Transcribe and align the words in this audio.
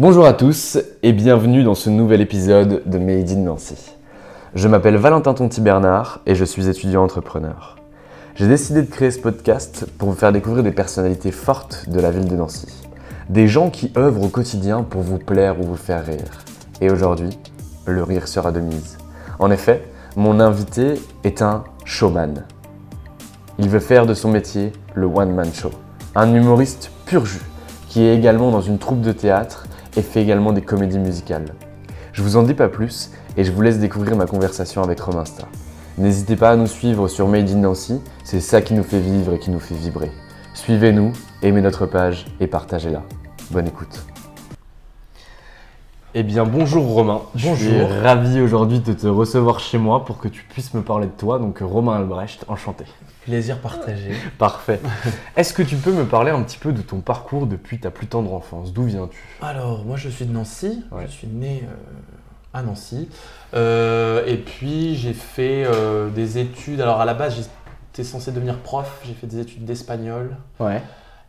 Bonjour 0.00 0.24
à 0.24 0.32
tous 0.32 0.78
et 1.02 1.12
bienvenue 1.12 1.62
dans 1.62 1.74
ce 1.74 1.90
nouvel 1.90 2.22
épisode 2.22 2.80
de 2.86 2.96
Made 2.96 3.28
in 3.32 3.40
Nancy. 3.40 3.76
Je 4.54 4.66
m'appelle 4.66 4.96
Valentin 4.96 5.34
Tonti 5.34 5.60
Bernard 5.60 6.20
et 6.24 6.34
je 6.34 6.46
suis 6.46 6.70
étudiant 6.70 7.04
entrepreneur. 7.04 7.76
J'ai 8.34 8.48
décidé 8.48 8.80
de 8.80 8.90
créer 8.90 9.10
ce 9.10 9.18
podcast 9.18 9.84
pour 9.98 10.08
vous 10.08 10.14
faire 10.14 10.32
découvrir 10.32 10.62
des 10.62 10.72
personnalités 10.72 11.32
fortes 11.32 11.90
de 11.90 12.00
la 12.00 12.10
ville 12.10 12.26
de 12.26 12.34
Nancy. 12.34 12.66
Des 13.28 13.46
gens 13.46 13.68
qui 13.68 13.92
œuvrent 13.94 14.22
au 14.22 14.28
quotidien 14.28 14.84
pour 14.84 15.02
vous 15.02 15.18
plaire 15.18 15.60
ou 15.60 15.64
vous 15.64 15.76
faire 15.76 16.06
rire. 16.06 16.46
Et 16.80 16.90
aujourd'hui, 16.90 17.38
le 17.84 18.02
rire 18.02 18.26
sera 18.26 18.52
de 18.52 18.60
mise. 18.60 18.96
En 19.38 19.50
effet, 19.50 19.86
mon 20.16 20.40
invité 20.40 20.94
est 21.24 21.42
un 21.42 21.64
showman. 21.84 22.46
Il 23.58 23.68
veut 23.68 23.80
faire 23.80 24.06
de 24.06 24.14
son 24.14 24.30
métier 24.30 24.72
le 24.94 25.04
one-man 25.04 25.52
show. 25.52 25.72
Un 26.14 26.32
humoriste 26.32 26.90
pur 27.04 27.26
jus 27.26 27.42
qui 27.90 28.04
est 28.04 28.16
également 28.16 28.50
dans 28.50 28.62
une 28.62 28.78
troupe 28.78 29.02
de 29.02 29.12
théâtre 29.12 29.66
et 29.96 30.02
fait 30.02 30.22
également 30.22 30.52
des 30.52 30.62
comédies 30.62 30.98
musicales. 30.98 31.54
Je 32.12 32.22
vous 32.22 32.36
en 32.36 32.42
dis 32.42 32.54
pas 32.54 32.68
plus 32.68 33.10
et 33.36 33.44
je 33.44 33.52
vous 33.52 33.62
laisse 33.62 33.78
découvrir 33.78 34.16
ma 34.16 34.26
conversation 34.26 34.82
avec 34.82 35.00
Romain 35.00 35.24
Sta. 35.24 35.48
N'hésitez 35.98 36.36
pas 36.36 36.50
à 36.50 36.56
nous 36.56 36.66
suivre 36.66 37.08
sur 37.08 37.28
Made 37.28 37.50
in 37.50 37.56
Nancy, 37.56 38.00
c'est 38.24 38.40
ça 38.40 38.62
qui 38.62 38.74
nous 38.74 38.82
fait 38.82 39.00
vivre 39.00 39.34
et 39.34 39.38
qui 39.38 39.50
nous 39.50 39.60
fait 39.60 39.74
vibrer. 39.74 40.10
Suivez-nous, 40.54 41.12
aimez 41.42 41.60
notre 41.60 41.86
page 41.86 42.26
et 42.40 42.46
partagez-la. 42.46 43.02
Bonne 43.50 43.68
écoute. 43.68 44.09
Eh 46.12 46.24
bien 46.24 46.44
bonjour 46.44 46.86
Romain, 46.86 47.20
je 47.36 47.54
suis 47.54 47.68
Bonjour. 47.70 47.88
ravi 48.02 48.40
aujourd'hui 48.40 48.80
de 48.80 48.92
te 48.92 49.06
recevoir 49.06 49.60
chez 49.60 49.78
moi 49.78 50.04
pour 50.04 50.18
que 50.18 50.26
tu 50.26 50.42
puisses 50.42 50.74
me 50.74 50.82
parler 50.82 51.06
de 51.06 51.12
toi, 51.12 51.38
donc 51.38 51.58
Romain 51.60 51.94
Albrecht, 51.94 52.44
enchanté. 52.48 52.84
Plaisir 53.24 53.60
partagé. 53.60 54.14
Parfait. 54.38 54.80
Est-ce 55.36 55.54
que 55.54 55.62
tu 55.62 55.76
peux 55.76 55.92
me 55.92 56.04
parler 56.04 56.32
un 56.32 56.42
petit 56.42 56.58
peu 56.58 56.72
de 56.72 56.82
ton 56.82 56.98
parcours 57.00 57.46
depuis 57.46 57.78
ta 57.78 57.92
plus 57.92 58.08
tendre 58.08 58.34
enfance? 58.34 58.72
D'où 58.72 58.84
viens-tu? 58.84 59.22
Alors, 59.40 59.84
moi 59.84 59.96
je 59.96 60.08
suis 60.08 60.24
de 60.24 60.32
Nancy, 60.32 60.82
Ouais. 60.90 61.04
je 61.06 61.12
suis 61.12 61.28
né 61.28 61.62
euh, 61.68 62.58
à 62.58 62.62
Nancy. 62.62 63.08
Euh, 63.54 64.26
et 64.26 64.36
puis 64.36 64.96
j'ai 64.96 65.12
fait 65.14 65.64
euh, 65.64 66.10
des 66.10 66.38
études. 66.38 66.80
Alors 66.80 67.00
à 67.00 67.04
la 67.04 67.14
base, 67.14 67.36
j'étais 67.36 68.02
censé 68.08 68.32
devenir 68.32 68.58
prof, 68.58 69.00
j'ai 69.06 69.14
fait 69.14 69.28
des 69.28 69.38
études 69.38 69.64
d'espagnol. 69.64 70.36
Ouais. 70.58 70.82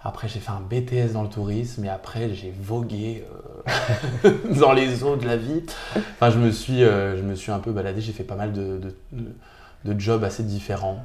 Après, 0.03 0.27
j'ai 0.27 0.39
fait 0.39 0.49
un 0.49 0.61
BTS 0.67 1.13
dans 1.13 1.21
le 1.21 1.29
tourisme 1.29 1.85
et 1.85 1.89
après, 1.89 2.33
j'ai 2.33 2.51
vogué 2.59 3.23
euh, 3.31 3.50
dans 4.59 4.73
les 4.73 5.03
eaux 5.03 5.15
de 5.15 5.25
la 5.25 5.37
vie. 5.37 5.63
Enfin, 5.95 6.29
je 6.29 6.39
me 6.39 6.51
suis, 6.51 6.83
euh, 6.83 7.17
je 7.17 7.23
me 7.23 7.35
suis 7.35 7.51
un 7.51 7.59
peu 7.59 7.71
baladé. 7.71 8.01
J'ai 8.01 8.13
fait 8.13 8.23
pas 8.23 8.35
mal 8.35 8.53
de, 8.53 8.79
de- 9.11 9.99
jobs 9.99 10.23
assez 10.23 10.43
différents. 10.43 11.03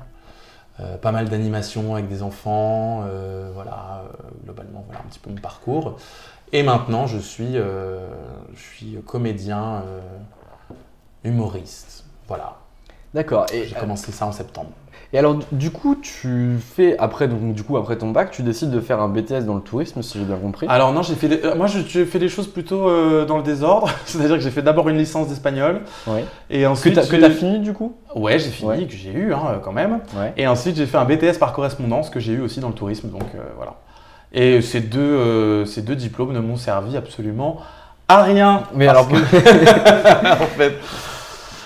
Euh, 0.81 0.99
pas 0.99 1.11
mal 1.13 1.29
d'animations 1.29 1.95
avec 1.95 2.09
des 2.09 2.23
enfants. 2.23 3.05
euh, 3.07 3.51
voilà, 3.55 4.05
euh, 4.05 4.29
globalement, 4.45 4.85
voilà 4.87 5.01
un 5.01 5.09
petit 5.09 5.19
peu 5.19 5.31
mon 5.31 5.37
parcours. 5.37 5.97
Et 6.53 6.63
maintenant, 6.63 7.07
je 7.07 7.19
suis, 7.19 7.57
euh, 7.57 8.07
je 8.55 8.61
suis 8.61 8.99
comédien, 9.07 9.83
euh, 9.87 10.01
humoriste. 11.25 12.05
Voilà, 12.29 12.59
D'accord. 13.17 13.47
Et, 13.51 13.65
j'ai 13.67 13.75
commencé 13.75 14.13
ça 14.13 14.27
en 14.27 14.33
septembre. 14.33 14.71
Et 15.17 15.19
alors 15.19 15.39
du 15.51 15.71
coup, 15.71 15.97
tu 15.97 16.59
fais 16.75 16.95
après 16.99 17.27
donc 17.27 17.55
du 17.55 17.63
coup 17.63 17.79
après 17.79 17.97
ton 17.97 18.11
bac, 18.11 18.31
tu 18.31 18.43
décides 18.43 18.71
de 18.71 18.81
faire 18.81 19.01
un 19.01 19.09
BTS 19.09 19.45
dans 19.47 19.55
le 19.55 19.63
tourisme, 19.63 20.03
si 20.03 20.19
j'ai 20.19 20.27
bien 20.27 20.37
compris. 20.37 20.67
Alors 20.69 20.93
non, 20.93 21.01
j'ai 21.01 21.15
fait 21.15 21.29
des- 21.29 21.43
euh, 21.43 21.55
moi 21.55 21.67
j'ai 21.69 22.05
fait 22.05 22.19
les 22.19 22.29
choses 22.29 22.47
plutôt 22.49 22.87
euh, 22.87 23.25
dans 23.25 23.39
le 23.39 23.43
désordre, 23.43 23.89
c'est-à-dire 24.05 24.37
que 24.37 24.43
j'ai 24.43 24.51
fait 24.51 24.61
d'abord 24.61 24.91
une 24.91 24.99
licence 24.99 25.29
d'espagnol 25.29 25.81
Ouais. 26.07 26.27
et 26.51 26.67
ensuite 26.67 26.97
que 27.09 27.17
t'as 27.17 27.31
fini 27.31 27.61
du 27.61 27.73
coup? 27.73 27.97
Ouais, 28.15 28.39
j'ai 28.39 28.51
fini, 28.51 28.69
Ouais. 28.69 28.85
que 28.87 28.93
j'ai 28.93 29.11
eu 29.13 29.33
hein, 29.33 29.59
quand 29.65 29.73
même. 29.73 30.01
Ouais. 30.15 30.35
Et 30.37 30.47
ensuite 30.47 30.77
j'ai 30.77 30.85
fait 30.85 30.99
un 30.99 31.07
BTS 31.07 31.39
par 31.41 31.55
correspondance 31.55 32.11
que 32.11 32.21
j'ai 32.21 32.35
eu 32.35 32.41
aussi 32.43 32.61
dans 32.61 32.69
le 32.69 32.75
tourisme, 32.75 33.09
donc 33.09 33.23
euh, 33.35 33.39
voilà. 33.57 33.73
Et 34.35 34.61
ces 34.61 34.81
deux, 34.81 35.01
euh, 35.01 35.65
ces 35.65 35.81
deux 35.81 35.97
diplômes 35.97 36.35
ne 36.35 36.41
m'ont 36.41 36.57
servi 36.57 36.95
absolument 36.99 37.57
à 38.09 38.23
rien. 38.23 38.65
Mais 38.75 38.87
alors, 38.87 39.09
que- 39.09 39.15
en 40.43 40.47
fait, 40.59 40.75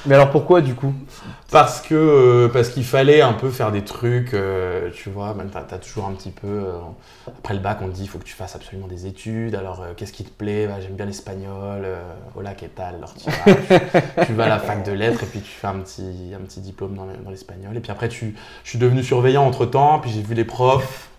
mais 0.07 0.15
alors 0.15 0.31
pourquoi 0.31 0.61
du 0.61 0.75
coup? 0.75 0.95
Parce 1.51 1.81
que 1.81 1.95
euh, 1.95 2.49
parce 2.49 2.69
qu'il 2.69 2.85
fallait 2.85 3.23
un 3.23 3.33
peu 3.33 3.51
faire 3.51 3.73
des 3.73 3.83
trucs, 3.83 4.35
euh, 4.35 4.91
tu 4.95 5.11
vois, 5.11 5.35
ben, 5.35 5.47
t'as, 5.53 5.79
toujours 5.79 6.07
un 6.07 6.13
petit 6.13 6.31
peu 6.31 6.47
euh, 6.47 6.79
après 7.27 7.55
le 7.55 7.61
bac 7.61 7.79
on 7.83 7.89
te 7.89 7.93
dit 7.93 8.03
il 8.03 8.09
faut 8.09 8.19
que 8.19 8.25
tu 8.25 8.35
fasses 8.35 8.57
absolument 8.57 8.87
des 8.87 9.07
études. 9.07 9.55
Alors 9.55 9.85
qu'est-ce 9.97 10.13
qui 10.13 10.25
te 10.25 10.31
plaît? 10.31 10.67
Bah, 10.67 10.81
J'aime 10.81 10.95
bien 10.95 11.07
l'espagnol. 11.07 11.87
Hola, 12.37 12.55
¿qué 12.55 12.69
tal 12.69 12.95
Alors, 12.97 13.15
tu, 13.15 13.29
vas, 13.29 14.25
tu 14.25 14.33
vas 14.33 14.45
à 14.45 14.49
la 14.49 14.59
fac 14.59 14.85
de 14.85 14.93
lettres 14.93 15.23
et 15.25 15.27
puis 15.27 15.41
tu 15.41 15.51
fais 15.51 15.67
un 15.67 15.79
petit 15.79 16.33
un 16.35 16.45
petit 16.45 16.61
diplôme 16.61 16.95
dans 16.95 17.31
l'espagnol. 17.31 17.77
Et 17.77 17.81
puis 17.81 17.93
après 17.93 18.09
tu, 18.09 18.37
je 18.65 18.69
suis 18.71 18.79
devenu 18.79 19.03
surveillant 19.03 19.45
entre 19.45 19.67
temps. 19.67 19.99
Puis 19.99 20.11
j'ai 20.11 20.23
vu 20.23 20.35
les 20.35 20.45
profs 20.45 21.11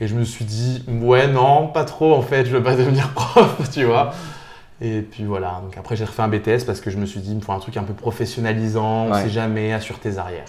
et 0.00 0.08
je 0.08 0.14
me 0.14 0.24
suis 0.24 0.44
dit 0.44 0.84
ouais 0.88 1.28
non 1.28 1.68
pas 1.68 1.84
trop 1.84 2.14
en 2.14 2.22
fait 2.22 2.46
je 2.46 2.50
veux 2.50 2.62
pas 2.62 2.74
devenir 2.74 3.10
prof, 3.14 3.70
tu 3.70 3.84
vois. 3.84 4.12
Et 4.84 5.00
puis 5.02 5.24
voilà, 5.24 5.60
donc 5.62 5.76
après 5.78 5.94
j'ai 5.96 6.04
refait 6.04 6.22
un 6.22 6.28
BTS 6.28 6.64
parce 6.66 6.80
que 6.80 6.90
je 6.90 6.98
me 6.98 7.06
suis 7.06 7.20
dit, 7.20 7.30
il 7.30 7.36
me 7.36 7.40
faut 7.40 7.52
un 7.52 7.58
truc 7.60 7.76
un 7.76 7.84
peu 7.84 7.94
professionnalisant, 7.94 9.06
on 9.06 9.12
Ouais. 9.12 9.22
sait 9.22 9.28
jamais, 9.30 9.72
assure 9.72 9.98
tes 10.00 10.18
arrières. 10.18 10.44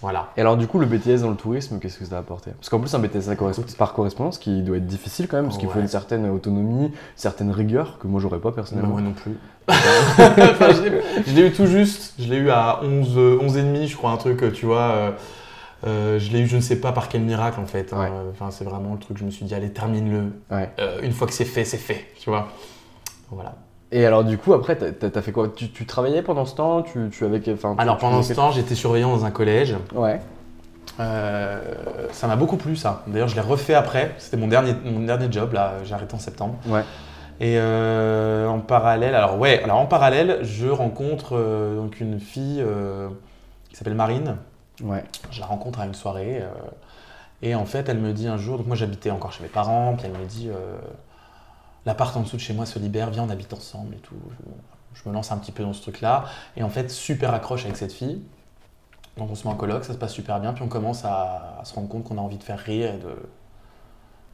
Voilà. 0.00 0.28
Et 0.36 0.40
alors 0.40 0.56
du 0.56 0.66
coup, 0.66 0.78
le 0.78 0.86
BTS 0.86 1.20
dans 1.22 1.30
le 1.30 1.36
tourisme, 1.36 1.78
qu'est-ce 1.78 1.98
que 1.98 2.04
ça 2.04 2.16
a 2.16 2.18
apporté? 2.20 2.50
Parce 2.52 2.68
qu'en 2.68 2.78
plus, 2.80 2.94
un 2.94 2.98
BTS 2.98 3.28
à 3.30 3.34
corres- 3.36 3.76
par 3.76 3.92
correspondance 3.94 4.38
qui 4.38 4.62
doit 4.62 4.76
être 4.78 4.86
difficile 4.86 5.28
quand 5.28 5.36
même, 5.36 5.46
parce 5.46 5.58
qu'il 5.58 5.68
faut 5.68 5.80
une 5.80 5.88
certaine 5.88 6.28
autonomie, 6.30 6.86
une 6.86 6.92
certaine 7.16 7.50
rigueur 7.50 7.98
que 7.98 8.06
moi 8.06 8.20
j'aurais 8.20 8.38
pas 8.38 8.50
Mais 8.50 8.54
personnellement. 8.56 8.92
moi 8.92 9.00
non 9.02 9.12
plus. 9.12 9.36
Enfin, 9.68 10.68
je 11.26 11.32
l'ai- 11.34 11.46
eu 11.48 11.52
tout 11.52 11.66
juste, 11.66 12.14
je 12.18 12.28
l'ai 12.28 12.36
eu 12.36 12.50
à 12.50 12.80
11, 12.82 13.14
euh, 13.16 13.38
11 13.40 13.56
et 13.56 13.62
demi, 13.62 13.86
je 13.88 13.96
crois, 13.96 14.10
un 14.10 14.16
truc, 14.18 14.42
euh, 14.42 14.50
tu 14.50 14.66
vois. 14.66 14.80
euh, 14.82 15.10
euh, 15.86 16.18
je 16.18 16.30
l'ai 16.32 16.40
eu, 16.40 16.46
je 16.46 16.56
ne 16.56 16.60
sais 16.62 16.76
pas 16.76 16.92
par 16.92 17.08
quel 17.08 17.20
miracle 17.22 17.60
en 17.60 17.66
fait. 17.66 17.92
hein. 17.92 18.00
Ouais. 18.00 18.10
Enfin, 18.30 18.50
c'est 18.50 18.64
vraiment 18.64 18.92
le 18.94 18.98
truc, 18.98 19.16
je 19.18 19.24
me 19.24 19.30
suis 19.30 19.44
dit, 19.46 19.54
allez, 19.54 19.70
termine-le. 19.70 20.32
Ouais. 20.54 20.70
Euh, 20.80 21.00
une 21.02 21.12
fois 21.12 21.26
que 21.26 21.32
c'est 21.34 21.44
fait, 21.44 21.64
c'est 21.64 21.76
fait, 21.78 22.06
tu 22.20 22.28
vois. 22.30 22.48
Voilà. 23.30 23.56
Et 23.92 24.06
alors 24.06 24.24
du 24.24 24.38
coup, 24.38 24.54
après, 24.54 24.76
t'as- 24.76 25.22
fait 25.22 25.32
quoi? 25.32 25.48
Tu, 25.54 25.70
tu 25.70 25.86
travaillais 25.86 26.22
pendant 26.22 26.44
ce 26.46 26.54
temps? 26.56 26.82
Tu, 26.82 27.10
tu 27.10 27.24
enfin, 27.52 27.74
tu- 27.76 27.80
Alors 27.80 27.98
pendant 27.98 28.22
ce 28.22 28.32
temps, 28.32 28.50
j'étais 28.50 28.74
surveillant 28.74 29.16
dans 29.16 29.24
un 29.24 29.30
collège. 29.30 29.76
Ouais. 29.94 30.20
Euh, 31.00 31.60
ça 32.12 32.26
m'a 32.26 32.36
beaucoup 32.36 32.56
plu 32.56 32.76
ça. 32.76 33.02
D'ailleurs, 33.06 33.28
je 33.28 33.34
l'ai 33.34 33.40
refait 33.40 33.74
après. 33.74 34.14
C'était 34.18 34.36
mon 34.36 34.48
dernier, 34.48 34.74
mon 34.84 35.00
dernier 35.00 35.28
job 35.30 35.52
là. 35.52 35.74
J'ai 35.84 35.94
arrêté 35.94 36.14
en 36.14 36.18
septembre. 36.18 36.54
Ouais. 36.66 36.82
Et 37.40 37.56
euh, 37.58 38.46
en 38.48 38.60
parallèle, 38.60 39.14
alors 39.14 39.38
ouais, 39.38 39.62
alors 39.64 39.78
en 39.78 39.86
parallèle, 39.86 40.38
je 40.42 40.68
rencontre 40.68 41.36
euh, 41.36 41.76
donc 41.76 42.00
une 42.00 42.20
fille 42.20 42.64
qui 43.70 43.76
s'appelle 43.76 43.94
Marine. 43.94 44.36
Ouais. 44.82 45.04
Je 45.30 45.40
la 45.40 45.46
rencontre 45.46 45.80
à 45.80 45.86
une 45.86 45.94
soirée. 45.94 46.42
et 47.42 47.54
en 47.54 47.64
fait, 47.64 47.88
elle 47.88 47.98
me 47.98 48.12
dit 48.12 48.26
un 48.28 48.36
jour, 48.38 48.58
donc 48.58 48.66
moi 48.66 48.76
j'habitais 48.76 49.10
encore 49.10 49.32
chez 49.32 49.42
mes 49.42 49.48
parents, 49.48 49.94
puis 49.96 50.06
elle 50.12 50.18
me 50.20 50.26
dit 50.26 50.48
l'appart 51.86 52.16
en 52.16 52.20
dessous 52.20 52.36
de 52.36 52.40
chez 52.40 52.54
moi 52.54 52.66
se 52.66 52.78
libère, 52.78 53.10
viens 53.10 53.24
on 53.24 53.30
habite 53.30 53.52
ensemble 53.52 53.94
et 53.94 53.98
tout. 53.98 54.14
Je, 54.94 55.00
je 55.02 55.08
me 55.08 55.14
lance 55.14 55.32
un 55.32 55.36
petit 55.38 55.52
peu 55.52 55.62
dans 55.62 55.72
ce 55.72 55.82
truc-là. 55.82 56.24
Et 56.56 56.62
en 56.62 56.68
fait, 56.68 56.90
super 56.90 57.34
accroche 57.34 57.64
avec 57.64 57.76
cette 57.76 57.92
fille. 57.92 58.22
Donc 59.16 59.30
on 59.30 59.34
se 59.34 59.46
met 59.46 59.52
en 59.52 59.56
coloc, 59.56 59.84
ça 59.84 59.92
se 59.92 59.98
passe 59.98 60.12
super 60.12 60.40
bien, 60.40 60.52
puis 60.52 60.64
on 60.64 60.68
commence 60.68 61.04
à, 61.04 61.58
à 61.60 61.64
se 61.64 61.72
rendre 61.74 61.88
compte 61.88 62.02
qu'on 62.04 62.18
a 62.18 62.20
envie 62.20 62.38
de 62.38 62.42
faire 62.42 62.58
rire 62.58 62.94
et 62.94 62.98
de, 62.98 63.10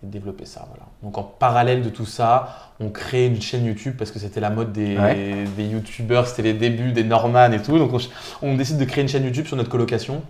et 0.02 0.06
de 0.06 0.10
développer 0.10 0.46
ça. 0.46 0.64
Voilà. 0.70 0.84
Donc 1.02 1.18
en 1.18 1.22
parallèle 1.22 1.82
de 1.82 1.90
tout 1.90 2.06
ça, 2.06 2.70
on 2.80 2.88
crée 2.88 3.26
une 3.26 3.42
chaîne 3.42 3.66
YouTube 3.66 3.96
parce 3.98 4.10
que 4.10 4.18
c'était 4.18 4.40
la 4.40 4.48
mode 4.48 4.72
des, 4.72 4.96
Ouais. 4.96 5.44
des 5.56 5.64
YouTubeurs, 5.66 6.26
c'était 6.26 6.42
les 6.42 6.54
débuts 6.54 6.92
des 6.92 7.04
Norman 7.04 7.52
et 7.52 7.60
tout. 7.60 7.78
Donc 7.78 7.92
on, 7.92 7.98
on 8.40 8.54
décide 8.56 8.78
de 8.78 8.84
créer 8.86 9.02
une 9.02 9.08
chaîne 9.08 9.24
YouTube 9.24 9.46
sur 9.46 9.56
notre 9.56 9.68
colocation. 9.70 10.22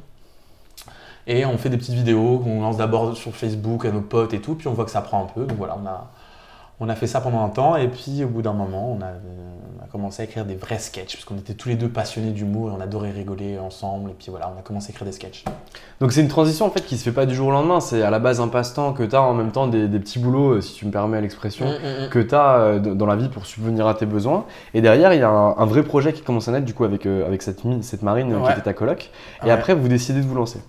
Et 1.28 1.44
on 1.47 1.56
fait 1.58 1.69
des 1.69 1.76
petites 1.76 1.94
vidéos 1.94 2.41
qu'on 2.41 2.60
lance 2.60 2.76
d'abord 2.78 3.16
sur 3.16 3.37
Facebook 3.37 3.84
à 3.84 3.92
nos 3.92 4.00
potes 4.00 4.34
et 4.34 4.41
tout, 4.41 4.56
puis 4.56 4.66
on 4.66 4.72
voit 4.72 4.84
que 4.84 4.91
ça 4.91 5.00
prend 5.02 5.22
un 5.22 5.26
peu. 5.26 5.44
Donc 5.44 5.58
voilà, 5.58 5.76
on 5.81 5.87
a, 5.87 6.10
on 6.81 6.89
a 6.89 6.95
fait 6.95 7.07
ça 7.07 7.21
pendant 7.21 7.45
un 7.45 7.49
temps, 7.51 7.77
et 7.77 7.89
puis 7.89 8.25
au 8.25 8.29
bout 8.29 8.43
d'un 8.43 8.53
moment, 8.55 8.91
on 8.99 9.03
a, 9.03 9.09
on 9.09 9.85
a 9.85 9.87
commencé 9.93 10.23
à 10.23 10.25
écrire 10.25 10.45
des 10.47 10.55
vrais 10.55 10.79
sketchs, 10.79 11.13
parce 11.15 11.25
qu'on 11.25 11.37
était 11.37 11.53
tous 11.55 11.69
les 11.69 11.75
deux 11.75 11.89
passionnés 11.89 12.31
d'humour 12.31 12.71
et 12.71 12.73
on 12.77 12.81
adorait 12.81 13.11
rigoler 13.11 13.59
ensemble. 13.59 14.11
Et 14.11 14.15
puis 14.15 14.29
voilà, 14.31 14.51
on 14.55 14.59
a 14.59 14.63
commencé 14.63 14.89
à 14.89 14.91
écrire 14.91 15.05
des 15.07 15.13
sketchs. 15.13 15.45
Donc 16.01 16.13
c'est 16.13 16.21
une 16.23 16.29
transition 16.29 16.65
en 16.67 16.71
fait 16.71 16.81
qui 16.81 16.97
se 16.97 17.03
fait 17.05 17.13
pas 17.13 17.27
du 17.27 17.35
jour 17.35 17.49
au 17.49 17.51
lendemain. 17.51 17.81
C'est 17.81 18.03
à 18.03 18.09
la 18.11 18.19
base 18.19 18.41
un 18.41 18.49
passe-temps 18.49 18.93
que 18.95 19.03
t'as 19.03 19.21
en 19.21 19.35
même 19.35 19.51
temps 19.53 19.67
des, 19.67 19.89
des 19.89 19.99
petits 19.99 20.19
boulots, 20.19 20.53
euh, 20.55 20.61
si 20.63 20.75
tu 20.75 20.87
me 20.87 20.91
permets 20.91 21.21
l'expression. 21.21 21.67
que 22.11 22.19
tu 22.19 22.35
as 22.35 22.79
dans 22.79 23.07
la 23.07 23.17
vie 23.17 23.29
pour 23.29 23.45
subvenir 23.47 23.87
à 23.87 23.95
tes 23.95 24.06
besoins. 24.06 24.44
Et 24.73 24.81
derrière, 24.81 25.12
il 25.12 25.21
y 25.21 25.23
a 25.23 25.29
un, 25.29 25.56
un 25.59 25.67
vrai 25.67 25.83
projet 25.83 26.12
qui 26.12 26.23
commence 26.23 26.49
à 26.49 26.53
naître 26.53 26.65
du 26.67 26.73
coup 26.75 26.85
avec, 26.85 27.05
euh, 27.06 27.26
avec 27.26 27.43
cette, 27.43 27.62
marine 28.03 28.33
euh, 28.33 28.41
qui 28.47 28.53
était 28.53 28.62
ta 28.62 28.73
coloc. 28.73 29.11
Et 29.43 29.47
Ouais. 29.47 29.50
après, 29.50 29.75
vous 29.75 29.88
décidez 29.88 30.21
de 30.21 30.26
vous 30.26 30.35
lancer. 30.35 30.61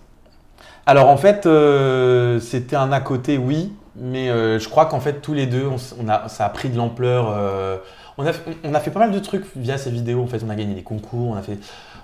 Alors 0.88 1.10
en 1.10 1.18
fait, 1.18 1.46
euh, 1.46 2.40
c'était 2.40 2.76
un 2.76 2.92
à 2.92 3.00
côté, 3.02 3.38
oui, 3.38 3.72
mais 3.96 4.30
euh, 4.30 4.60
je 4.60 4.70
crois 4.70 4.86
qu'en 4.86 5.00
fait 5.00 5.22
tous 5.22 5.34
les 5.34 5.48
deux, 5.48 5.68
on, 6.00 6.08
a, 6.10 6.28
ça 6.28 6.46
a 6.46 6.50
pris 6.50 6.70
de 6.70 6.78
l'ampleur. 6.78 7.30
euh, 7.30 7.78
on, 8.18 8.26
a, 8.26 8.32
on 8.64 8.74
a 8.74 8.80
fait 8.80 8.92
pas 8.92 9.00
mal 9.00 9.12
de 9.12 9.20
trucs 9.20 9.46
via 9.56 9.78
ces 9.78 9.92
vidéos. 9.92 10.22
En 10.24 10.28
fait, 10.28 10.44
on 10.46 10.50
a 10.50 10.56
gagné 10.56 10.74
des 10.76 10.84
concours, 10.84 11.30
on 11.30 11.36
a 11.36 11.42
fait, 11.42 11.58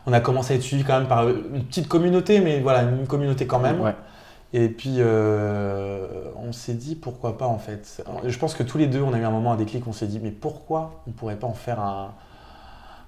on 0.06 0.14
a 0.14 0.20
commencé 0.20 0.54
à 0.54 0.56
être 0.58 0.64
suivi 0.64 0.84
quand 0.84 0.98
même 0.98 1.08
par 1.08 1.28
une 1.30 1.64
petite 1.64 1.88
communauté, 1.88 2.40
mais 2.40 2.60
voilà, 2.60 2.84
une 2.84 3.08
communauté 3.08 3.48
quand 3.48 3.60
même. 3.60 3.82
Ouais. 3.82 3.96
Et 4.54 4.70
puis 4.70 4.96
euh, 5.00 6.08
on 6.38 6.54
s'est 6.54 6.74
dit 6.74 6.96
pourquoi 6.96 7.38
pas 7.38 7.48
en 7.48 7.58
fait. 7.60 8.02
Je 8.26 8.38
pense 8.40 8.56
que 8.56 8.64
tous 8.64 8.78
les 8.78 8.88
deux, 8.88 9.02
on 9.02 9.14
a 9.14 9.18
eu 9.18 9.24
un 9.24 9.30
moment 9.32 9.52
un 9.52 9.58
déclic, 9.58 9.86
on 9.88 9.94
s'est 9.94 10.08
dit 10.08 10.20
mais 10.24 10.32
pourquoi 10.32 11.02
on 11.08 11.12
pourrait 11.12 11.36
pas 11.36 11.48
en 11.48 11.54
faire 11.54 11.82
un, 11.82 12.14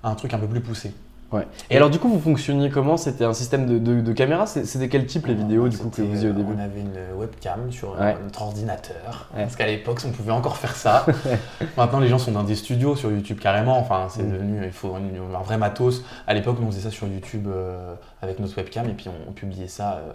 un 0.03 0.15
truc 0.15 0.33
un 0.33 0.37
peu 0.37 0.47
plus 0.47 0.61
poussé? 0.61 0.93
Ouais. 1.31 1.45
Et, 1.69 1.75
alors 1.77 1.89
du 1.91 1.99
coup, 1.99 2.09
vous 2.09 2.19
fonctionniez 2.19 2.69
comment? 2.71 2.97
C'était 2.97 3.23
un 3.25 3.33
système 3.33 3.67
de, 3.67 3.77
de, 3.77 4.01
de 4.01 4.13
caméra? 4.13 4.47
C'était 4.47 4.89
quel 4.89 5.05
type 5.05 5.27
les 5.27 5.35
vidéos 5.35 5.67
du 5.67 5.77
coup 5.77 5.89
que 5.89 6.01
vous 6.01 6.11
faisiez 6.13 6.29
au 6.29 6.31
euh, 6.31 6.35
début? 6.35 6.53
On 6.57 6.59
avait 6.59 6.79
une 6.79 6.97
webcam 7.19 7.71
sur 7.71 7.93
euh, 7.93 7.99
Ouais. 7.99 8.17
notre 8.23 8.41
ordinateur. 8.41 9.27
Ouais. 9.35 9.43
Parce 9.43 9.55
qu'à 9.55 9.67
l'époque, 9.67 9.99
on 10.07 10.11
pouvait 10.11 10.31
encore 10.31 10.57
faire 10.57 10.75
ça. 10.75 11.05
Maintenant, 11.77 11.99
les 11.99 12.07
gens 12.07 12.17
sont 12.17 12.31
dans 12.31 12.43
des 12.43 12.55
studios 12.55 12.95
sur 12.95 13.11
YouTube 13.11 13.39
carrément. 13.39 13.77
Enfin, 13.77 14.07
c'est 14.09 14.23
Mm. 14.23 14.31
devenu, 14.31 14.61
il 14.65 14.71
faut 14.71 14.95
une- 14.97 15.35
un 15.35 15.41
vrai 15.43 15.57
matos. 15.57 16.03
À 16.25 16.33
l'époque, 16.33 16.57
on 16.61 16.65
faisait 16.71 16.81
ça 16.81 16.91
sur 16.91 17.05
YouTube 17.07 17.47
euh, 17.47 17.93
avec 18.21 18.39
notre 18.39 18.57
webcam 18.57 18.87
et 18.89 18.93
puis 18.93 19.07
on, 19.09 19.29
on 19.29 19.33
publiait 19.33 19.67
ça. 19.67 19.93
euh, 19.97 20.11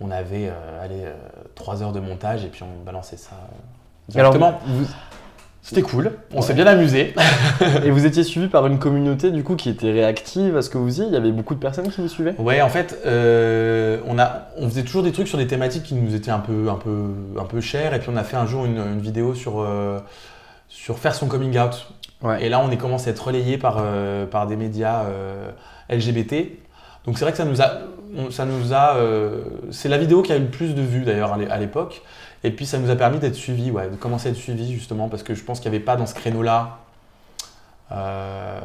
on 0.00 0.10
avait 0.10 0.48
euh, 0.48 0.82
allez, 0.84 1.04
3 1.54 1.82
heures 1.82 1.92
de 1.92 2.00
montage 2.00 2.44
et 2.44 2.48
puis 2.48 2.62
on 2.64 2.84
balançait 2.84 3.16
ça 3.16 3.30
euh, 3.32 4.12
Et 4.14 4.18
alors, 4.20 4.32
directement. 4.32 4.60
vous- 4.66 4.86
C'était 5.64 5.82
cool. 5.82 6.10
On 6.32 6.36
Ouais. 6.36 6.42
s'est 6.42 6.54
bien 6.54 6.66
amusé. 6.66 7.14
et 7.84 7.90
vous 7.90 8.04
étiez 8.04 8.24
suivi 8.24 8.48
par 8.48 8.66
une 8.66 8.78
communauté 8.80 9.30
du 9.30 9.44
coup 9.44 9.54
qui 9.54 9.68
était 9.70 9.92
réactive 9.92 10.56
à 10.56 10.62
ce 10.62 10.68
que 10.68 10.76
vous 10.76 10.86
faisiez 10.86 11.04
Il 11.06 11.12
y 11.12 11.16
avait 11.16 11.30
beaucoup 11.30 11.54
de 11.54 11.60
personnes 11.60 11.88
qui 11.88 12.00
vous 12.00 12.08
suivaient 12.08 12.34
Ouais, 12.38 12.60
en 12.62 12.68
fait, 12.68 12.98
euh, 13.06 13.98
on, 14.08 14.18
a, 14.18 14.48
on 14.58 14.68
faisait 14.68 14.82
toujours 14.82 15.04
des 15.04 15.12
trucs 15.12 15.28
sur 15.28 15.38
des 15.38 15.46
thématiques 15.46 15.84
qui 15.84 15.94
nous 15.94 16.14
étaient 16.16 16.32
un 16.32 16.40
peu, 16.40 16.68
un 16.68 16.74
peu, 16.74 17.06
un 17.40 17.44
peu 17.44 17.60
chères. 17.60 17.94
Et 17.94 18.00
puis 18.00 18.10
on 18.12 18.16
a 18.16 18.24
fait 18.24 18.36
un 18.36 18.46
jour 18.46 18.64
une, 18.64 18.78
une 18.78 19.00
vidéo 19.00 19.34
sur, 19.34 19.60
euh, 19.60 20.00
sur 20.68 20.98
faire 20.98 21.14
son 21.14 21.26
coming 21.28 21.56
out. 21.58 21.86
Ouais. 22.22 22.44
Et 22.44 22.48
là, 22.48 22.60
on 22.60 22.70
est 22.72 22.76
commencé 22.76 23.08
à 23.08 23.12
être 23.12 23.24
relayé 23.24 23.56
par, 23.56 23.76
euh, 23.80 24.26
par 24.26 24.48
des 24.48 24.56
médias 24.56 25.04
LGBT. 25.88 26.58
Donc 27.06 27.18
c'est 27.18 27.24
vrai 27.24 27.32
que 27.32 27.38
ça 27.38 27.44
nous 27.44 27.60
a, 27.62 27.70
on- 28.16 28.30
ça 28.32 28.44
nous 28.46 28.72
a, 28.74 28.96
c'est 29.70 29.88
la 29.88 29.98
vidéo 29.98 30.22
qui 30.22 30.32
a 30.32 30.36
eu 30.36 30.40
le 30.40 30.46
plus 30.46 30.74
de 30.74 30.82
vues 30.82 31.04
d'ailleurs 31.04 31.32
à 31.50 31.58
l'époque. 31.58 32.02
Et 32.44 32.50
puis 32.50 32.66
ça 32.66 32.78
nous 32.78 32.90
a 32.90 32.96
permis 32.96 33.18
d'être 33.18 33.34
suivis, 33.36 33.70
ouais, 33.70 33.88
de 33.88 33.96
commencer 33.96 34.28
à 34.28 34.30
être 34.32 34.36
suivis 34.36 34.72
justement 34.72 35.08
parce 35.08 35.22
que 35.22 35.34
je 35.34 35.44
pense 35.44 35.60
qu'il 35.60 35.70
n'y 35.70 35.76
avait 35.76 35.84
pas 35.84 35.96
dans 35.96 36.06
ce 36.06 36.14
créneau-là 36.14 36.78
euh, 37.92 38.60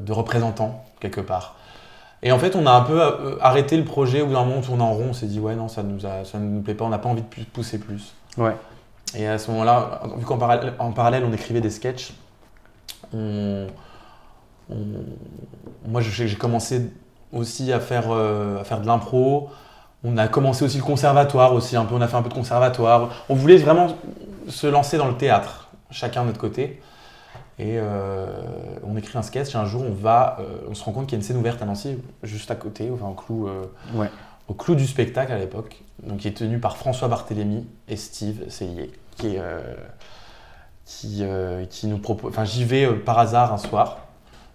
de 0.00 0.12
représentants 0.12 0.84
quelque 1.00 1.20
part. 1.20 1.56
Et 2.24 2.30
en 2.30 2.38
fait, 2.38 2.54
on 2.54 2.66
a 2.66 2.70
un 2.72 2.82
peu 2.82 3.00
euh, 3.02 3.36
arrêté 3.40 3.76
le 3.76 3.84
projet 3.84 4.20
au 4.22 4.26
bout 4.26 4.32
d'un 4.34 4.44
moment, 4.44 4.58
on 4.58 4.62
tournait 4.62 4.82
en 4.84 4.92
rond, 4.92 5.06
on 5.10 5.12
s'est 5.12 5.26
dit 5.26 5.40
ouais 5.40 5.54
non, 5.56 5.68
ça 5.68 5.82
nous 5.82 6.04
a, 6.06 6.24
ça 6.24 6.38
ne 6.38 6.44
nous 6.48 6.60
plaît 6.60 6.74
pas, 6.74 6.84
on 6.84 6.88
n'a 6.90 6.98
pas 6.98 7.08
envie 7.08 7.22
de 7.22 7.44
pousser 7.52 7.78
plus. 7.78 8.12
Ouais. 8.36 8.54
Et 9.16 9.26
à 9.26 9.38
ce 9.38 9.50
moment-là, 9.50 10.02
vu 10.16 10.24
qu'en 10.24 10.38
parallèle, 10.38 10.74
en 10.78 10.92
parallèle, 10.92 11.24
on 11.24 11.32
écrivait 11.32 11.60
des 11.60 11.70
sketchs, 11.70 12.12
on- 13.12 13.66
on- 14.70 14.76
moi 15.88 16.00
j'ai 16.00 16.34
commencé 16.36 16.90
aussi 17.32 17.72
à 17.72 17.80
faire, 17.80 18.04
euh, 18.10 18.60
à 18.60 18.64
faire 18.64 18.80
de 18.80 18.86
l'impro. 18.86 19.48
On 20.04 20.16
a 20.16 20.26
commencé 20.28 20.64
aussi 20.64 20.78
le 20.78 20.82
conservatoire 20.82 21.54
aussi, 21.54 21.76
un 21.76 21.84
peu, 21.84 21.94
on 21.94 22.00
a 22.00 22.08
fait 22.08 22.16
un 22.16 22.22
peu 22.22 22.28
de 22.28 22.34
conservatoire. 22.34 23.24
On 23.28 23.34
voulait 23.34 23.56
vraiment 23.56 23.96
se 24.48 24.66
lancer 24.66 24.98
dans 24.98 25.06
le 25.08 25.16
théâtre, 25.16 25.68
chacun 25.90 26.22
de 26.22 26.26
notre 26.28 26.40
côté. 26.40 26.82
Et 27.58 27.78
euh, 27.78 28.26
on 28.84 28.96
écrit 28.96 29.16
un 29.18 29.22
sketch 29.22 29.54
et 29.54 29.58
un 29.58 29.66
jour 29.66 29.84
on 29.86 29.92
va, 29.92 30.38
euh, 30.40 30.66
on 30.68 30.74
se 30.74 30.82
rend 30.82 30.92
compte 30.92 31.04
qu'il 31.06 31.12
y 31.12 31.16
a 31.16 31.20
une 31.20 31.22
scène 31.26 31.36
ouverte 31.36 31.62
à 31.62 31.66
Nancy, 31.66 31.98
juste 32.22 32.50
à 32.50 32.56
côté, 32.56 32.90
enfin, 32.92 33.06
au 33.08 33.14
clou, 33.14 33.46
euh, 33.46 33.64
Ouais. 33.94 34.10
au 34.48 34.54
clou 34.54 34.74
du 34.74 34.86
spectacle 34.86 35.30
à 35.32 35.38
l'époque, 35.38 35.82
donc 36.02 36.18
qui 36.18 36.28
est 36.28 36.32
tenu 36.36 36.58
par 36.58 36.76
François 36.76 37.06
Barthélémy 37.08 37.66
et 37.88 37.96
Steve 37.96 38.48
Sellier, 38.48 38.90
qui 39.16 39.36
est, 39.36 39.40
qui, 40.84 41.22
qui 41.70 41.86
nous 41.86 41.98
propose. 41.98 42.30
Enfin, 42.30 42.44
j'y 42.44 42.64
vais 42.64 42.86
par 42.92 43.18
hasard 43.18 43.52
un 43.52 43.58
soir 43.58 43.98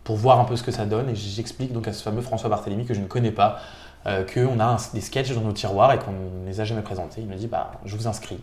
pour 0.03 0.15
voir 0.17 0.39
un 0.39 0.45
peu 0.45 0.55
ce 0.55 0.63
que 0.63 0.71
ça 0.71 0.85
donne 0.85 1.09
et 1.09 1.15
j'explique 1.15 1.71
donc 1.73 1.87
à 1.87 1.93
ce 1.93 2.01
fameux 2.03 2.21
François 2.21 2.49
Barthélémy 2.49 2.85
que 2.85 2.93
je 2.93 2.99
ne 3.01 3.07
connais 3.07 3.31
pas 3.31 3.59
euh, 4.07 4.23
qu'on 4.25 4.59
a 4.59 4.65
un- 4.65 4.77
des 4.93 5.01
sketchs 5.01 5.31
dans 5.31 5.41
nos 5.41 5.51
tiroirs 5.51 5.91
et 5.93 5.99
qu'on 5.99 6.11
ne 6.11 6.45
les 6.47 6.59
a 6.61 6.65
jamais 6.65 6.81
présentés. 6.81 7.21
Il 7.21 7.27
me 7.27 7.35
dit 7.35 7.47
bah 7.47 7.71
je 7.85 7.95
vous 7.95 8.07
inscris 8.07 8.39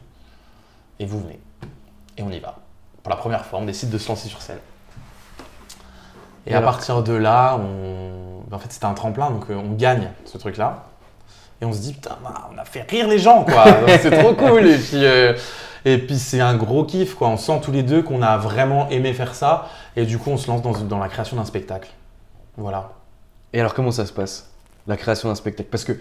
et 0.99 1.06
vous 1.06 1.20
venez 1.20 1.40
et 2.19 2.22
on 2.22 2.31
y 2.31 2.38
va. 2.40 2.56
Pour 3.02 3.11
la 3.11 3.16
première 3.16 3.44
fois, 3.44 3.58
on 3.61 3.64
décide 3.64 3.90
de 3.90 3.99
se 3.99 4.08
lancer 4.08 4.28
sur 4.28 4.40
scène. 4.43 4.58
Et, 6.46 6.52
Et 6.52 6.55
à 6.55 6.61
partir 6.62 7.02
de 7.02 7.12
là, 7.14 7.56
on... 7.58 8.55
en 8.55 8.58
fait 8.58 8.70
c'était 8.72 8.84
un 8.87 8.94
tremplin 8.94 9.31
donc 9.31 9.46
euh, 9.50 9.55
on 9.56 9.72
gagne 9.72 10.11
ce 10.25 10.38
truc 10.38 10.56
là. 10.56 10.84
Et 11.61 11.64
on 11.64 11.72
se 11.72 11.78
dit, 11.78 11.93
putain, 11.93 12.19
bah, 12.22 12.50
on 12.52 12.58
a 12.58 12.64
fait 12.64 12.82
rire 12.82 13.06
les 13.06 13.19
gens, 13.19 13.44
quoi. 13.44 13.64
c'est 14.02 14.10
trop 14.10 14.34
cool. 14.34 14.67
Et 14.67 14.76
puis, 14.76 15.05
euh, 15.05 15.34
et 15.84 15.99
puis 15.99 16.19
c'est 16.19 16.40
un 16.40 16.56
gros 16.56 16.82
kiff, 16.84 17.14
quoi. 17.14 17.28
On 17.28 17.37
sent 17.37 17.60
tous 17.62 17.70
les 17.70 17.84
deux 17.84 18.02
qu'on 18.02 18.22
a 18.22 18.37
vraiment 18.37 18.88
aimé 18.90 19.12
faire 19.14 19.37
ça. 19.37 19.69
Et 19.94 20.05
du 20.05 20.19
coup, 20.19 20.31
on 20.31 20.37
se 20.37 20.49
lance 20.49 20.62
dans, 20.62 20.72
dans 20.72 20.99
la 20.99 21.08
création 21.08 21.37
d'un 21.37 21.44
spectacle. 21.44 21.90
Voilà. 22.56 22.90
Et 23.52 23.60
alors 23.60 23.72
comment 23.72 23.93
ça 23.93 24.05
se 24.05 24.12
passe? 24.12 24.50
La 24.86 24.96
création 24.96 25.28
d'un 25.28 25.34
spectacle 25.34 25.69
Parce 25.70 25.84
que 25.84 25.92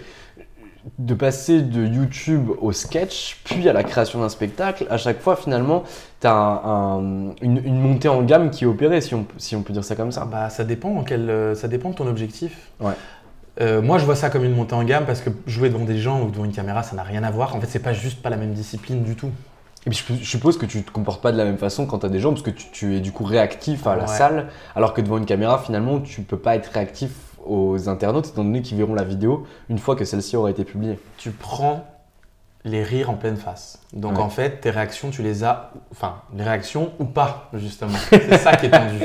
de 0.99 1.13
passer 1.13 1.61
de 1.61 1.85
YouTube 1.85 2.49
au 2.59 2.73
sketch, 2.73 3.39
puis 3.45 3.69
à 3.69 3.73
la 3.73 3.83
création 3.83 4.19
d'un 4.19 4.27
spectacle, 4.27 4.85
à 4.89 4.97
chaque 4.97 5.21
fois 5.21 5.37
finalement, 5.37 5.83
tu 6.19 6.27
as 6.27 6.61
une, 7.41 7.61
une 7.63 7.79
montée 7.79 8.09
en 8.09 8.21
gamme 8.21 8.49
qui 8.49 8.65
est 8.65 8.67
opérée, 8.67 8.99
si 8.99 9.15
on, 9.15 9.23
peut- 9.23 9.35
si 9.37 9.55
on 9.55 9.61
peut 9.61 9.71
dire 9.71 9.85
ça 9.85 9.95
comme 9.95 10.11
ça. 10.11 10.25
Bah, 10.25 10.49
ça 10.49 10.65
dépend, 10.65 10.89
en 10.89 11.03
quel, 11.03 11.29
euh, 11.29 11.55
ça 11.55 11.69
dépend 11.69 11.91
de 11.91 11.95
ton 11.95 12.05
objectif. 12.07 12.57
Ouais. 12.81 12.91
Euh, 13.61 13.81
moi, 13.81 13.97
je 13.97 14.03
vois 14.03 14.17
ça 14.17 14.29
comme 14.29 14.43
une 14.43 14.55
montée 14.55 14.73
en 14.75 14.83
gamme 14.83 15.05
parce 15.05 15.21
que 15.21 15.29
jouer 15.47 15.69
devant 15.69 15.85
des 15.85 15.99
gens 15.99 16.21
ou 16.21 16.29
devant 16.29 16.43
une 16.43 16.51
caméra, 16.51 16.83
ça 16.83 16.97
n'a 16.97 17.03
rien 17.03 17.23
à 17.23 17.31
voir. 17.31 17.55
En 17.55 17.61
fait, 17.61 17.67
c'est 17.67 17.79
pas 17.79 17.93
juste 17.93 18.21
pas 18.21 18.29
la 18.29 18.37
même 18.37 18.51
discipline 18.53 19.03
du 19.03 19.15
tout. 19.15 19.29
Et 19.85 19.89
puis 19.89 20.03
je, 20.09 20.15
je 20.21 20.29
suppose 20.29 20.57
que 20.57 20.65
tu 20.65 20.83
te 20.83 20.91
comportes 20.91 21.21
pas 21.21 21.31
de 21.31 21.37
la 21.37 21.45
même 21.45 21.57
façon 21.57 21.85
quand 21.85 21.99
tu 21.99 22.05
as 22.07 22.09
des 22.09 22.19
gens, 22.19 22.31
parce 22.31 22.41
que 22.41 22.49
tu, 22.49 22.65
tu 22.73 22.95
es 22.97 22.99
du 22.99 23.13
coup 23.13 23.23
réactif 23.23 23.87
à 23.87 23.95
la 23.95 24.01
Ouais. 24.03 24.07
salle, 24.09 24.47
alors 24.75 24.93
que 24.93 24.99
devant 25.01 25.17
une 25.17 25.25
caméra, 25.25 25.59
finalement, 25.59 26.01
tu 26.01 26.21
peux 26.23 26.37
pas 26.37 26.55
être 26.57 26.67
réactif 26.73 27.11
aux 27.45 27.89
internautes, 27.89 28.27
étant 28.27 28.43
donné 28.43 28.61
qu'ils 28.61 28.77
verront 28.77 28.95
la 28.95 29.03
vidéo 29.03 29.45
une 29.69 29.77
fois 29.79 29.95
que 29.95 30.05
celle-ci 30.05 30.35
aura 30.37 30.49
été 30.51 30.63
publiée. 30.63 30.99
tu 31.17 31.31
prends 31.31 31.85
les 32.65 32.81
rires 32.81 33.09
en 33.09 33.15
pleine 33.15 33.35
face. 33.35 33.79
Donc 33.91 34.13
Ouais. 34.17 34.23
en 34.23 34.29
fait, 34.29 34.61
tes 34.61 34.69
réactions, 34.69 35.09
tu 35.09 35.21
les 35.21 35.43
as, 35.43 35.71
enfin, 35.91 36.15
les 36.33 36.45
réactions 36.45 36.91
ou 36.97 37.03
pas, 37.03 37.49
justement. 37.55 37.97
C'est 38.09 38.37
ça 38.37 38.55
qui 38.55 38.67
est 38.67 38.71
tendu. 38.71 38.99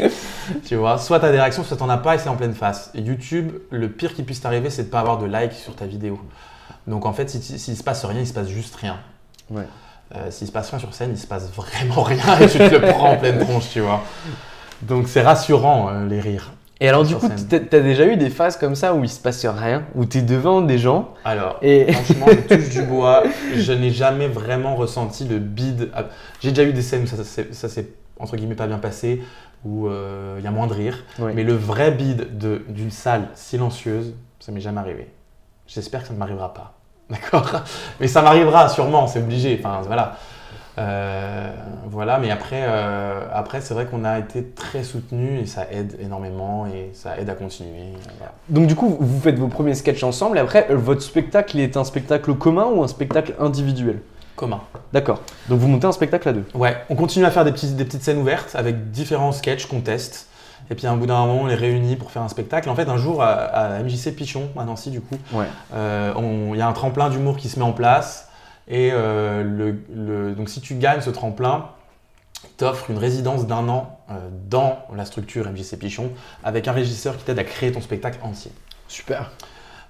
tu 0.65 0.77
vois, 0.77 0.97
soit 0.99 1.19
tu 1.19 1.27
as 1.27 1.33
des 1.33 1.39
réactions, 1.41 1.65
soit 1.65 1.77
tu 1.77 1.83
n'en 1.83 1.89
as 1.89 1.99
pas 1.99 2.15
et 2.15 2.19
c'est 2.19 2.29
en 2.29 2.37
pleine 2.37 2.55
face. 2.55 2.93
Et 2.95 3.01
YouTube, 3.01 3.51
le 3.71 3.89
pire 3.91 4.15
qui 4.15 4.23
puisse 4.23 4.41
t'arriver, 4.41 4.71
c'est 4.71 4.85
de 4.85 4.89
pas 4.91 5.01
avoir 5.01 5.19
de 5.19 5.27
like 5.27 5.53
sur 5.55 5.75
ta 5.75 5.87
vidéo. 5.87 6.21
Donc 6.87 7.05
en 7.05 7.13
fait, 7.13 7.29
si 7.31 7.41
tu- 7.41 7.59
s'il 7.59 7.77
se 7.77 7.83
passe 7.83 8.05
rien, 8.05 8.21
il 8.21 8.27
se 8.29 8.33
passe 8.33 8.47
juste 8.49 8.77
rien. 8.77 8.99
Ouais. 9.51 9.67
Euh, 10.15 10.31
S'il 10.31 10.47
se 10.47 10.53
passe 10.53 10.71
rien 10.71 10.79
sur 10.79 10.95
scène, 10.95 11.11
il 11.11 11.19
se 11.19 11.27
passe 11.27 11.51
vraiment 11.51 12.03
rien 12.05 12.39
et 12.39 12.47
tu 12.49 12.59
te 12.59 12.75
le 12.77 12.81
prends 12.93 13.11
en 13.11 13.17
pleine 13.17 13.41
tronche, 13.41 13.71
tu 13.71 13.81
vois. 13.81 14.03
Donc 14.83 15.09
c'est 15.09 15.21
rassurant, 15.23 15.89
euh, 15.91 16.07
les 16.07 16.21
rires. 16.21 16.53
Et 16.81 16.89
alors 16.89 17.05
du 17.05 17.17
coup, 17.17 17.29
t'as 17.49 17.81
déjà 17.81 18.07
eu 18.07 18.17
des 18.17 18.31
phases 18.31 18.57
comme 18.57 18.77
ça 18.77 18.95
où 18.95 19.03
il 19.03 19.09
se 19.11 19.21
passe 19.21 19.45
rien, 19.45 19.83
où 19.97 20.05
tu 20.05 20.19
es 20.19 20.23
devant 20.23 20.61
des 20.63 20.79
gens 20.79 21.13
Alors, 21.25 21.59
et... 21.61 21.93
Franchement, 21.93 22.27
je 22.29 22.55
touche 22.55 22.69
du 22.71 22.83
bois. 22.83 23.25
Je 23.55 23.73
n'ai 23.73 23.91
jamais 23.91 24.29
vraiment 24.29 24.77
ressenti 24.77 25.25
le 25.27 25.39
bide. 25.41 25.91
J'ai 26.41 26.51
déjà 26.51 26.63
eu 26.69 26.73
des 26.73 26.83
scènes 26.83 27.03
où 27.03 27.07
ça, 27.09 27.17
ça 27.17 27.25
s'est- 27.25 27.53
ça 27.53 27.69
s'est 27.69 27.89
entre 28.21 28.37
guillemets 28.37 28.55
pas 28.55 28.67
bien 28.69 28.79
passé, 28.79 29.23
où 29.65 29.89
euh, 29.89 30.37
il 30.39 30.45
y 30.45 30.47
a 30.47 30.51
moins 30.53 30.67
de 30.69 30.73
rire. 30.75 31.05
Mais 31.35 31.43
le 31.43 31.55
vrai 31.55 31.91
bide 31.91 32.39
de- 32.39 32.63
d'une 32.69 32.91
salle 32.93 33.29
silencieuse, 33.35 34.15
ça 34.39 34.53
m'est 34.53 34.61
jamais 34.61 34.81
arrivé. 34.81 35.09
J'espère 35.67 36.03
que 36.03 36.09
ça 36.09 36.15
ne 36.15 36.19
m'arrivera 36.19 36.55
pas. 36.55 36.75
D'accord? 37.11 37.63
Mais 38.01 38.07
ça 38.07 38.23
m'arrivera 38.23 38.69
sûrement, 38.69 39.07
c'est 39.09 39.19
obligé. 39.19 39.61
Enfin, 39.63 39.81
voilà. 39.85 40.17
Euh, 40.79 41.51
voilà, 41.91 42.19
mais 42.19 42.31
après, 42.31 42.63
euh, 42.63 43.21
après 43.33 43.61
c'est 43.61 43.75
vrai 43.75 43.87
qu'on 43.87 44.05
a 44.05 44.19
été 44.19 44.45
très 44.45 44.83
soutenus 44.85 45.43
et 45.43 45.47
ça 45.47 45.67
aide 45.71 45.97
énormément 46.01 46.67
et 46.67 46.91
ça 46.95 47.19
aide 47.19 47.29
à 47.31 47.35
continuer. 47.35 47.93
Voilà. 48.19 48.33
Donc 48.49 48.67
du 48.67 48.75
coup, 48.75 48.97
vous 49.01 49.21
faites 49.21 49.39
vos 49.39 49.49
premiers 49.49 49.75
sketchs 49.75 50.05
ensemble 50.05 50.37
et 50.39 50.41
après, 50.41 50.67
euh, 50.71 50.77
votre 50.77 51.03
spectacle, 51.03 51.57
il 51.57 51.63
est 51.63 51.77
un 51.77 51.85
spectacle 51.85 52.35
commun 52.35 52.67
ou 52.73 52.83
un 52.83 52.89
spectacle 52.89 53.35
individuel? 53.41 54.01
Commun. 54.37 54.61
D'accord. 54.93 55.21
Donc 55.49 55.59
vous 55.59 55.67
montez 55.69 55.87
un 55.87 55.93
spectacle 55.93 56.29
à 56.29 56.33
deux? 56.33 56.45
Ouais, 56.55 56.77
on 56.91 56.95
continue 56.95 57.25
à 57.25 57.31
faire 57.31 57.45
des, 57.45 57.53
petits- 57.53 57.73
des 57.75 57.85
petites 57.85 58.03
scènes 58.03 58.19
ouvertes 58.19 58.55
avec 58.55 58.91
différents 58.93 59.33
sketchs 59.33 59.67
qu'on 59.67 59.81
teste. 59.81 60.27
Et 60.71 60.75
puis 60.75 60.87
à 60.87 60.93
un 60.93 60.97
bout 60.97 61.07
d'un 61.07 61.19
moment, 61.27 61.41
on 61.43 61.47
les 61.47 61.55
réunit 61.55 61.97
pour 61.97 62.11
faire 62.11 62.23
un 62.23 62.29
spectacle. 62.29 62.69
En 62.69 62.75
fait, 62.75 62.89
un 62.91 62.99
jour, 62.99 63.23
à, 63.23 63.29
à 63.33 63.83
MJC 63.83 64.15
Pichon, 64.15 64.51
à 64.59 64.65
Nancy, 64.65 64.91
du 64.91 65.01
coup, 65.01 65.17
Ouais. 65.33 65.47
euh, 65.75 66.13
il 66.53 66.59
y 66.59 66.61
a 66.61 66.69
un 66.69 66.73
tremplin 66.73 67.09
d'humour 67.09 67.37
qui 67.39 67.49
se 67.49 67.59
met 67.59 67.65
en 67.65 67.73
place. 67.73 68.28
Et 68.69 68.91
euh, 68.93 69.43
le, 69.43 69.77
le- 69.95 70.35
donc, 70.35 70.49
si 70.49 70.61
tu 70.61 70.75
gagnes 70.75 71.01
ce 71.01 71.11
tremplin, 71.11 71.71
t'offre 72.57 72.91
une 72.91 72.99
résidence 72.99 73.47
d'un 73.47 73.69
an 73.69 73.99
euh, 74.11 74.29
dans 74.49 74.79
la 74.95 75.05
structure 75.05 75.51
MJC 75.51 75.79
Pichon 75.79 76.11
avec 76.45 76.69
un 76.69 76.73
régisseur 76.73 77.17
qui 77.17 77.25
t'aide 77.25 77.39
à 77.39 77.45
créer 77.45 77.73
ton 77.73 77.81
spectacle 77.81 78.19
entier. 78.23 78.53
Super. 78.89 79.33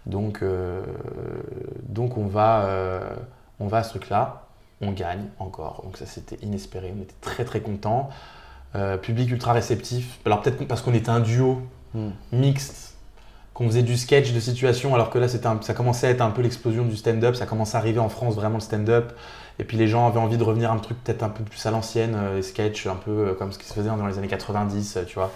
Donc, 0.07 0.43
euh, 0.43 0.83
donc 1.83 2.17
on, 2.17 2.27
va, 2.27 2.67
on 3.61 3.67
va 3.67 3.79
à 3.79 3.83
ce 3.83 3.91
truc-là, 3.91 4.45
on 4.81 4.93
gagne 4.93 5.25
encore. 5.39 5.83
Donc 5.85 5.97
ça 5.99 6.07
c'était 6.07 6.37
inespéré, 6.45 6.95
on 6.97 7.03
était 7.03 7.15
très 7.21 7.45
très 7.45 7.61
contents. 7.61 8.09
Public 9.03 9.31
ultra 9.31 9.53
réceptif. 9.53 10.19
Alors 10.25 10.41
peut-être 10.41 10.67
parce 10.69 10.83
qu'on 10.83 10.95
était 10.95 11.11
un 11.11 11.21
duo 11.21 11.61
Hmm. 11.95 12.11
mixte, 12.33 12.88
qu'on 13.59 13.67
faisait 13.67 13.83
du 13.83 13.97
sketch 13.97 14.33
de 14.33 14.39
situation, 14.39 14.95
alors 14.95 15.11
que 15.11 15.19
là 15.19 15.27
un- 15.45 15.59
ça 15.63 15.75
commençait 15.75 16.07
à 16.07 16.11
être 16.11 16.21
un 16.21 16.31
peu 16.31 16.43
l'explosion 16.43 16.85
du 16.85 16.95
stand-up, 16.97 17.35
ça 17.35 17.45
commençait 17.45 17.77
à 17.77 17.81
arriver 17.81 17.99
en 17.99 18.09
France 18.09 18.37
vraiment 18.37 18.55
le 18.55 18.61
stand-up. 18.61 19.13
Et 19.59 19.65
puis 19.65 19.77
les 19.77 19.89
gens 19.89 20.07
avaient 20.07 20.21
envie 20.21 20.39
de 20.39 20.45
revenir 20.45 20.71
à 20.71 20.75
un 20.75 20.79
truc 20.79 20.97
peut-être 21.03 21.25
un 21.25 21.29
peu 21.29 21.43
plus 21.43 21.67
à 21.67 21.73
l'ancienne, 21.73 22.15
euh, 22.17 22.37
les 22.37 22.43
sketchs 22.43 22.87
un 22.87 22.95
peu 22.95 23.11
euh, 23.11 23.35
comme 23.35 23.51
ce 23.51 23.59
qui 23.59 23.67
se 23.67 23.73
faisait 23.75 23.89
dans 23.89 24.07
les 24.07 24.17
années 24.17 24.29
90, 24.29 24.97
euh, 24.97 25.03
tu 25.05 25.17
vois. 25.17 25.33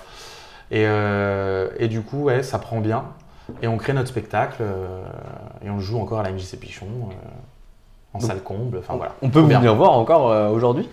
Et, 0.71 0.85
euh, 0.87 1.69
et 1.81 1.89
du 1.89 2.03
coup, 2.03 2.23
ouais, 2.23 2.45
ça 2.45 2.61
prend 2.61 2.79
bien. 2.79 3.03
Et 3.61 3.67
on 3.67 3.77
crée 3.77 3.93
notre 3.93 4.09
spectacle 4.11 4.59
euh, 4.61 5.03
et 5.65 5.69
on 5.71 5.75
le 5.79 5.83
joue 5.83 5.99
encore 5.99 6.21
à 6.21 6.23
la 6.23 6.31
MJC 6.31 6.57
Pichon, 6.61 6.87
en 8.15 8.19
Donc, 8.21 8.29
salle 8.29 8.41
comble. 8.45 8.79
Enfin 8.79 8.95
voilà. 8.95 9.15
On 9.21 9.31
peut 9.31 9.43
bien. 9.43 9.59
venir 9.59 9.75
voir 9.75 9.91
encore 9.95 10.53
aujourd'hui? 10.53 10.89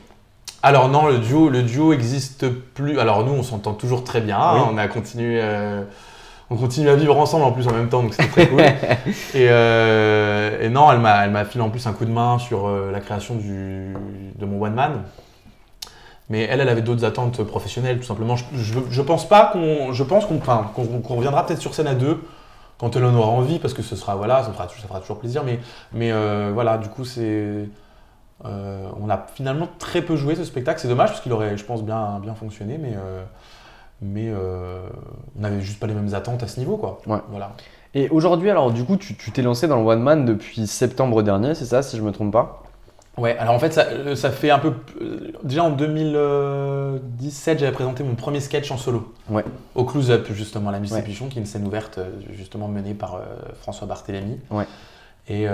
Alors 0.64 0.90
non, 0.90 1.06
le 1.08 1.20
duo, 1.20 1.50
le 1.50 1.62
duo 1.62 1.94
existe 1.94 2.50
plus. 2.50 3.00
Alors 3.00 3.24
nous, 3.24 3.34
on 3.34 3.44
s'entend 3.44 3.74
toujours 3.76 4.04
très 4.04 4.20
bien. 4.20 4.40
Oui. 4.56 4.62
On 4.74 4.78
a 4.80 4.88
continué, 4.88 5.40
on 6.51 6.56
continue 6.56 6.89
à 6.89 6.96
vivre 6.96 7.18
ensemble 7.18 7.44
en 7.44 7.51
plus 7.51 7.68
en 7.68 7.74
même 7.74 7.89
temps, 7.89 8.01
donc 8.01 8.13
c'était 8.13 8.29
très 8.29 8.48
cool. 8.48 8.62
et, 9.34 9.48
euh, 9.50 10.65
et, 10.65 10.70
non, 10.70 10.91
elle 10.91 11.00
m'a, 11.00 11.25
elle 11.25 11.32
m'a 11.32 11.46
filé 11.46 11.63
en 11.63 11.70
plus 11.70 11.86
un 11.86 11.94
coup 11.94 12.06
de 12.06 12.12
main 12.12 12.39
sur 12.39 12.68
euh, 12.68 12.91
la 12.91 13.00
création 13.00 13.36
du, 13.36 13.94
de 14.36 14.46
mon 14.46 14.62
one 14.62 14.74
man. 14.74 15.03
Mais 16.29 16.44
elle, 16.44 16.60
elle 16.60 16.70
avait 16.70 16.82
d'autres 16.82 17.06
attentes 17.06 17.44
professionnelles, 17.44 17.98
tout 17.98 18.06
simplement. 18.06 18.36
Je, 18.36 18.79
je, 18.89 19.01
pense 19.01 19.27
pas 19.27 19.48
qu'on, 19.48 19.94
je 19.94 20.03
pense 20.03 20.25
qu'on, 20.25 20.38
enfin, 20.38 20.72
qu'on, 20.75 21.15
reviendra 21.15 21.46
peut-être 21.46 21.62
sur 21.62 21.74
scène 21.74 21.88
à 21.88 21.96
deux 21.96 22.24
quand 22.79 22.96
elle 22.96 23.03
en 23.03 23.15
aura 23.15 23.29
envie, 23.29 23.60
parce 23.60 23.74
que 23.74 23.82
ce 23.82 23.96
sera, 23.96 24.15
voilà, 24.15 24.44
ça 24.44 24.51
fera, 24.51 24.68
ça 24.68 24.88
fera 24.88 25.00
toujours 25.01 25.20
plaisir. 25.20 25.44
Mais, 25.44 25.60
mais 25.91 26.12
euh, 26.12 26.51
voilà, 26.53 26.77
du 26.77 26.88
coup, 26.88 27.03
c'est, 27.03 27.68
on 28.44 29.10
a 29.10 29.25
finalement 29.36 29.68
très 29.79 30.01
peu 30.01 30.15
joué 30.15 30.36
ce 30.36 30.46
spectacle. 30.46 30.79
C'est 30.79 30.88
dommage 30.88 31.10
parce 31.10 31.22
qu'il 31.22 31.34
aurait, 31.34 31.58
je 31.58 31.65
pense, 31.65 31.84
bien, 31.84 32.20
bien 32.22 32.36
fonctionné, 32.36 32.77
mais 32.79 32.94
mais 34.01 34.29
euh, 34.29 34.88
on 35.38 35.41
n'avait 35.41 35.62
juste 35.62 35.79
pas 35.79 35.88
les 35.88 35.94
mêmes 35.94 36.13
attentes 36.13 36.44
à 36.44 36.48
ce 36.48 36.60
niveau, 36.60 36.77
quoi. 36.77 37.00
Ouais. 37.06 37.20
Voilà. 37.29 37.56
Et 37.94 38.10
aujourd'hui, 38.10 38.50
alors 38.50 38.72
du 38.72 38.84
coup, 38.86 38.98
tu 38.98 39.15
t'es 39.15 39.41
lancé 39.41 39.68
dans 39.68 39.82
le 39.82 39.86
One 39.86 40.01
Man 40.01 40.25
depuis 40.25 40.68
septembre 40.68 41.24
dernier, 41.24 41.56
c'est 41.56 41.65
ça, 41.65 41.82
si 41.82 41.98
je 41.98 42.01
me 42.01 42.12
trompe 42.12 42.32
pas? 42.32 42.63
Ouais, 43.18 43.38
alors 43.38 43.53
en 43.53 43.60
fait, 43.60 43.74
ça, 43.74 43.86
euh, 43.88 44.15
ça 44.15 44.32
fait 44.32 44.50
un 44.50 44.60
peu. 44.60 44.74
Euh, 45.01 45.34
déjà 45.44 45.63
en 45.63 45.72
2017, 45.72 47.60
j'avais 47.60 47.72
présenté 47.74 48.03
mon 48.03 48.15
premier 48.15 48.39
sketch 48.39 48.72
en 48.72 48.77
solo. 48.77 49.13
Ouais. 49.29 49.44
Au 49.75 49.84
Close-Up, 49.84 50.27
justement, 50.32 50.72
la 50.72 50.79
musique 50.79 51.03
Pichon, 51.03 51.27
qui 51.27 51.38
est 51.38 51.41
une 51.41 51.48
scène 51.48 51.68
ouverte, 51.68 52.00
justement 52.32 52.70
menée 52.70 52.94
par 52.94 53.20
François 53.62 53.88
Barthélémy. 53.88 54.39
Ouais. 54.51 54.65
Et, 55.27 55.48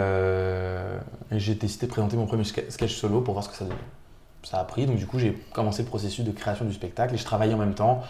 j'ai 1.31 1.55
décidé 1.55 1.87
de 1.87 1.91
présenter 1.91 2.17
mon 2.17 2.27
premier 2.27 2.43
sketch 2.43 2.93
solo 2.93 3.21
pour 3.21 3.33
voir 3.33 3.43
ce 3.43 3.49
que 3.49 3.55
ça 3.55 3.65
donnait. 3.65 3.77
Ça 4.43 4.59
a 4.59 4.63
pris, 4.63 4.85
donc 4.85 4.97
du 4.97 5.07
coup, 5.07 5.17
j'ai 5.17 5.33
commencé 5.53 5.81
le 5.81 5.87
processus 5.87 6.23
de 6.23 6.31
création 6.31 6.65
du 6.65 6.73
spectacle 6.73 7.15
et 7.15 7.17
je 7.17 7.25
travaillais 7.25 7.55
en 7.55 7.57
même 7.57 7.73
temps 7.73 8.03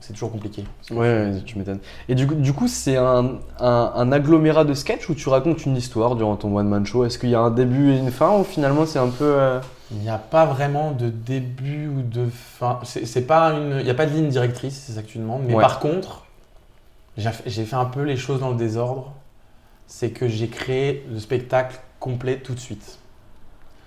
c'est 0.00 0.12
toujours 0.12 0.30
compliqué. 0.30 0.64
Ouais, 0.90 1.32
tu 1.44 1.58
m'étonnes. 1.58 1.80
Et 2.08 2.14
du 2.14 2.26
coup, 2.26 2.34
du 2.34 2.52
coup 2.52 2.68
c'est 2.68 2.96
un, 2.96 3.38
un, 3.58 4.12
agglomérat 4.12 4.64
de 4.64 4.74
sketch 4.74 5.08
où 5.08 5.14
tu 5.14 5.28
racontes 5.28 5.64
une 5.66 5.76
histoire 5.76 6.16
durant 6.16 6.36
ton 6.36 6.56
one-man 6.56 6.86
show? 6.86 7.04
Est-ce 7.04 7.18
qu'il 7.18 7.30
y 7.30 7.34
a 7.34 7.40
un 7.40 7.50
début 7.50 7.92
et 7.92 7.98
une 7.98 8.10
fin 8.10 8.38
ou 8.38 8.44
finalement 8.44 8.86
c'est 8.86 8.98
un 8.98 9.08
peu. 9.08 9.24
Euh, 9.24 9.60
il 9.90 9.98
n'y 9.98 10.08
a 10.08 10.18
pas 10.18 10.46
vraiment 10.46 10.90
de 10.90 11.08
début 11.08 11.88
ou 11.88 12.02
de 12.02 12.28
fin. 12.28 12.80
C'est 12.82 13.26
pas 13.26 13.52
une... 13.52 13.78
Il 13.78 13.84
n'y 13.84 13.90
a 13.90 13.94
pas 13.94 14.06
de 14.06 14.12
ligne 14.12 14.28
directrice, 14.28 14.82
c'est 14.86 14.92
ça 14.92 15.02
que 15.02 15.06
tu 15.08 15.18
demandes. 15.18 15.42
Mais 15.46 15.54
par 15.54 15.78
contre, 15.78 16.24
j'ai 17.16 17.64
fait 17.64 17.76
un 17.76 17.84
peu 17.84 18.02
les 18.02 18.16
choses 18.16 18.40
dans 18.40 18.50
le 18.50 18.56
désordre. 18.56 19.12
C'est 19.86 20.10
que 20.10 20.26
j'ai 20.26 20.48
créé 20.48 21.06
le 21.12 21.20
spectacle 21.20 21.78
complet 22.00 22.38
tout 22.38 22.54
de 22.54 22.58
suite. 22.58 22.98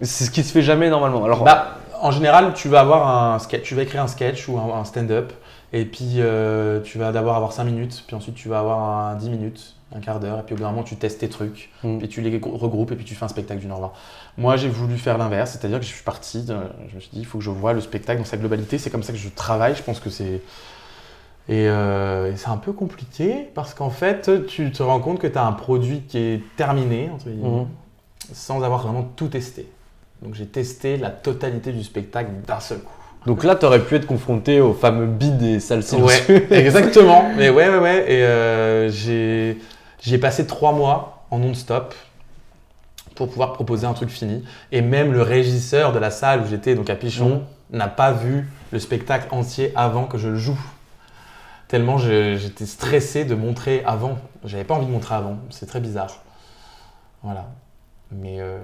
C'est 0.02 0.24
ce 0.24 0.32
qui 0.32 0.44
se 0.44 0.54
fait 0.54 0.62
jamais 0.62 0.90
normalement. 0.90 1.26
Alors, 1.26 1.44
bah, 1.44 1.78
en 2.02 2.12
général, 2.12 2.54
tu 2.54 2.70
vas 2.70 2.82
avoir 2.82 3.34
un 3.34 3.40
sketch, 3.40 3.64
tu 3.64 3.76
vas 3.76 3.84
écrire 3.84 4.04
un 4.04 4.08
sketch 4.08 4.48
ou 4.48 4.58
un 4.58 4.84
stand-up 4.86 5.34
et 5.72 5.86
puis, 5.86 6.16
euh, 6.18 6.82
tu 6.82 6.98
vas 6.98 7.12
d'abord 7.12 7.36
avoir 7.36 7.54
5 7.54 7.64
minutes, 7.64 8.04
puis 8.08 8.16
ensuite, 8.16 8.36
tu 8.36 8.50
vas 8.50 8.60
avoir 8.60 8.80
un 8.80 9.16
10 9.16 9.30
minutes, 9.30 9.76
un 9.96 10.00
quart 10.00 10.20
d'heure, 10.20 10.40
et 10.40 10.44
puis 10.44 10.54
au 10.54 10.58
bout 10.58 10.64
d'un 10.64 10.72
moment, 10.72 10.84
tu 10.84 10.96
testes 10.96 11.20
tes 11.20 11.30
trucs, 11.30 11.70
mm. 11.84 12.00
puis 12.00 12.08
tu 12.08 12.22
les 12.22 12.40
regroupes, 12.40 12.92
et 12.92 12.96
puis 12.96 13.06
tu 13.06 13.14
fais 13.14 13.26
un 13.26 13.30
spectacle 13.30 13.62
d'une 13.62 13.72
heure 13.72 13.80
20. 13.80 13.92
Moi, 14.40 14.58
j'ai 14.58 14.70
voulu 14.70 14.98
faire 14.98 15.18
l'inverse, 15.20 15.52
c'est-à-dire 15.52 15.80
que 15.80 15.86
je 15.86 15.92
suis 15.92 16.04
parti, 16.04 16.44
je 16.48 16.96
me 16.96 17.00
suis 17.00 17.12
dit, 17.14 17.20
il 17.20 17.26
faut 17.26 17.38
que 17.38 17.44
je 17.44 17.52
vois 17.52 17.74
le 17.74 17.82
spectacle 17.82 18.20
dans 18.20 18.26
sa 18.26 18.38
globalité, 18.38 18.80
c'est 18.80 18.90
comme 18.90 19.04
ça 19.04 19.14
que 19.14 19.20
je 19.20 19.30
travaille, 19.30 19.76
je 19.76 19.84
pense 19.84 20.00
que 20.00 20.10
c'est. 20.10 20.42
Et, 21.48 21.68
euh, 21.68 22.36
c'est 22.36 22.50
un 22.50 22.58
peu 22.58 22.74
compliqué, 22.74 23.50
parce 23.54 23.76
qu'en 23.76 23.90
fait, 23.92 24.48
tu 24.48 24.72
te 24.72 24.82
rends 24.82 25.00
compte 25.00 25.20
que 25.20 25.28
tu 25.28 25.38
as 25.38 25.46
un 25.46 25.54
produit 25.54 26.02
qui 26.02 26.18
est 26.18 26.44
terminé, 26.56 27.12
entre 27.14 27.30
mm. 27.30 27.68
sans 28.34 28.64
avoir 28.64 28.82
vraiment 28.82 29.08
tout 29.16 29.28
testé. 29.28 29.70
Donc, 30.22 30.36
j'ai 30.36 30.46
testé 30.46 30.98
la 30.98 31.10
totalité 31.10 31.72
du 31.72 31.84
spectacle 31.84 32.32
d'un 32.46 32.60
seul 32.60 32.80
coup. 32.80 33.00
Donc 33.26 33.44
là, 33.44 33.56
tu 33.56 33.66
aurais 33.66 33.84
pu 33.84 33.96
être 33.96 34.08
confronté 34.08 34.62
au 34.62 34.74
fameux 34.74 35.06
bid 35.06 35.38
des 35.38 35.60
salles 35.60 35.84
Ouais, 36.00 36.48
exactement. 36.52 37.30
Mais 37.38 37.50
ouais, 37.50 37.70
ouais, 37.70 37.78
ouais. 37.78 38.12
Et 38.12 38.24
euh, 38.24 38.90
j'ai 38.90 40.18
passé 40.18 40.48
trois 40.48 40.72
mois 40.72 41.26
en 41.32 41.40
non-stop 41.40 41.94
pour 43.16 43.30
pouvoir 43.30 43.54
proposer 43.54 43.86
un 43.86 43.94
truc 43.94 44.10
fini. 44.10 44.44
Et 44.72 44.82
même 44.82 45.12
le 45.12 45.22
régisseur 45.22 45.92
de 45.92 46.00
la 46.00 46.12
salle 46.12 46.42
où 46.42 46.48
j'étais, 46.48 46.76
donc 46.76 46.90
à 46.90 46.96
Pichon, 46.96 47.44
mmh. 47.72 47.78
n'a 47.78 47.88
pas 47.88 48.14
vu 48.14 48.48
le 48.72 48.80
spectacle 48.80 49.28
entier 49.32 49.74
avant 49.76 50.06
que 50.06 50.18
je 50.18 50.30
le 50.30 50.38
joue. 50.38 50.60
Tellement 51.68 51.98
j'étais 51.98 52.66
stressé 52.66 53.26
de 53.26 53.36
montrer 53.36 53.84
avant. 53.86 54.18
J'avais 54.46 54.64
pas 54.64 54.74
envie 54.76 54.88
de 54.88 54.92
montrer 54.92 55.16
avant. 55.16 55.38
C'est 55.50 55.66
très 55.66 55.82
bizarre. 55.82 56.24
Voilà. 57.22 57.48
Mais 58.12 58.38
euh, 58.40 58.58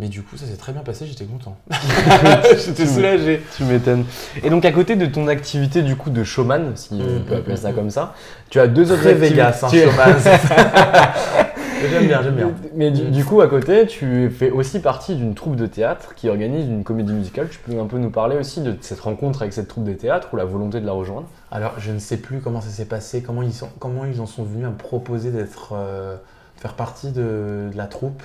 mais 0.00 0.08
du 0.08 0.22
coup, 0.22 0.36
ça 0.36 0.46
s'est 0.46 0.56
très 0.56 0.72
bien 0.72 0.82
passé, 0.82 1.06
j'étais 1.06 1.24
content. 1.24 1.56
j'étais 2.66 2.84
soulagé. 2.84 3.40
Tu 3.56 3.62
m'étonnes. 3.62 4.04
Et 4.42 4.50
donc, 4.50 4.64
à 4.64 4.72
côté 4.72 4.96
de 4.96 5.06
ton 5.06 5.28
activité 5.28 5.82
du 5.82 5.94
coup 5.94 6.10
de 6.10 6.24
showman, 6.24 6.72
si 6.74 7.00
on 7.00 7.22
peut 7.22 7.36
appeler 7.36 7.56
ça 7.56 7.72
comme 7.72 7.90
ça, 7.90 8.14
tu 8.50 8.58
as 8.58 8.66
deux 8.66 8.90
autres 8.90 9.02
très 9.02 9.14
Vegas, 9.14 9.60
hein, 9.62 9.68
showman. 9.68 10.16
j'aime 11.88 12.06
bien, 12.08 12.22
j'aime 12.24 12.34
bien. 12.34 12.50
Mais 12.74 12.90
du, 12.90 13.24
coup, 13.24 13.40
à 13.40 13.46
côté, 13.46 13.86
tu 13.86 14.30
fais 14.30 14.50
aussi 14.50 14.80
partie 14.80 15.14
d'une 15.14 15.34
troupe 15.34 15.54
de 15.54 15.66
théâtre 15.66 16.16
qui 16.16 16.28
organise 16.28 16.66
une 16.66 16.82
comédie 16.82 17.12
musicale. 17.12 17.48
Tu 17.48 17.60
peux 17.60 17.78
un 17.78 17.86
peu 17.86 17.98
nous 17.98 18.10
parler 18.10 18.36
aussi 18.36 18.62
de 18.62 18.76
cette 18.80 19.00
rencontre 19.00 19.42
avec 19.42 19.52
cette 19.52 19.68
troupe 19.68 19.84
de 19.84 19.92
théâtre 19.92 20.30
ou 20.32 20.36
la 20.36 20.44
volonté 20.44 20.80
de 20.80 20.86
la 20.86 20.92
rejoindre? 20.92 21.28
Alors, 21.52 21.74
je 21.78 21.92
ne 21.92 22.00
sais 22.00 22.16
plus 22.16 22.40
comment 22.40 22.60
ça 22.60 22.70
s'est 22.70 22.86
passé, 22.86 23.22
comment 23.22 23.42
ils, 23.42 23.52
sont, 23.52 23.68
comment 23.78 24.04
ils 24.06 24.20
en 24.20 24.26
sont 24.26 24.42
venus 24.42 24.66
à 24.66 24.70
me 24.70 24.76
proposer 24.76 25.30
d'être, 25.30 25.74
euh, 25.76 26.16
faire 26.56 26.74
partie 26.74 27.12
de, 27.12 27.68
de 27.70 27.76
la 27.76 27.86
troupe 27.86 28.24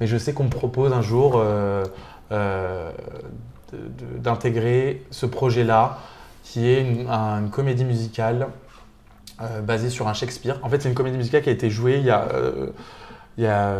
mais 0.00 0.06
je 0.06 0.16
sais 0.16 0.32
qu'on 0.32 0.44
me 0.44 0.50
propose 0.50 0.92
un 0.92 1.02
jour 1.02 1.34
euh, 1.36 1.84
euh, 2.32 2.90
d'intégrer 4.18 5.04
ce 5.10 5.26
projet-là, 5.26 5.98
qui 6.42 6.66
est 6.66 6.80
une, 6.80 7.50
comédie 7.50 7.84
musicale 7.84 8.48
euh, 9.42 9.60
basée 9.60 9.90
sur 9.90 10.08
un 10.08 10.14
Shakespeare. 10.14 10.58
En 10.62 10.68
fait, 10.68 10.82
c'est 10.82 10.88
une 10.88 10.94
comédie 10.94 11.18
musicale 11.18 11.42
qui 11.42 11.50
a 11.50 11.52
été 11.52 11.70
jouée 11.70 11.98
il 11.98 12.04
y 12.04 12.10
a, 12.10 12.26
il 13.36 13.44
y 13.44 13.46
a 13.46 13.74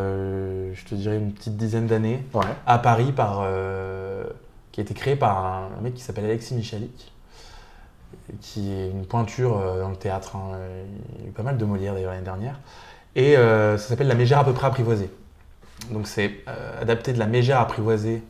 je 0.75 0.85
te 0.85 0.95
dirais, 0.95 1.17
une 1.17 1.33
petite 1.33 1.57
dizaine 1.57 1.87
d'années 1.87 2.25
à 2.67 2.79
Paris, 2.79 3.13
par, 3.13 3.47
qui 4.71 4.81
a 4.81 4.85
été 4.85 4.95
créée 4.95 5.17
par 5.17 5.45
un, 5.45 5.83
mec 5.83 5.95
qui 5.95 6.03
s'appelle 6.03 6.27
Alexis 6.27 6.55
Michalik 6.55 7.13
qui 8.41 8.71
est 8.71 8.91
une 8.91 9.07
pointure 9.07 9.59
dans 9.81 9.89
le 9.89 9.97
théâtre. 9.97 10.37
Hein. 10.37 10.57
Il 11.19 11.23
y 11.23 11.27
a 11.27 11.29
eu 11.31 11.33
pas 11.33 11.43
mal 11.43 11.57
de 11.57 11.65
Molière 11.65 11.95
d'ailleurs 11.95 12.13
l'année 12.13 12.25
dernière. 12.25 12.61
Et 13.17 13.35
ça 13.35 13.79
s'appelle 13.79 14.09
La 14.09 14.15
Mégère 14.15 14.39
à 14.39 14.45
peu 14.45 14.53
près 14.53 14.67
apprivoisée. 14.67 15.11
Donc 15.91 16.07
c'est 16.07 16.31
euh, 16.49 16.83
adapté 16.83 17.13
de 17.13 17.19
la 17.19 17.27
mégère 17.27 17.61
apprivoisée 17.61 18.23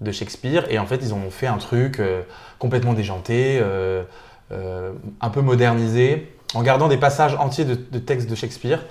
de 0.00 0.12
Shakespeare. 0.12 0.66
Et 0.70 0.78
en 0.78 0.86
fait, 0.86 0.96
ils 0.96 1.14
ont 1.14 1.30
fait 1.30 1.46
un 1.46 1.58
truc 1.58 1.98
euh, 2.00 2.22
complètement 2.58 2.92
déjanté, 2.92 3.58
euh, 3.60 4.02
un 4.50 5.30
peu 5.30 5.40
modernisé, 5.40 6.34
en 6.54 6.62
gardant 6.62 6.88
des 6.88 6.98
passages 6.98 7.34
entiers 7.36 7.64
de, 7.64 7.98
textes 7.98 8.28
de 8.28 8.34
Shakespeare. 8.34 8.84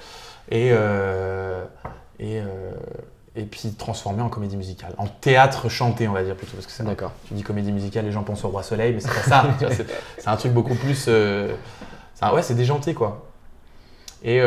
Et, 0.49 0.71
et, 2.19 2.41
et 3.35 3.43
puis 3.43 3.71
transformé 3.77 4.21
en 4.21 4.27
comédie 4.27 4.57
musicale, 4.57 4.93
en 4.97 5.07
théâtre 5.07 5.69
chanté, 5.69 6.07
on 6.07 6.13
va 6.13 6.23
dire 6.23 6.35
plutôt, 6.35 6.53
parce 6.53 6.65
que 6.65 6.71
c'est 6.73 6.83
d'accord. 6.83 7.13
Tu 7.27 7.35
dis 7.35 7.43
comédie 7.43 7.71
musicale, 7.71 8.05
les 8.05 8.11
gens 8.11 8.23
pensent 8.23 8.43
au 8.43 8.49
Roi 8.49 8.63
Soleil, 8.63 8.93
mais 8.93 8.99
c'est 8.99 9.13
pas 9.13 9.21
ça. 9.21 9.45
c'est 10.17 10.27
un 10.27 10.35
truc 10.35 10.51
beaucoup 10.51 10.75
plus, 10.75 11.07
ouais, 11.07 12.41
c'est 12.41 12.55
déjanté 12.55 12.95
quoi. 12.95 13.27
Et 14.23 14.41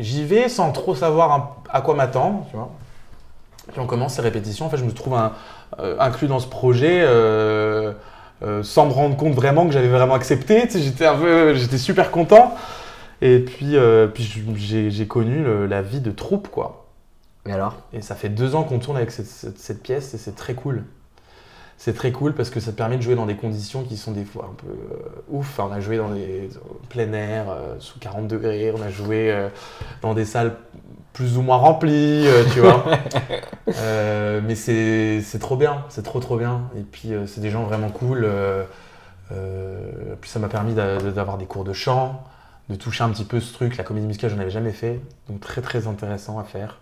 j'y 0.00 0.24
vais 0.24 0.48
sans 0.48 0.72
trop 0.72 0.94
savoir 0.94 1.56
à 1.70 1.80
quoi 1.80 1.94
m'attendre, 1.94 2.46
tu 2.50 2.56
vois. 2.56 2.70
Puis 3.70 3.80
on 3.80 3.86
commence 3.86 4.14
ces 4.14 4.22
répétitions. 4.22 4.66
En 4.66 4.70
fait, 4.70 4.78
je 4.78 4.84
me 4.84 4.92
trouve 4.92 5.16
euh, 5.78 5.96
inclus 6.00 6.26
dans 6.26 6.40
ce 6.40 6.48
projet 6.48 7.02
euh, 7.02 7.92
euh, 8.42 8.62
sans 8.62 8.86
me 8.86 8.92
rendre 8.92 9.16
compte 9.16 9.34
vraiment 9.34 9.66
que 9.66 9.72
j'avais 9.72 9.88
vraiment 9.88 10.14
accepté. 10.14 10.68
j'étais 10.72 11.06
un 11.06 11.16
peu, 11.16 11.54
j'étais 11.54 11.78
super 11.78 12.10
content. 12.10 12.54
Et 13.22 13.38
puis, 13.38 13.76
puis 14.14 14.90
j'ai, 14.90 15.06
connu 15.06 15.44
la 15.68 15.82
vie 15.82 16.00
de 16.00 16.10
troupe, 16.10 16.48
quoi. 16.48 16.86
Et 17.46 17.52
alors? 17.52 17.76
Et 17.92 18.00
ça 18.00 18.14
fait 18.14 18.30
deux 18.30 18.54
ans 18.54 18.64
qu'on 18.64 18.78
tourne 18.78 18.96
avec 18.96 19.10
cette 19.10 19.82
pièce 19.82 20.14
et 20.14 20.18
c'est 20.18 20.34
très 20.34 20.54
cool 20.54 20.84
c'est 21.82 21.94
très 21.94 22.12
cool 22.12 22.34
parce 22.34 22.50
que 22.50 22.60
ça 22.60 22.72
te 22.72 22.76
permet 22.76 22.98
de 22.98 23.02
jouer 23.02 23.14
dans 23.14 23.24
des 23.24 23.36
conditions 23.36 23.84
qui 23.84 23.96
sont 23.96 24.12
des 24.12 24.26
fois 24.26 24.50
un 24.52 24.54
peu 24.54 24.68
euh, 24.68 25.22
ouf. 25.30 25.58
on 25.58 25.72
a 25.72 25.80
joué 25.80 25.96
dans 25.96 26.10
des 26.10 26.50
plein 26.90 27.10
air, 27.14 27.46
euh, 27.48 27.76
sous 27.78 27.98
40 27.98 28.28
degrés, 28.28 28.70
on 28.76 28.82
a 28.82 28.90
joué 28.90 29.32
euh, 29.32 29.48
dans 30.02 30.12
des 30.12 30.26
salles 30.26 30.56
plus 31.14 31.38
ou 31.38 31.42
moins 31.42 31.56
remplies, 31.56 32.26
tu 32.52 32.60
vois. 32.60 32.84
mais 34.42 34.54
c'est 34.54 35.38
trop 35.40 35.56
bien, 35.56 35.86
c'est 35.88 36.02
trop 36.02 36.20
trop 36.20 36.36
bien. 36.36 36.68
Et 36.76 36.82
puis 36.82 37.12
c'est 37.26 37.40
des 37.40 37.50
gens 37.50 37.64
vraiment 37.64 37.88
cool. 37.88 38.28
puis 39.30 40.30
ça 40.30 40.38
m'a 40.38 40.48
permis 40.48 40.74
d'avoir 40.74 41.38
des 41.38 41.46
cours 41.46 41.64
de 41.64 41.72
chant, 41.72 42.24
de 42.68 42.74
toucher 42.74 43.04
un 43.04 43.08
petit 43.08 43.24
peu 43.24 43.40
ce 43.40 43.54
truc. 43.54 43.78
La 43.78 43.84
comédie 43.84 44.06
musicale, 44.06 44.30
j'en 44.30 44.38
avais 44.38 44.50
jamais 44.50 44.72
fait, 44.72 45.00
donc 45.30 45.40
très 45.40 45.62
très 45.62 45.86
intéressant 45.86 46.38
à 46.38 46.44
faire. 46.44 46.76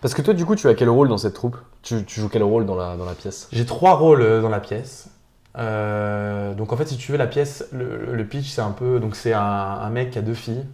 Parce 0.00 0.14
que 0.14 0.22
toi, 0.22 0.34
du 0.34 0.44
coup, 0.44 0.54
tu 0.54 0.68
as 0.68 0.74
quel 0.74 0.88
rôle 0.88 1.08
dans 1.08 1.18
cette 1.18 1.34
troupe? 1.34 1.56
Tu, 1.82 2.04
joues 2.06 2.28
quel 2.28 2.42
rôle 2.42 2.66
dans 2.66 2.76
la, 2.76 2.96
dans 2.96 3.04
la 3.04 3.14
pièce? 3.14 3.48
J'ai 3.52 3.66
trois 3.66 3.94
rôles 3.96 4.22
euh, 4.22 4.40
dans 4.40 4.48
la 4.48 4.60
pièce. 4.60 5.08
Euh, 5.56 6.54
donc 6.54 6.72
en 6.72 6.76
fait, 6.76 6.86
si 6.86 6.96
tu 6.96 7.10
veux, 7.10 7.18
la 7.18 7.26
pièce, 7.26 7.66
le, 7.72 8.22
pitch, 8.24 8.48
c'est 8.48 8.60
un 8.60 8.70
peu. 8.70 9.00
Donc 9.00 9.16
c'est 9.16 9.32
un, 9.32 9.90
mec 9.90 10.10
qui 10.10 10.18
a 10.18 10.22
deux 10.22 10.34
filles. 10.34 10.64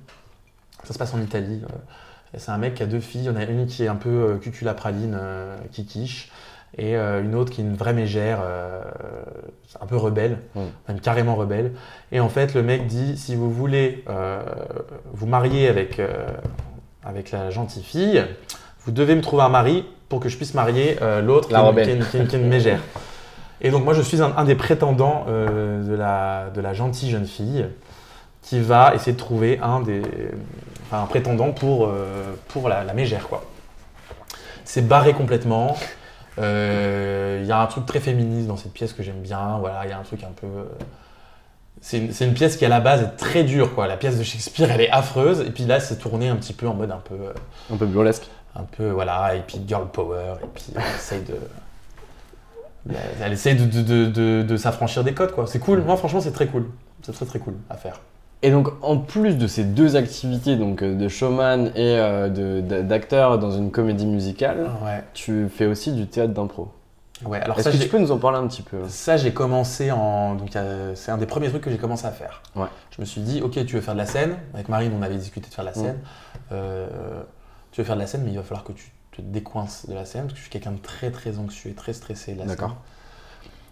Ça 0.84 0.92
se 0.92 0.98
passe 0.98 1.14
en 1.14 1.22
Italie. 1.22 1.62
Euh, 1.64 2.36
c'est 2.36 2.50
un 2.50 2.58
mec 2.58 2.74
qui 2.74 2.82
a 2.82 2.86
deux 2.86 3.00
filles. 3.00 3.22
Il 3.22 3.26
y 3.26 3.30
en 3.30 3.36
a 3.36 3.44
une 3.44 3.66
qui 3.66 3.84
est 3.84 3.88
un 3.88 3.94
peu 3.94 4.38
cuculapraline, 4.42 5.18
qui 5.72 5.86
quiche. 5.86 6.30
et 6.76 6.96
euh, 6.96 7.22
une 7.22 7.34
autre 7.34 7.52
qui 7.52 7.60
est 7.60 7.64
une 7.64 7.76
vraie 7.76 7.92
mégère, 7.92 8.40
euh, 8.42 8.82
un 9.80 9.86
peu 9.86 9.96
rebelle, 9.96 10.38
Mm. 10.54 10.60
même 10.88 11.00
carrément 11.00 11.36
rebelle. 11.36 11.72
Et 12.12 12.20
en 12.20 12.28
fait, 12.28 12.54
le 12.54 12.62
mec 12.62 12.86
dit 12.86 13.16
si 13.16 13.36
vous 13.36 13.50
voulez 13.50 14.04
euh, 14.08 14.42
vous 15.12 15.26
marier 15.26 15.68
avec, 15.68 16.00
avec 17.04 17.30
la 17.30 17.50
gentille 17.50 17.84
fille, 17.84 18.24
vous 18.84 18.92
devez 18.92 19.14
me 19.14 19.20
trouver 19.22 19.42
un 19.42 19.48
mari 19.48 19.84
pour 20.08 20.20
que 20.20 20.28
je 20.28 20.36
puisse 20.36 20.54
marier 20.54 20.96
euh, 21.02 21.20
l'autre 21.22 21.48
qui, 21.48 21.54
La 21.54 21.60
est 21.62 22.32
une- 22.34 22.48
mégère. 22.48 22.80
Et 23.60 23.70
donc 23.70 23.84
moi, 23.84 23.94
je 23.94 24.02
suis 24.02 24.20
un, 24.22 24.34
un 24.36 24.44
des 24.44 24.54
prétendants 24.54 25.24
euh, 25.28 25.82
de, 25.82 25.94
la, 25.94 26.50
de 26.54 26.60
la 26.60 26.74
gentille 26.74 27.10
jeune 27.10 27.26
fille 27.26 27.66
qui 28.42 28.60
va 28.60 28.94
essayer 28.94 29.12
de 29.12 29.16
trouver 29.18 29.58
un 29.62 29.80
des, 29.80 30.02
enfin, 30.86 31.02
un 31.02 31.06
prétendant 31.06 31.52
pour, 31.52 31.86
euh, 31.86 32.34
pour 32.48 32.68
la, 32.68 32.84
la 32.84 32.92
mégère, 32.92 33.28
quoi. 33.28 33.42
C'est 34.64 34.86
barré 34.86 35.14
complètement. 35.14 35.76
Euh, 36.38 37.38
Il 37.42 37.46
y 37.46 37.52
a 37.52 37.60
un 37.60 37.66
truc 37.66 37.86
très 37.86 38.00
féministe 38.00 38.48
dans 38.48 38.56
cette 38.56 38.72
pièce 38.72 38.92
que 38.92 39.02
j'aime 39.02 39.20
bien. 39.20 39.58
Voilà, 39.60 39.82
il 39.84 39.90
y 39.90 39.92
a 39.92 39.98
un 39.98 40.02
truc 40.02 40.22
un 40.24 40.32
peu. 40.38 40.46
C'est 41.80 41.98
une, 41.98 42.12
c'est 42.12 42.24
une 42.26 42.34
pièce 42.34 42.56
qui 42.56 42.64
à 42.64 42.68
la 42.68 42.80
base 42.80 43.02
est 43.02 43.16
très 43.16 43.44
dure, 43.44 43.74
quoi. 43.74 43.86
La 43.86 43.96
pièce 43.96 44.18
de 44.18 44.22
Shakespeare, 44.24 44.70
elle 44.70 44.80
est 44.80 44.90
affreuse. 44.90 45.40
Et 45.40 45.50
puis 45.50 45.64
là, 45.64 45.80
c'est 45.80 45.96
tourné 45.96 46.28
un 46.28 46.36
petit 46.36 46.52
peu 46.54 46.66
en 46.66 46.74
mode 46.74 46.90
un 46.90 47.00
peu, 47.04 47.14
euh, 47.14 47.32
Un 47.72 47.76
peu 47.76 47.86
burlesque. 47.86 48.26
Un 48.56 48.62
peu 48.62 48.88
voilà. 48.90 49.34
Et 49.36 49.40
puis 49.40 49.60
girl 49.66 49.86
power. 49.88 50.34
Et 50.42 50.46
puis 50.54 50.64
elle 50.74 50.82
essaye 50.96 51.22
de. 51.22 51.34
Elle 53.22 53.32
essaye 53.32 53.54
de, 53.56 53.64
de, 53.64 54.06
de, 54.10 54.42
de- 54.42 54.56
s'affranchir 54.58 55.04
des 55.04 55.14
codes, 55.14 55.32
quoi. 55.32 55.46
C'est 55.46 55.58
cool. 55.58 55.80
Moi, 55.82 55.96
franchement, 55.96 56.20
c'est 56.20 56.32
très 56.32 56.46
cool. 56.46 56.66
C'est 57.02 57.12
très 57.12 57.24
très 57.24 57.38
cool 57.38 57.54
à 57.70 57.76
faire. 57.76 58.00
Et 58.42 58.50
donc, 58.50 58.68
en 58.82 58.98
plus 58.98 59.38
de 59.38 59.46
ces 59.46 59.64
deux 59.64 59.96
activités, 59.96 60.56
donc 60.56 60.82
euh, 60.82 60.94
de 60.94 61.08
showman 61.08 61.68
et 61.68 61.96
euh, 61.98 62.60
d'acteur 62.82 63.38
dans 63.38 63.50
une 63.52 63.70
comédie 63.70 64.04
musicale, 64.04 64.68
Ouais. 64.84 65.02
tu 65.14 65.48
fais 65.48 65.64
aussi 65.64 65.92
du 65.92 66.06
théâtre 66.08 66.34
d'impro. 66.34 66.68
Ouais. 67.24 67.40
Alors 67.40 67.58
Est-ce 67.58 67.70
ça, 67.70 67.76
que 67.78 67.82
tu 67.82 67.88
peux 67.88 67.98
nous 67.98 68.10
en 68.12 68.18
parler 68.18 68.36
un 68.36 68.46
petit 68.46 68.60
peu? 68.60 68.76
Ça, 68.88 69.16
j'ai 69.16 69.32
commencé 69.32 69.90
en. 69.90 70.34
Donc, 70.34 70.54
euh, 70.56 70.92
c'est 70.94 71.10
un 71.10 71.16
des 71.16 71.24
premiers 71.24 71.48
trucs 71.48 71.62
que 71.62 71.70
j'ai 71.70 71.78
commencé 71.78 72.04
à 72.04 72.10
faire. 72.10 72.42
Ouais. 72.54 72.66
Je 72.94 73.00
me 73.00 73.06
suis 73.06 73.22
dit, 73.22 73.40
ok, 73.40 73.64
tu 73.64 73.76
veux 73.76 73.80
faire 73.80 73.94
de 73.94 73.98
la 74.00 74.04
scène? 74.06 74.36
Avec 74.52 74.68
Marine, 74.68 74.92
on 74.98 75.02
avait 75.02 75.16
discuté 75.16 75.48
de 75.48 75.54
faire 75.54 75.64
de 75.64 75.70
la 75.70 75.76
Mm. 75.80 75.84
scène. 75.86 75.98
Euh, 76.52 76.86
tu 77.74 77.80
veux 77.80 77.84
faire 77.84 77.96
de 77.96 78.00
la 78.02 78.06
scène, 78.06 78.22
mais 78.22 78.30
il 78.30 78.36
va 78.36 78.44
falloir 78.44 78.62
que 78.62 78.70
tu 78.70 78.92
te 79.10 79.20
décoinces 79.20 79.86
de 79.88 79.94
la 79.94 80.04
scène, 80.04 80.22
parce 80.22 80.34
que 80.34 80.38
je 80.38 80.42
suis 80.42 80.50
quelqu'un 80.50 80.70
de 80.70 80.78
très, 80.78 81.10
très 81.10 81.40
anxieux 81.40 81.72
et 81.72 81.74
très 81.74 81.92
stressé. 81.92 82.34
D'accord. 82.34 82.76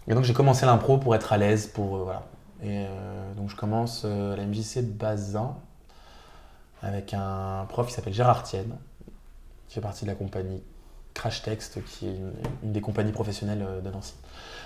Et 0.09 0.13
donc, 0.13 0.25
j'ai 0.25 0.33
commencé 0.33 0.65
l'impro 0.65 0.97
pour 0.97 1.15
être 1.15 1.31
à 1.31 1.37
l'aise, 1.37 1.67
pour. 1.67 1.95
euh, 1.95 2.03
voilà. 2.03 2.23
Et 2.61 2.85
euh, 2.85 3.33
donc, 3.35 3.49
je 3.49 3.55
commence 3.55 4.01
euh, 4.03 4.33
à 4.33 4.35
la 4.35 4.45
MJC 4.45 4.79
de 4.79 4.91
Bazin 4.91 5.55
avec 6.81 7.13
un 7.13 7.65
prof 7.69 7.87
qui 7.87 7.93
s'appelle 7.93 8.13
Gérard 8.13 8.43
Tienne, 8.43 8.75
qui 9.69 9.75
fait 9.75 9.81
partie 9.81 10.03
de 10.03 10.09
la 10.09 10.15
compagnie 10.15 10.61
Crash 11.13 11.41
Text, 11.41 11.81
qui 11.85 12.09
est 12.09 12.15
une, 12.15 12.33
une 12.61 12.73
des 12.73 12.81
compagnies 12.81 13.13
professionnelles 13.13 13.65
de 13.81 13.89
Nancy. 13.89 14.15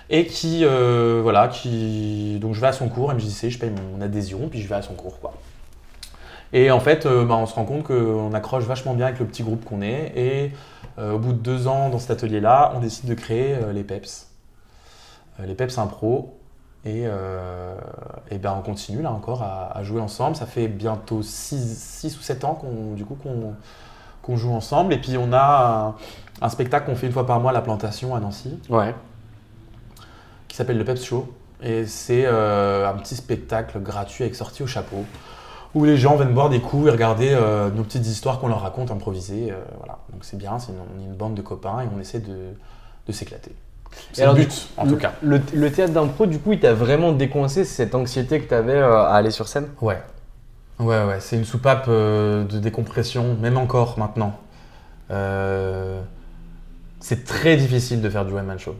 Et 0.09 0.25
qui, 0.25 0.65
euh, 0.65 1.19
voilà, 1.21 1.47
qui. 1.47 2.39
Donc 2.41 2.55
je 2.55 2.59
vais 2.61 2.67
à 2.67 2.73
son 2.73 2.89
cours, 2.89 3.13
MJC, 3.13 3.49
je 3.49 3.59
paye 3.59 3.69
mon 3.69 4.01
adhésion, 4.01 4.49
puis 4.49 4.63
je 4.63 4.67
vais 4.67 4.73
à 4.73 4.81
son 4.81 4.95
cours, 4.95 5.19
quoi. 5.19 5.35
Et 6.53 6.71
en 6.71 6.79
fait, 6.79 7.05
euh, 7.05 7.25
bah, 7.25 7.35
on 7.35 7.45
se 7.45 7.53
rend 7.55 7.65
compte 7.65 7.83
qu'on 7.83 8.33
accroche 8.33 8.63
vachement 8.63 8.93
bien 8.93 9.07
avec 9.07 9.19
le 9.19 9.25
petit 9.25 9.43
groupe 9.43 9.65
qu'on 9.65 9.81
est. 9.81 10.13
Et 10.15 10.51
euh, 10.97 11.13
au 11.13 11.19
bout 11.19 11.33
de 11.33 11.37
deux 11.39 11.67
ans 11.67 11.89
dans 11.89 11.99
cet 11.99 12.11
atelier-là, 12.11 12.71
on 12.75 12.79
décide 12.79 13.09
de 13.09 13.13
créer 13.13 13.55
euh, 13.55 13.73
les 13.73 13.83
PEPS. 13.83 14.27
Les 15.45 15.53
PEPS 15.55 15.77
Impro. 15.77 16.33
Et, 16.85 17.03
et 18.31 18.37
ben 18.37 18.55
on 18.57 18.61
continue 18.61 19.01
là 19.01 19.11
encore 19.11 19.43
à, 19.43 19.75
à 19.77 19.83
jouer 19.83 19.99
ensemble. 19.99 20.37
Ça 20.37 20.45
fait 20.45 20.69
bientôt 20.69 21.21
6 21.21 22.15
ou 22.17 22.21
7 22.21 22.45
ans 22.45 22.53
qu'on 22.53 22.93
du 22.93 23.03
coup 23.03 23.15
qu'on 23.21 23.55
qu'on 24.21 24.37
joue 24.37 24.53
ensemble. 24.53 24.93
Et 24.93 24.97
puis 24.97 25.17
on 25.17 25.33
a 25.33 25.95
un, 26.41 26.45
un 26.45 26.49
spectacle 26.49 26.85
qu'on 26.85 26.95
fait 26.95 27.07
une 27.07 27.11
fois 27.11 27.25
par 27.25 27.41
mois 27.41 27.51
à 27.51 27.53
la 27.53 27.59
plantation 27.61 28.15
à 28.15 28.21
Nancy 28.21 28.57
Ouais. 28.69 28.95
qui 30.47 30.55
s'appelle 30.55 30.77
le 30.77 30.85
Peps 30.85 31.03
Show. 31.03 31.27
Et 31.61 31.85
c'est 31.85 32.23
euh, 32.25 32.87
un 32.89 32.93
petit 32.93 33.15
spectacle 33.15 33.81
gratuit 33.81 34.23
avec 34.23 34.35
sortie 34.35 34.63
au 34.63 34.67
chapeau 34.67 35.03
où 35.75 35.85
les 35.85 35.97
gens 35.97 36.15
viennent 36.15 36.33
boire 36.33 36.49
des 36.49 36.59
coups 36.59 36.87
et 36.87 36.91
regarder 36.91 37.29
euh, 37.31 37.69
nos 37.69 37.83
petites 37.83 38.07
histoires 38.07 38.39
qu'on 38.39 38.47
leur 38.47 38.61
raconte 38.61 38.91
improvisées. 38.91 39.51
euh, 39.51 39.55
voilà. 39.77 39.99
Donc 40.11 40.21
c'est 40.23 40.37
bien, 40.37 40.59
c'est 40.59 40.71
une, 40.71 40.79
on 40.79 41.01
est 41.01 41.05
une 41.05 41.15
bande 41.15 41.35
de 41.35 41.41
copains 41.41 41.81
et 41.81 41.87
on 41.95 41.99
essaie 41.99 42.19
de, 42.19 42.37
de 43.07 43.11
s'éclater. 43.11 43.51
C'est 44.13 44.25
le 44.25 44.33
but, 44.33 44.69
en 44.77 44.85
tout 44.85 44.97
cas. 44.97 45.13
Le, 45.21 45.41
le 45.53 45.71
théâtre 45.71 45.93
d'impro, 45.93 46.25
du 46.25 46.39
coup, 46.39 46.53
il 46.53 46.59
t'a 46.59 46.73
vraiment 46.73 47.13
décoincé 47.13 47.63
cette 47.63 47.95
anxiété 47.95 48.39
que 48.41 48.47
tu 48.47 48.53
avais 48.53 48.77
à 48.77 49.05
aller 49.13 49.31
sur 49.31 49.47
scène? 49.47 49.67
Ouais. 49.81 49.97
Ouais, 50.79 51.03
ouais, 51.05 51.19
c'est 51.19 51.35
une 51.37 51.45
soupape 51.45 51.85
euh, 51.87 52.43
de 52.43 52.59
décompression, 52.59 53.35
même 53.41 53.57
encore 53.57 53.97
maintenant. 53.97 54.33
Euh, 55.09 55.99
c'est 56.99 57.23
très 57.25 57.57
difficile 57.57 58.01
de 58.01 58.09
faire 58.09 58.25
du 58.25 58.33
one-man 58.33 58.59
show. 58.59 58.75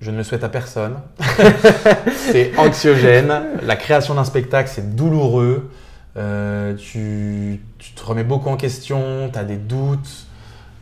Je 0.00 0.10
ne 0.10 0.16
le 0.16 0.24
souhaite 0.24 0.42
à 0.42 0.48
personne. 0.48 0.96
c'est 2.16 2.56
anxiogène. 2.58 3.32
La 3.62 3.76
création 3.76 4.14
d'un 4.14 4.24
spectacle, 4.24 4.70
c'est 4.72 4.96
douloureux. 4.96 5.70
Euh, 6.18 6.74
tu, 6.74 7.60
tu 7.78 7.92
te 7.92 8.04
remets 8.04 8.24
beaucoup 8.24 8.48
en 8.50 8.56
question, 8.56 9.30
tu 9.32 9.38
as 9.38 9.44
des 9.44 9.56
doutes, 9.56 10.26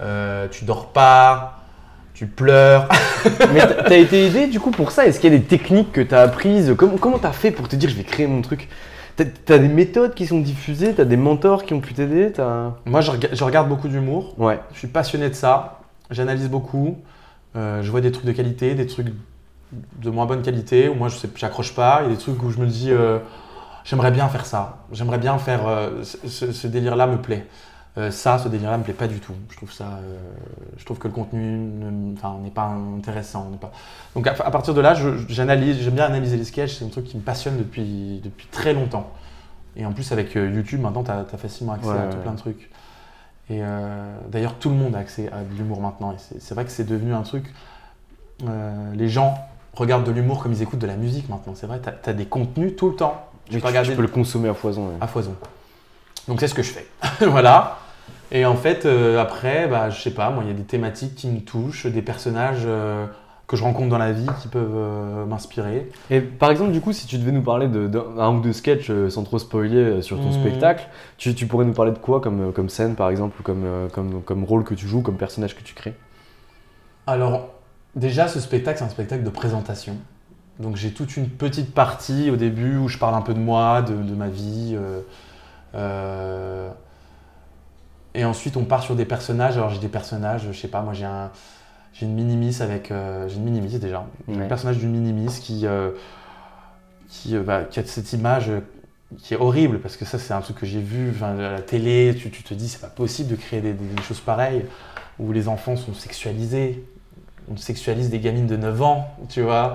euh, 0.01 0.49
tu 0.51 0.64
dors 0.64 0.88
pas, 0.92 1.61
tu 2.14 2.27
pleures. 2.27 2.88
Mais 3.53 3.61
t'as 3.61 3.83
t'as 3.85 3.96
été 3.99 4.27
aidé 4.27 4.46
du 4.46 4.59
coup 4.61 4.70
pour 4.70 4.90
ça? 4.92 5.07
Est-ce 5.07 5.20
qu'il 5.20 5.31
y 5.33 5.37
a 5.37 5.38
des 5.38 5.44
techniques 5.44 5.92
que 5.92 6.01
t'as 6.01 6.22
apprises? 6.22 6.75
Comment 6.79 6.96
comment 6.96 7.18
t'as 7.18 7.33
fait 7.33 7.51
pour 7.51 7.68
te 7.68 7.77
dire 7.77 7.90
je 7.90 7.96
vais 7.96 8.05
créer 8.05 8.27
mon 8.27 8.40
truc? 8.40 8.68
T'as 9.16 9.25
t'as 9.44 9.59
des 9.59 9.68
méthodes 9.68 10.14
qui 10.14 10.27
sont 10.27 10.40
diffusées? 10.40 10.94
T'as 10.94 11.05
des 11.05 11.16
mentors 11.18 11.64
qui 11.64 11.75
ont 11.75 11.81
pu 11.81 11.92
t'aider? 11.92 12.33
Moi, 12.87 13.01
je, 13.03 13.11
rega- 13.11 13.29
je 13.33 13.44
regarde 13.44 13.68
beaucoup 13.68 13.88
d'humour. 13.88 14.35
Ouais. 14.38 14.61
Je 14.72 14.79
suis 14.79 14.88
passionné 14.88 15.29
de 15.29 15.35
ça. 15.35 15.81
J'analyse 16.11 16.49
beaucoup. 16.49 16.96
Euh, 17.57 17.83
je 17.83 17.90
vois 17.90 18.01
des 18.01 18.12
trucs 18.12 18.27
de 18.27 18.33
qualité, 18.33 18.75
des 18.75 18.87
trucs 18.87 19.09
de 19.72 20.11
moins 20.11 20.27
bonne 20.27 20.42
qualité 20.42 20.88
où 20.88 20.94
moi 20.94 21.09
je 21.09 21.16
sais, 21.16 21.29
j'accroche 21.35 21.75
pas. 21.75 22.01
Il 22.03 22.09
y 22.09 22.12
a 22.12 22.14
des 22.16 22.20
trucs 22.22 22.42
où 22.42 22.51
je 22.51 22.59
me 22.59 22.66
dis 22.66 22.90
euh, 22.90 23.18
j'aimerais 23.87 24.11
bien 24.11 24.29
faire 24.29 24.44
ça. 24.44 24.79
J'aimerais 24.92 25.18
bien 25.18 25.38
faire 25.38 25.66
euh, 25.66 26.03
ce, 26.03 26.66
délire-là 26.66 27.07
me 27.07 27.18
plaît. 27.18 27.46
Euh, 27.96 28.11
ça, 28.11 28.38
ce 28.38 28.49
délire-là 28.49 28.77
me 28.77 28.83
plaît 28.83 28.92
pas 28.92 29.07
du 29.07 29.20
tout. 29.20 29.33
Je 29.49 29.57
trouve 29.57 29.72
ça, 29.72 29.85
euh, 29.85 30.18
je 30.77 30.85
trouve 30.85 30.99
que 30.99 31.09
le 31.09 31.14
contenu 31.14 31.57
n'est 31.57 32.51
pas 32.51 32.66
intéressant. 32.99 33.51
pas... 33.59 33.72
Donc 34.14 34.27
à, 34.27 34.33
à 34.33 34.51
partir 34.51 34.75
de 34.75 34.81
là, 34.83 34.94
j'analyse. 35.29 35.79
J'aime 35.81 35.94
bien 35.94 36.05
analyser 36.05 36.37
les 36.37 36.44
sketchs. 36.44 36.75
C'est 36.75 36.85
un 36.85 36.88
truc 36.88 37.07
qui 37.07 37.16
me 37.16 37.22
passionne 37.22 37.57
depuis 37.57 38.20
depuis 38.22 38.49
très 38.49 38.75
longtemps. 38.75 39.11
Et 39.77 39.87
en 39.87 39.92
plus 39.92 40.11
avec 40.12 40.35
YouTube, 40.35 40.81
maintenant, 40.81 41.05
tu 41.05 41.11
as, 41.11 41.25
facilement 41.38 41.75
accès 41.75 41.88
Ouais, 41.88 41.99
à 41.99 42.07
tout 42.09 42.16
ouais. 42.16 42.22
plein 42.22 42.33
de 42.33 42.38
trucs. 42.38 42.70
Et 43.49 43.61
d'ailleurs, 44.29 44.55
tout 44.55 44.70
le 44.70 44.75
monde 44.75 44.96
a 44.96 44.99
accès 44.99 45.31
à 45.31 45.42
de 45.42 45.55
l'humour 45.55 45.81
maintenant. 45.81 46.14
C'est- 46.18 46.55
vrai 46.55 46.64
que 46.64 46.70
c'est 46.70 46.87
devenu 46.87 47.14
un 47.14 47.22
truc. 47.22 47.55
les 48.94 49.09
gens 49.09 49.35
regardent 49.77 50.07
de 50.07 50.11
l'humour 50.11 50.42
comme 50.42 50.53
ils 50.53 50.62
écoutent 50.62 50.81
de 50.81 50.87
la 50.87 50.96
musique 50.96 51.29
maintenant. 51.29 51.55
C'est 51.55 51.66
vrai, 51.66 51.81
tu 51.81 52.11
as, 52.11 52.12
des 52.12 52.27
contenus 52.27 52.75
tout 52.77 52.88
le 52.88 52.96
temps. 52.96 53.26
Tu 53.48 53.54
Mais 53.54 53.61
peux 53.61 53.68
regarder 53.68 53.94
peux 53.94 54.02
le 54.02 54.09
consommer 54.09 54.48
à 54.48 54.54
foison. 54.54 54.88
ouais. 54.88 54.94
à 55.00 55.06
foison. 55.06 55.35
Donc 56.28 56.40
c'est 56.40 56.48
ce 56.48 56.54
que 56.54 56.62
je 56.62 56.72
fais. 56.72 56.87
voilà. 57.26 57.78
Et 58.32 58.44
en 58.44 58.56
fait, 58.56 58.87
euh, 58.87 59.20
après, 59.20 59.68
bah, 59.68 59.90
je 59.90 60.00
sais 60.00 60.11
pas, 60.11 60.30
moi, 60.30 60.42
il 60.44 60.48
y 60.48 60.50
a 60.50 60.54
des 60.54 60.64
thématiques 60.64 61.14
qui 61.14 61.28
me 61.28 61.40
touchent, 61.40 61.87
des 61.87 62.02
personnages 62.02 62.64
euh, 62.66 63.06
que 63.46 63.56
je 63.56 63.62
rencontre 63.62 63.88
dans 63.88 63.98
la 63.98 64.11
vie 64.11 64.26
qui 64.42 64.48
peuvent 64.48 64.74
euh, 64.74 65.24
m'inspirer. 65.26 65.88
Et 66.11 66.20
par 66.20 66.50
exemple, 66.50 66.72
du 66.72 66.80
coup, 66.80 66.92
si 66.92 67.06
tu 67.06 67.18
devais 67.18 67.30
nous 67.30 67.42
parler 67.42 67.68
de- 67.68 67.87
d'un 67.87 68.30
ou 68.32 68.40
deux 68.40 68.52
sketchs 68.52 68.90
sans 69.11 69.22
trop 69.22 69.38
spoiler 69.38 70.02
sur 70.02 70.18
ton 70.18 70.26
Mhm. 70.26 70.32
spectacle, 70.32 70.88
tu, 71.18 71.32
tu 71.37 71.46
pourrais 71.46 71.64
nous 71.64 71.72
parler 71.72 71.92
de 71.92 71.98
quoi 71.98 72.20
comme, 72.20 72.52
comme 72.52 72.68
scène 72.68 72.96
par 72.96 73.09
exemple, 73.11 73.37
ou 73.40 73.44
comme, 73.44 73.64
comme, 73.92 74.22
comme 74.22 74.42
rôle 74.42 74.64
que 74.64 74.74
tu 74.74 74.88
joues, 74.88 75.02
comme 75.02 75.16
personnage 75.16 75.54
que 75.54 75.62
tu 75.62 75.74
crées? 75.74 75.94
Alors, 77.06 77.50
déjà, 77.94 78.26
ce 78.26 78.40
spectacle, 78.40 78.78
c'est 78.78 78.85
un 78.85 78.88
spectacle 78.88 79.22
de 79.22 79.30
présentation. 79.30 79.96
Donc, 80.59 80.77
j'ai 80.77 80.92
toute 80.92 81.16
une 81.16 81.29
petite 81.29 81.75
partie 81.75 82.31
au 82.31 82.37
début 82.37 82.77
où 82.79 82.88
je 82.88 82.99
parle 82.99 83.14
un 83.14 83.23
peu 83.23 83.35
de 83.35 83.38
moi, 83.38 83.83
de, 83.83 83.95
de 83.95 84.14
ma 84.14 84.29
vie. 84.29 84.73
euh, 84.75 85.01
euh, 85.75 86.71
et 88.14 88.25
ensuite, 88.25 88.57
on 88.57 88.64
part 88.64 88.83
sur 88.83 88.97
des 88.97 89.05
personnages. 89.05 89.57
Alors, 89.59 89.71
j'ai 89.71 89.79
des 89.81 89.88
personnages, 89.88 90.47
je 90.51 90.59
sais 90.59 90.69
pas, 90.69 90.81
moi, 90.83 90.95
j'ai 90.95 91.05
un. 91.05 91.31
J'ai 91.92 92.07
une 92.07 92.14
minimis 92.14 92.62
avec. 92.62 92.90
euh, 92.90 93.29
j'ai 93.29 93.37
une 93.37 93.45
minimis 93.45 93.79
déjà. 93.79 94.07
J'ai 94.29 94.35
Ouais. 94.37 94.45
Un 94.45 94.49
personnage 94.49 94.79
d'une 94.79 94.90
minimis 94.92 95.29
qui. 95.40 95.66
euh, 95.66 95.90
qui, 97.09 97.37
euh, 97.37 97.42
bah, 97.42 97.64
qui 97.64 97.79
a 97.81 97.85
cette 97.85 98.12
image 98.12 98.49
euh, 98.51 98.61
qui 99.19 99.35
est 99.35 99.37
horrible 99.37 99.79
parce 99.79 99.97
que 99.97 100.05
ça, 100.05 100.19
c'est 100.19 100.35
un 100.35 100.40
truc 100.40 100.57
que 100.59 100.66
j'ai 100.66 100.81
vu 100.81 101.12
à 101.23 101.33
la 101.35 101.62
télé. 101.62 102.14
Tu, 102.19 102.31
tu 102.31 102.42
te 102.42 102.55
dis, 102.55 102.69
c'est 102.69 102.81
pas 102.81 102.88
possible 102.88 103.31
de 103.31 103.37
créer 103.37 103.61
des, 103.61 103.73
des- 103.73 104.03
choses 104.03 104.21
pareilles 104.21 104.64
où 105.19 105.33
les 105.33 105.49
enfants 105.49 105.77
sont 105.77 105.95
sexualisés 105.95 106.85
on 107.51 107.57
sexualise 107.57 108.11
des 108.11 108.19
gamines 108.21 108.47
de 108.49 108.57
9 108.57 108.83
ans, 108.83 109.09
tu 109.29 109.40
vois, 109.42 109.75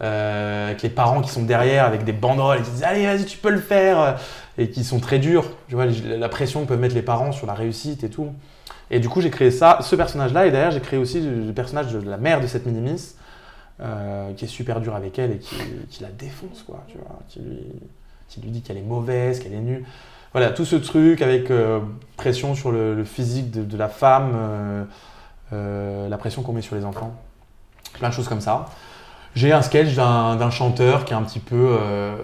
avec 0.00 0.82
les 0.82 0.88
parents 0.88 1.20
qui 1.20 1.30
sont 1.30 1.42
derrière 1.42 1.84
avec 1.84 2.04
des 2.04 2.12
banderoles 2.12 2.60
et 2.60 2.62
qui 2.62 2.70
disent 2.70 2.84
allez 2.84 3.04
vas-y 3.04 3.24
tu 3.24 3.38
peux 3.38 3.50
le 3.50 3.60
faire 3.60 4.16
et 4.56 4.70
qui 4.70 4.84
sont 4.84 5.00
très 5.00 5.18
durs, 5.18 5.44
tu 5.68 5.74
vois, 5.74 5.86
la 5.86 6.28
pression 6.28 6.62
que 6.62 6.68
peuvent 6.68 6.80
mettre 6.80 6.94
les 6.94 7.02
parents 7.02 7.32
sur 7.32 7.46
la 7.46 7.54
réussite 7.54 8.04
et 8.04 8.10
tout. 8.10 8.32
Et 8.90 9.00
du 9.00 9.08
coup 9.08 9.20
j'ai 9.20 9.30
créé 9.30 9.50
ça, 9.50 9.78
ce 9.82 9.96
personnage-là 9.96 10.46
et 10.46 10.50
derrière 10.50 10.70
j'ai 10.70 10.80
créé 10.80 10.98
aussi 10.98 11.20
le, 11.20 11.52
personnage 11.52 11.92
de 11.92 12.08
la 12.08 12.16
mère 12.16 12.40
de 12.40 12.46
cette 12.46 12.66
minimis 12.66 13.14
euh, 13.80 14.32
qui 14.34 14.44
est 14.44 14.48
super 14.48 14.80
dur 14.80 14.94
avec 14.94 15.18
elle 15.18 15.32
et 15.32 15.38
qui, 15.38 16.02
la 16.02 16.10
défonce 16.10 16.62
quoi, 16.62 16.84
tu 16.88 16.98
vois, 16.98 17.18
qui 17.28 18.40
lui, 18.40 18.50
dit 18.50 18.62
qu'elle 18.62 18.78
est 18.78 18.82
mauvaise, 18.82 19.40
qu'elle 19.40 19.54
est 19.54 19.60
nulle. 19.60 19.84
Voilà, 20.32 20.50
tout 20.50 20.64
ce 20.64 20.76
truc 20.76 21.22
avec 21.22 21.50
euh, 21.50 21.80
pression 22.16 22.54
sur 22.54 22.70
le, 22.70 23.02
physique 23.04 23.50
de, 23.50 23.76
la 23.76 23.88
femme, 23.88 24.32
euh, 24.34 24.84
euh, 25.52 26.08
la 26.08 26.18
pression 26.18 26.42
qu'on 26.42 26.52
met 26.52 26.60
sur 26.60 26.76
les 26.76 26.84
enfants. 26.84 27.14
plein 27.94 28.10
de 28.10 28.14
choses 28.14 28.28
comme 28.28 28.40
ça. 28.40 28.66
J'ai 29.38 29.52
un 29.52 29.62
sketch 29.62 29.94
d'un 29.94 30.50
chanteur 30.50 31.04
qui 31.04 31.12
est 31.12 31.16
un 31.16 31.22
petit 31.22 31.38
peu 31.38 31.76
euh, 31.80 32.16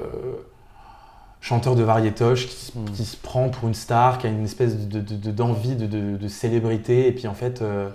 chanteur 1.40 1.76
de 1.76 1.84
variétoche, 1.84 2.48
qui, 2.48 2.56
se- 2.56 2.76
Mm. 2.76 2.84
qui 2.92 3.04
se 3.04 3.16
prend 3.16 3.50
pour 3.50 3.68
une 3.68 3.74
star, 3.74 4.18
qui 4.18 4.26
a 4.26 4.30
une 4.30 4.42
espèce 4.44 4.88
de- 4.88 4.98
de- 5.00 5.14
de- 5.16 5.30
d'envie 5.30 5.76
de, 5.76 6.26
célébrité, 6.28 7.06
et 7.06 7.12
puis 7.12 7.28
en 7.28 7.34
fait, 7.34 7.62
euh, 7.62 7.88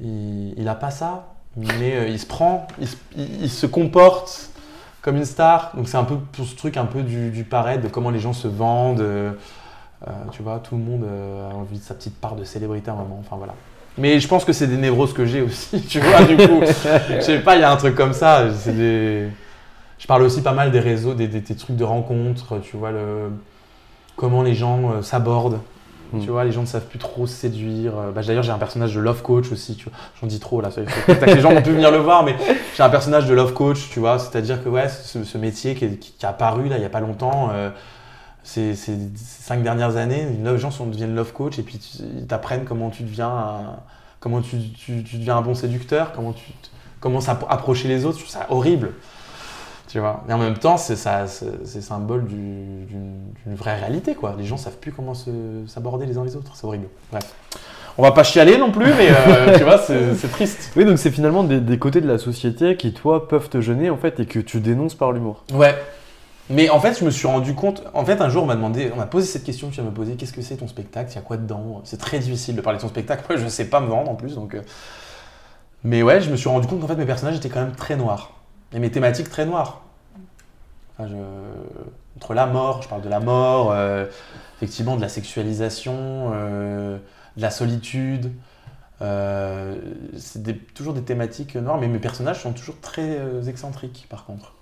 il, 0.00 0.54
il 0.58 0.66
a 0.68 0.74
pas 0.74 0.90
ça, 0.90 1.34
mais 1.56 1.94
euh, 1.96 2.08
il 2.08 2.18
se 2.18 2.26
prend, 2.26 2.66
il, 2.80 2.88
se- 2.88 2.96
il- 3.16 3.42
il 3.44 3.50
se 3.50 3.66
comporte 3.66 4.50
comme 5.02 5.16
une 5.16 5.24
star. 5.24 5.70
Donc 5.76 5.86
c'est 5.88 5.96
un 5.96 6.02
peu 6.04 6.16
pour 6.16 6.46
ce 6.46 6.56
truc 6.56 6.76
un 6.78 6.86
peu 6.86 7.02
du, 7.04 7.30
du 7.30 7.44
paraître, 7.44 7.82
de 7.84 7.88
comment 7.88 8.10
les 8.10 8.18
gens 8.20 8.32
se 8.32 8.48
vendent. 8.48 9.06
tu 10.32 10.42
vois, 10.42 10.58
tout 10.58 10.76
le 10.76 10.82
monde 10.82 11.04
a 11.04 11.54
envie 11.54 11.78
de 11.78 11.84
sa 11.84 11.94
petite 11.94 12.18
part 12.20 12.34
de 12.34 12.42
célébrité 12.42 12.90
à 12.90 12.94
un 12.94 12.96
moment. 12.96 13.18
Enfin 13.20 13.36
voilà. 13.36 13.54
Mais 13.98 14.20
je 14.20 14.28
pense 14.28 14.44
que 14.44 14.52
c'est 14.52 14.66
des 14.66 14.76
névroses 14.76 15.12
que 15.12 15.24
j'ai 15.26 15.42
aussi, 15.42 15.82
tu 15.88 16.00
vois, 16.00 16.22
du 16.22 16.36
coup. 16.36 16.60
Je 16.62 17.20
sais 17.20 17.40
pas, 17.40 17.56
il 17.56 17.60
y 17.60 17.64
a 17.64 17.70
un 17.70 17.76
truc 17.76 17.94
comme 17.94 18.12
ça. 18.12 18.46
C'est 18.54 18.74
des... 18.76 19.28
Je 19.98 20.06
parle 20.06 20.22
aussi 20.22 20.40
pas 20.42 20.52
mal 20.54 20.70
des 20.70 20.80
réseaux, 20.80 21.12
des, 21.14 21.28
des- 21.28 21.40
des 21.40 21.54
trucs 21.54 21.76
de 21.76 21.84
rencontres, 21.84 22.58
tu 22.62 22.76
vois, 22.78 22.90
le... 22.90 23.30
comment 24.16 24.42
les 24.42 24.54
gens 24.54 24.92
euh, 24.92 25.02
s'abordent. 25.02 25.60
Mm. 26.12 26.20
Tu 26.22 26.30
vois, 26.30 26.44
les 26.44 26.52
gens 26.52 26.62
ne 26.62 26.66
savent 26.66 26.86
plus 26.86 26.98
trop 26.98 27.26
se 27.26 27.34
séduire. 27.34 27.92
Euh, 27.98 28.10
Bah, 28.10 28.22
D'ailleurs, 28.26 28.42
j'ai 28.42 28.50
un 28.50 28.58
personnage 28.58 28.94
de 28.94 29.00
love 29.00 29.22
coach 29.22 29.52
aussi. 29.52 29.76
tu 29.76 29.84
vois. 29.88 29.92
J'en 30.20 30.26
dis 30.26 30.40
trop 30.40 30.60
là. 30.60 30.70
Les 31.26 31.40
gens 31.40 31.52
ont 31.52 31.62
pu 31.62 31.70
venir 31.72 31.90
le 31.90 31.98
voir, 31.98 32.24
mais 32.24 32.34
j'ai 32.76 32.82
un 32.82 32.88
personnage 32.88 33.26
de 33.26 33.34
love 33.34 33.52
coach, 33.52 33.90
tu 33.92 34.00
vois. 34.00 34.18
C'est-à-dire 34.18 34.64
que 34.64 34.68
ouais, 34.68 34.88
ce, 34.88 35.22
ce 35.22 35.38
métier 35.38 35.74
qui 35.74 35.84
est, 35.84 35.96
qui- 35.98 36.12
qui 36.18 36.24
est 36.24 36.28
apparu 36.28 36.68
là 36.68 36.78
il 36.78 36.82
y 36.82 36.86
a 36.86 36.88
pas 36.90 37.00
longtemps, 37.00 37.50
euh, 37.52 37.70
ces, 38.50 38.74
ces 38.74 38.96
cinq 39.16 39.62
dernières 39.62 39.96
années, 39.96 40.26
les 40.42 40.58
gens 40.58 40.70
sont, 40.70 40.86
deviennent 40.86 41.14
love 41.14 41.32
coach 41.32 41.58
et 41.58 41.62
puis 41.62 41.78
ils 42.18 42.26
t'apprennent 42.26 42.64
comment 42.64 42.90
tu 42.90 43.02
deviens, 43.04 43.28
un, 43.28 43.76
comment 44.18 44.40
tu, 44.40 44.56
tu- 44.72 45.04
tu 45.04 45.16
deviens 45.18 45.36
un 45.36 45.42
bon 45.42 45.54
séducteur, 45.54 46.12
comment 46.12 46.32
tu 46.32 46.44
commences 47.00 47.28
à 47.28 47.34
appro- 47.34 47.46
approcher 47.48 47.88
les 47.88 48.04
autres. 48.04 48.18
Je 48.18 48.24
trouve 48.24 48.34
ça 48.34 48.46
horrible. 48.50 48.92
Tu 49.88 49.98
vois? 49.98 50.22
Et 50.28 50.32
en 50.32 50.38
même 50.38 50.56
temps, 50.58 50.76
c'est 50.76 50.94
ça, 50.96 51.26
c'est 51.26 51.66
c'est 51.66 51.80
symbole 51.80 52.24
du- 52.26 52.86
d'une 52.86 53.54
vraie 53.56 53.76
réalité, 53.78 54.14
quoi. 54.14 54.34
Les 54.38 54.44
gens 54.44 54.56
savent 54.56 54.76
plus 54.76 54.92
comment 54.92 55.14
se- 55.14 55.64
s'aborder 55.66 56.06
les 56.06 56.16
uns 56.18 56.24
les 56.24 56.36
autres. 56.36 56.52
C'est 56.54 56.64
horrible. 56.66 56.86
Bref. 57.10 57.24
On 57.98 58.02
va 58.02 58.12
pas 58.12 58.22
chialer 58.22 58.56
non 58.56 58.70
plus, 58.70 58.86
mais 58.96 59.08
euh, 59.10 59.54
tu 59.58 59.64
vois, 59.64 59.78
c'est 59.78 60.14
c'est 60.14 60.28
triste. 60.30 60.72
Oui, 60.76 60.84
donc 60.84 60.98
c'est 60.98 61.10
finalement 61.10 61.42
des, 61.44 61.60
des 61.60 61.78
côtés 61.78 62.00
de 62.00 62.06
la 62.08 62.18
société 62.18 62.76
qui, 62.76 62.92
toi, 62.92 63.26
peuvent 63.28 63.48
te 63.48 63.60
gêner 63.60 63.90
en 63.90 63.96
fait 63.96 64.20
et 64.20 64.26
que 64.26 64.38
tu 64.38 64.60
dénonces 64.60 64.94
par 64.94 65.10
l'humour. 65.12 65.44
Ouais. 65.52 65.74
Mais 66.50 66.68
en 66.68 66.80
fait, 66.80 66.98
je 66.98 67.04
me 67.04 67.10
suis 67.10 67.28
rendu 67.28 67.54
compte. 67.54 67.84
En 67.94 68.04
fait, 68.04 68.20
un 68.20 68.28
jour, 68.28 68.42
on 68.42 68.46
m'a 68.46 68.56
demandé, 68.56 68.90
on 68.92 68.96
m'a 68.96 69.06
posé 69.06 69.26
cette 69.26 69.44
question. 69.44 69.70
Tu 69.70 69.80
qu'est-ce 70.16 70.32
que 70.32 70.42
c'est 70.42 70.56
ton 70.56 70.66
spectacle? 70.66 71.10
Il 71.12 71.14
y 71.14 71.18
a 71.18 71.22
quoi 71.22 71.36
dedans? 71.36 71.80
C'est 71.84 71.96
très 71.98 72.18
difficile 72.18 72.56
de 72.56 72.60
parler 72.60 72.78
de 72.78 72.82
ton 72.82 72.88
spectacle. 72.88 73.24
Moi, 73.28 73.38
je 73.38 73.46
sais 73.48 73.66
pas 73.66 73.80
me 73.80 73.86
vendre 73.86 74.10
en 74.10 74.16
plus, 74.16 74.34
donc. 74.34 74.54
euh. 74.54 74.62
Mais 75.84 76.02
ouais, 76.02 76.20
je 76.20 76.30
me 76.30 76.36
suis 76.36 76.48
rendu 76.48 76.66
compte 76.66 76.80
qu'en 76.80 76.88
fait, 76.88 76.96
mes 76.96 77.06
personnages 77.06 77.36
étaient 77.36 77.48
quand 77.48 77.62
même 77.62 77.74
très 77.76 77.96
noirs 77.96 78.32
et 78.74 78.80
mes 78.80 78.90
thématiques 78.90 79.30
très 79.30 79.46
noires. 79.46 79.82
Enfin, 80.98 81.08
Entre 82.16 82.34
la 82.34 82.46
mort, 82.46 82.82
je 82.82 82.88
parle 82.88 83.02
de 83.02 83.08
la 83.08 83.20
mort, 83.20 83.70
euh, 83.72 84.06
effectivement, 84.56 84.96
de 84.96 85.00
la 85.00 85.08
sexualisation, 85.08 86.32
euh, 86.34 86.98
de 87.36 87.42
la 87.42 87.50
solitude. 87.50 88.32
C'est 89.00 90.74
toujours 90.74 90.94
des 90.94 91.02
thématiques 91.02 91.56
noires, 91.56 91.78
mais 91.78 91.88
mes 91.88 92.00
personnages 92.00 92.42
sont 92.42 92.52
toujours 92.52 92.80
très 92.80 93.18
excentriques, 93.48 94.06
par 94.10 94.26
contre. 94.26 94.52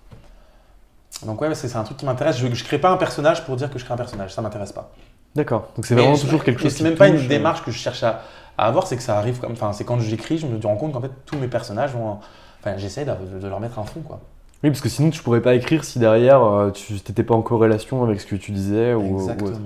Donc 1.26 1.40
ouais, 1.40 1.54
c'est 1.54 1.74
un 1.76 1.82
truc 1.84 1.96
qui 1.96 2.06
m'intéresse. 2.06 2.36
Je, 2.38 2.46
je 2.52 2.64
crée 2.64 2.78
pas 2.78 2.90
un 2.90 2.96
personnage 2.96 3.44
pour 3.44 3.56
dire 3.56 3.70
que 3.70 3.78
je 3.78 3.84
crée 3.84 3.94
un 3.94 3.98
personnage, 3.98 4.32
ça 4.32 4.42
m'intéresse 4.42 4.72
pas. 4.72 4.90
D'accord. 5.34 5.68
Donc 5.76 5.84
c'est 5.86 5.94
vraiment 5.94 6.14
je- 6.14 6.22
toujours 6.22 6.44
quelque 6.44 6.60
chose. 6.60 6.72
C'est 6.72 6.84
même 6.84 6.94
pas 6.96 7.08
touche, 7.10 7.20
une 7.20 7.26
euh, 7.26 7.28
démarche 7.28 7.62
que 7.64 7.70
je 7.70 7.78
cherche 7.78 8.02
à, 8.02 8.22
à 8.56 8.66
avoir, 8.66 8.86
c'est 8.86 8.96
que 8.96 9.02
ça 9.02 9.18
arrive 9.18 9.38
comme. 9.40 9.52
Enfin, 9.52 9.72
c'est 9.72 9.84
quand 9.84 9.98
j'écris, 10.00 10.38
je 10.38 10.46
me 10.46 10.58
rends 10.64 10.76
compte 10.76 10.92
qu'en 10.92 11.00
fait 11.00 11.10
tous 11.26 11.36
mes 11.36 11.48
personnages 11.48 11.90
vont. 11.92 12.18
Enfin, 12.60 12.76
j'essaie 12.76 13.04
de, 13.04 13.38
de 13.40 13.46
leur 13.46 13.60
mettre 13.60 13.78
un 13.78 13.84
fond, 13.84 14.00
quoi. 14.00 14.20
Oui, 14.64 14.70
parce 14.70 14.80
que 14.80 14.88
sinon 14.88 15.10
tu 15.10 15.22
pourrais 15.22 15.40
pas 15.40 15.54
écrire 15.54 15.84
si 15.84 16.00
derrière 16.00 16.42
euh, 16.42 16.70
tu 16.72 16.94
n'étais 16.94 17.22
pas 17.22 17.34
en 17.34 17.42
corrélation 17.42 18.02
avec 18.02 18.20
ce 18.20 18.26
que 18.26 18.34
tu 18.36 18.50
disais. 18.52 18.94
Ou, 18.94 19.20
ou 19.20 19.30
autre. 19.30 19.60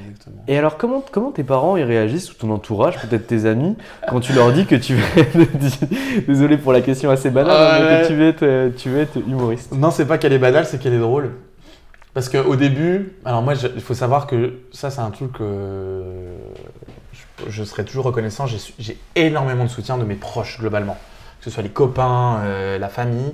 Exactement. 0.00 0.42
Et 0.48 0.56
alors, 0.58 0.76
comment, 0.76 1.02
comment 1.12 1.30
tes 1.30 1.44
parents 1.44 1.76
ils 1.76 1.84
réagissent 1.84 2.30
ou 2.32 2.34
ton 2.34 2.50
entourage, 2.50 2.98
peut-être 3.00 3.26
tes 3.26 3.46
amis, 3.46 3.76
quand 4.08 4.20
tu 4.20 4.32
leur 4.32 4.52
dis 4.52 4.66
que 4.66 4.74
tu 4.76 4.94
veux. 4.94 5.24
Désolé 6.26 6.56
pour 6.58 6.72
la 6.72 6.80
question 6.80 7.10
assez 7.10 7.30
banale, 7.30 7.56
Ah 7.56 7.78
mais 7.80 7.86
ouais. 7.96 8.02
que 8.02 8.06
tu 8.08 8.14
veux 8.14 8.28
être, 8.28 8.76
tu 8.76 8.88
veux 8.90 9.00
être 9.00 9.16
humoriste? 9.18 9.72
Non, 9.72 9.90
c'est 9.90 10.06
pas 10.06 10.18
qu'elle 10.18 10.32
est 10.32 10.38
banale, 10.38 10.66
c'est 10.66 10.78
qu'elle 10.80 10.94
est 10.94 10.98
drôle. 10.98 11.30
Parce 12.14 12.28
qu'au 12.28 12.56
début, 12.56 13.14
alors 13.24 13.40
moi, 13.42 13.54
je- 13.54 13.68
il 13.74 13.80
faut 13.80 13.94
savoir 13.94 14.26
que 14.26 14.54
ça, 14.72 14.90
c'est 14.90 15.00
un 15.00 15.10
truc 15.10 15.32
que 15.32 16.02
je, 17.46 17.50
je 17.50 17.64
serai 17.64 17.84
toujours 17.84 18.04
reconnaissant. 18.04 18.46
J'ai 18.46 18.98
énormément 19.16 19.64
de 19.64 19.70
soutien 19.70 19.96
de 19.96 20.04
mes 20.04 20.14
proches, 20.16 20.58
globalement. 20.60 20.96
Que 21.38 21.44
ce 21.44 21.50
soit 21.50 21.62
les 21.62 21.70
copains, 21.70 22.40
euh, 22.44 22.78
la 22.78 22.88
famille. 22.88 23.32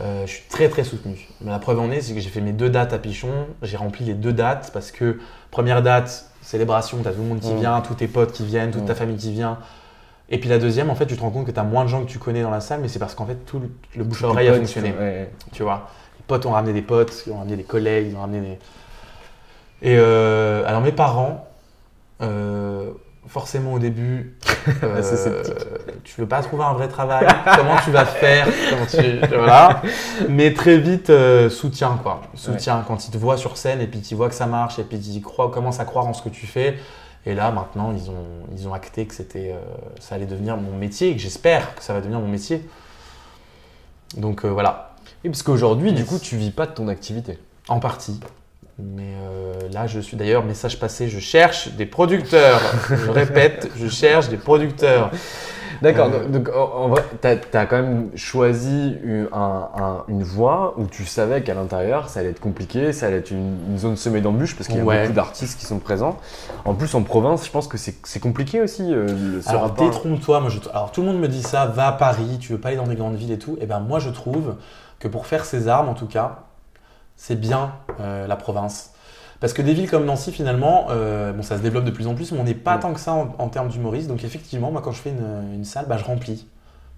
Euh, 0.00 0.26
je 0.26 0.32
suis 0.32 0.42
très 0.48 0.68
très 0.68 0.84
soutenu. 0.84 1.28
Mais 1.40 1.50
la 1.50 1.58
preuve 1.58 1.78
en 1.80 1.90
est, 1.90 2.00
c'est 2.00 2.14
que 2.14 2.20
j'ai 2.20 2.28
fait 2.30 2.40
mes 2.40 2.52
deux 2.52 2.70
dates 2.70 2.92
à 2.92 2.98
Pichon. 2.98 3.46
J'ai 3.62 3.76
rempli 3.76 4.04
les 4.04 4.14
deux 4.14 4.32
dates 4.32 4.70
parce 4.72 4.90
que 4.90 5.18
première 5.50 5.82
date, 5.82 6.26
célébration, 6.42 6.98
t'as 7.02 7.12
tout 7.12 7.20
le 7.22 7.28
monde 7.28 7.40
qui 7.40 7.52
Mm. 7.52 7.58
vient, 7.60 7.80
tous 7.80 7.94
tes 7.94 8.08
potes 8.08 8.32
qui 8.32 8.44
viennent, 8.44 8.70
toute 8.70 8.82
Mm. 8.82 8.86
ta 8.86 8.94
famille 8.94 9.16
qui 9.16 9.32
vient. 9.32 9.58
Et 10.28 10.38
puis 10.38 10.48
la 10.48 10.58
deuxième, 10.58 10.88
en 10.90 10.94
fait, 10.94 11.06
tu 11.06 11.16
te 11.16 11.20
rends 11.20 11.30
compte 11.30 11.46
que 11.46 11.50
tu 11.50 11.60
as 11.60 11.64
moins 11.64 11.84
de 11.84 11.88
gens 11.88 12.02
que 12.02 12.08
tu 12.10 12.18
connais 12.18 12.42
dans 12.42 12.50
la 12.50 12.60
salle, 12.60 12.80
mais 12.80 12.88
c'est 12.88 12.98
parce 12.98 13.14
qu'en 13.14 13.26
fait, 13.26 13.34
tout 13.46 13.58
le, 13.58 13.70
le 13.96 14.04
bouche 14.04 14.24
à 14.24 14.28
oreille 14.28 14.48
a 14.48 14.54
fonctionné 14.54 14.94
ouais. 14.98 15.30
tu 15.52 15.62
vois. 15.62 15.88
Les 16.18 16.24
potes 16.26 16.46
ont 16.46 16.52
ramené 16.52 16.72
des 16.72 16.82
potes, 16.82 17.24
ils 17.26 17.32
ont 17.32 17.38
ramené 17.38 17.56
des 17.56 17.64
collègues, 17.64 18.08
ils 18.10 18.16
ont 18.16 18.20
ramené 18.20 18.40
des... 18.40 18.58
Et 19.82 19.96
euh, 19.98 20.64
alors 20.66 20.80
mes 20.80 20.92
parents, 20.92 21.46
euh, 22.22 22.92
forcément 23.26 23.74
au 23.74 23.78
début, 23.78 24.36
euh, 24.82 25.42
tu 26.04 26.20
veux 26.20 26.26
pas 26.26 26.42
trouver 26.42 26.64
un 26.64 26.72
vrai 26.72 26.88
travail, 26.88 27.26
comment 27.56 27.76
tu 27.84 27.90
vas 27.90 28.04
faire, 28.04 28.48
comment 28.70 28.86
tu... 28.86 29.18
Voilà. 29.28 29.82
Mais 30.28 30.52
très 30.52 30.78
vite, 30.78 31.10
euh, 31.10 31.48
soutien 31.48 31.98
quoi. 32.02 32.22
Soutien 32.34 32.84
quand 32.86 33.06
ils 33.06 33.10
te 33.10 33.18
voient 33.18 33.36
sur 33.36 33.56
scène 33.56 33.80
et 33.80 33.86
puis 33.86 34.00
ils 34.00 34.16
voient 34.16 34.28
que 34.28 34.34
ça 34.34 34.46
marche 34.46 34.78
et 34.78 34.84
puis 34.84 34.98
ils 34.98 35.22
croient, 35.22 35.50
commencent 35.50 35.80
à 35.80 35.84
croire 35.84 36.06
en 36.06 36.12
ce 36.12 36.22
que 36.22 36.28
tu 36.28 36.46
fais. 36.46 36.76
Et 37.24 37.34
là 37.34 37.52
maintenant, 37.52 37.92
ils 37.92 38.10
ont, 38.10 38.26
ils 38.56 38.66
ont 38.66 38.74
acté 38.74 39.06
que 39.06 39.14
c'était, 39.14 39.52
euh, 39.52 39.60
ça 40.00 40.16
allait 40.16 40.26
devenir 40.26 40.56
mon 40.56 40.76
métier 40.76 41.10
et 41.10 41.14
que 41.14 41.20
j'espère 41.20 41.74
que 41.76 41.82
ça 41.82 41.92
va 41.92 42.00
devenir 42.00 42.18
mon 42.18 42.28
métier. 42.28 42.68
Donc 44.16 44.44
voilà, 44.44 44.94
Oui, 45.24 45.30
parce 45.30 45.42
qu'aujourd'hui, 45.42 45.92
du 45.92 46.04
coup, 46.04 46.18
tu 46.18 46.36
vis 46.36 46.50
pas 46.50 46.66
de 46.66 46.72
ton 46.72 46.88
activité. 46.88 47.38
en 47.68 47.78
partie. 47.78 48.20
Mais 48.78 49.14
euh, 49.20 49.68
là, 49.72 49.86
je 49.86 50.00
suis 50.00 50.16
d'ailleurs, 50.16 50.44
message 50.44 50.78
passé, 50.80 51.08
je 51.08 51.18
cherche 51.20 51.68
des 51.74 51.86
producteurs. 51.86 52.60
je 52.88 53.10
répète, 53.10 53.68
je 53.76 53.86
cherche 53.88 54.28
des 54.28 54.38
producteurs. 54.38 55.10
D'accord, 55.82 56.10
Euh, 56.14 56.26
donc, 56.28 56.44
donc, 56.44 56.56
en, 56.56 56.88
vrai, 56.88 57.04
tu 57.20 57.56
as, 57.56 57.66
quand 57.66 57.82
même 57.82 58.10
choisi 58.14 58.96
une, 59.02 59.28
un- 59.32 59.68
un- 59.76 60.04
une 60.08 60.22
voie 60.22 60.74
où 60.78 60.86
tu 60.86 61.04
savais 61.04 61.42
qu'à 61.42 61.54
l'intérieur, 61.54 62.08
ça 62.08 62.20
allait 62.20 62.30
être 62.30 62.40
compliqué, 62.40 62.92
ça 62.92 63.06
allait 63.06 63.16
être 63.18 63.32
une, 63.32 63.56
une 63.68 63.78
zone 63.78 63.96
semée 63.96 64.20
d'embûches 64.20 64.54
parce 64.56 64.68
qu'il 64.68 64.76
y 64.78 64.80
a 64.80 64.84
Ouais. 64.84 65.02
beaucoup 65.02 65.14
d'artistes 65.14 65.58
qui 65.58 65.66
sont 65.66 65.80
présents. 65.80 66.18
En 66.64 66.74
plus, 66.74 66.94
en 66.94 67.02
province, 67.02 67.44
je 67.44 67.50
pense 67.50 67.66
que 67.66 67.76
c'est 67.78 68.20
compliqué 68.20 68.60
aussi. 68.62 68.94
euh, 68.94 69.42
ce 69.42 69.48
Alors 69.50 69.72
détrompe-toi, 69.72 70.40
alors 70.72 70.92
tout 70.92 71.00
le 71.02 71.08
monde 71.08 71.18
me 71.18 71.28
dit 71.28 71.42
ça, 71.42 71.66
va 71.66 71.88
à 71.88 71.92
Paris, 71.92 72.38
tu 72.40 72.52
veux 72.52 72.58
pas 72.60 72.68
aller 72.68 72.76
dans 72.78 72.86
des 72.86 72.96
grandes 72.96 73.16
villes 73.16 73.32
et 73.32 73.38
tout. 73.38 73.58
Et 73.60 73.66
ben 73.66 73.80
moi 73.80 73.98
je 73.98 74.10
trouve 74.10 74.54
que 75.00 75.08
pour 75.08 75.26
faire 75.26 75.44
ses 75.44 75.66
armes 75.68 75.88
en 75.88 75.94
tout 75.94 76.06
cas, 76.06 76.44
c'est 77.16 77.38
bien 77.40 77.74
euh, 78.00 78.26
la 78.26 78.36
province. 78.36 78.92
Parce 79.40 79.52
que 79.54 79.62
des 79.62 79.74
villes 79.74 79.90
comme 79.90 80.04
Nancy 80.04 80.32
finalement, 80.32 80.86
euh, 80.90 81.32
bon 81.32 81.42
ça 81.42 81.56
se 81.58 81.62
développe 81.62 81.84
de 81.84 81.90
plus 81.90 82.06
en 82.06 82.14
plus, 82.14 82.32
mais 82.32 82.40
on 82.40 82.44
n'est 82.44 82.54
pas 82.54 82.76
Mm. 82.76 82.80
tant 82.80 82.92
que 82.94 83.00
ça 83.00 83.12
en, 83.12 83.34
en 83.38 83.48
termes 83.48 83.68
d'humoriste. 83.68 84.08
Donc 84.08 84.24
effectivement, 84.24 84.70
moi 84.70 84.82
quand 84.82 84.92
je 84.92 85.00
fais 85.00 85.10
une, 85.10 85.54
une 85.54 85.64
salle, 85.64 85.86
bah, 85.88 85.96
je 85.98 86.04
remplis. 86.04 86.46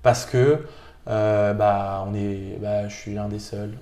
Parce 0.03 0.27
que 0.27 0.67
euh, 1.09 1.53
bah 1.55 2.05
on 2.09 2.15
est, 2.15 2.59
bah, 2.61 2.89
je 2.89 2.95
suis 2.95 3.19
un 3.19 3.29
des 3.29 3.39
seuls. 3.39 3.73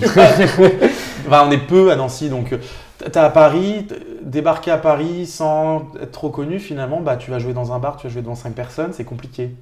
Pas, 1.28 1.46
on 1.46 1.50
est 1.50 1.58
peu 1.66 1.90
à 1.92 1.96
Nancy, 1.96 2.28
donc 2.30 2.54
t'es 2.98 3.18
à 3.18 3.30
Paris, 3.30 3.86
débarquer 4.22 4.70
à 4.70 4.78
Paris 4.78 5.26
sans 5.26 5.88
être 6.00 6.12
trop 6.12 6.30
connu, 6.30 6.58
finalement, 6.60 7.00
bah, 7.00 7.16
tu 7.16 7.30
vas 7.30 7.38
jouer 7.38 7.52
dans 7.52 7.72
un 7.72 7.78
bar, 7.78 7.96
tu 7.96 8.06
vas 8.06 8.12
jouer 8.12 8.22
devant 8.22 8.34
5 8.34 8.54
personnes, 8.54 8.92
c'est 8.92 9.04
compliqué. 9.04 9.54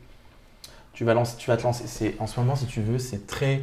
Tu 0.92 1.04
vas, 1.04 1.14
lancer, 1.14 1.36
tu 1.38 1.50
vas 1.50 1.56
te 1.56 1.62
lancer. 1.64 2.16
En 2.20 2.26
ce 2.26 2.40
moment, 2.40 2.56
si 2.56 2.66
tu 2.66 2.80
veux, 2.80 2.98
c'est 2.98 3.26
très. 3.26 3.62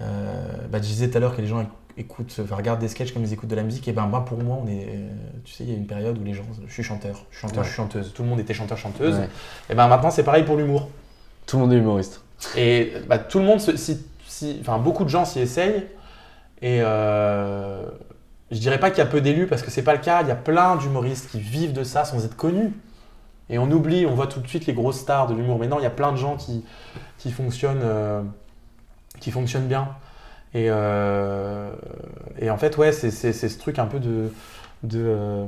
Euh, 0.00 0.44
bah, 0.70 0.78
je 0.78 0.82
disais 0.86 1.08
tout 1.10 1.16
à 1.16 1.20
l'heure 1.20 1.36
que 1.36 1.40
les 1.40 1.46
gens 1.46 1.62
éc- 1.62 1.66
écoutent, 1.96 2.34
enfin, 2.42 2.56
regardent 2.56 2.80
des 2.80 2.88
sketchs 2.88 3.12
comme 3.12 3.22
ils 3.22 3.32
écoutent 3.32 3.48
de 3.50 3.54
la 3.56 3.62
musique. 3.62 3.86
Et 3.88 3.92
ben 3.92 4.06
moi, 4.06 4.24
pour 4.24 4.38
moi, 4.42 4.58
on 4.62 4.66
est. 4.66 4.86
euh, 4.88 5.08
tu 5.44 5.52
sais, 5.52 5.64
il 5.64 5.70
y 5.70 5.72
a 5.72 5.76
une 5.76 5.86
période 5.86 6.18
où 6.18 6.24
les 6.24 6.34
gens. 6.34 6.44
Je 6.66 6.72
suis 6.72 6.82
chanteur, 6.82 7.24
je 7.30 7.38
suis 7.38 7.42
chanteur, 7.42 7.58
Ouais. 7.58 7.64
je 7.64 7.68
suis 7.68 7.76
chanteuse. 7.76 8.12
Tout 8.12 8.22
le 8.22 8.28
monde 8.28 8.40
était 8.40 8.54
chanteur-chanteuse. 8.54 9.16
Ouais. 9.18 9.28
Et 9.70 9.74
ben 9.74 9.86
maintenant, 9.88 10.10
c'est 10.10 10.24
pareil 10.24 10.44
pour 10.44 10.56
l'humour. 10.56 10.88
Tout 11.46 11.56
le 11.56 11.62
monde 11.62 11.72
est 11.72 11.76
humoriste. 11.78 12.22
Et 12.56 12.92
bah, 13.08 13.18
tout 13.18 13.38
le 13.38 13.44
monde, 13.44 13.60
se- 13.60 13.76
si, 13.76 14.04
si- 14.26 14.58
enfin 14.60 14.78
beaucoup 14.78 15.04
de 15.04 15.08
gens 15.10 15.24
s'y 15.24 15.40
essayent. 15.40 15.86
Et 16.62 16.80
euh, 16.82 17.84
je 18.50 18.58
dirais 18.58 18.78
pas 18.80 18.90
qu'il 18.90 18.98
y 18.98 19.02
a 19.02 19.06
peu 19.06 19.20
d'élus 19.20 19.46
parce 19.46 19.62
que 19.62 19.70
c'est 19.70 19.82
pas 19.82 19.92
le 19.94 20.00
cas. 20.00 20.22
Il 20.22 20.28
y 20.28 20.32
a 20.32 20.36
plein 20.36 20.76
d'humoristes 20.76 21.30
qui 21.30 21.38
vivent 21.40 21.72
de 21.72 21.84
ça 21.84 22.04
sans 22.04 22.24
être 22.24 22.36
connus. 22.36 22.72
Et 23.50 23.58
on 23.58 23.70
oublie, 23.70 24.06
on 24.06 24.14
voit 24.14 24.26
tout 24.26 24.40
de 24.40 24.48
suite 24.48 24.64
les 24.66 24.72
grosses 24.72 24.98
stars 25.00 25.26
de 25.26 25.34
l'humour. 25.34 25.58
Mais 25.58 25.66
non, 25.66 25.78
il 25.78 25.82
y 25.82 25.86
a 25.86 25.90
plein 25.90 26.12
de 26.12 26.16
gens 26.16 26.36
qui, 26.36 26.64
qui 27.18 27.30
fonctionnent, 27.30 27.82
euh, 27.82 28.22
qui 29.20 29.30
fonctionnent 29.30 29.66
bien. 29.66 29.88
Et, 30.54 30.66
euh, 30.68 31.70
et 32.38 32.50
en 32.50 32.56
fait, 32.56 32.76
ouais, 32.76 32.92
c'est 32.92 33.10
ce 33.10 33.58
truc 33.58 33.78
un 33.78 33.86
peu 33.86 33.98
de. 33.98 34.30
de, 34.82 34.98
euh, 35.04 35.46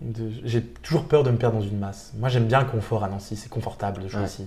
de- 0.00 0.30
J'ai 0.44 0.62
toujours 0.62 1.04
peur 1.04 1.22
de 1.22 1.30
me 1.30 1.36
perdre 1.36 1.58
dans 1.58 1.64
une 1.64 1.78
masse. 1.78 2.12
Moi, 2.18 2.28
j'aime 2.28 2.46
bien 2.46 2.60
le 2.60 2.66
confort 2.66 3.04
à 3.04 3.08
Nancy, 3.08 3.36
c'est 3.36 3.50
confortable 3.50 4.02
de 4.02 4.08
jouer 4.08 4.20
Ouais. 4.22 4.26
ici. 4.26 4.46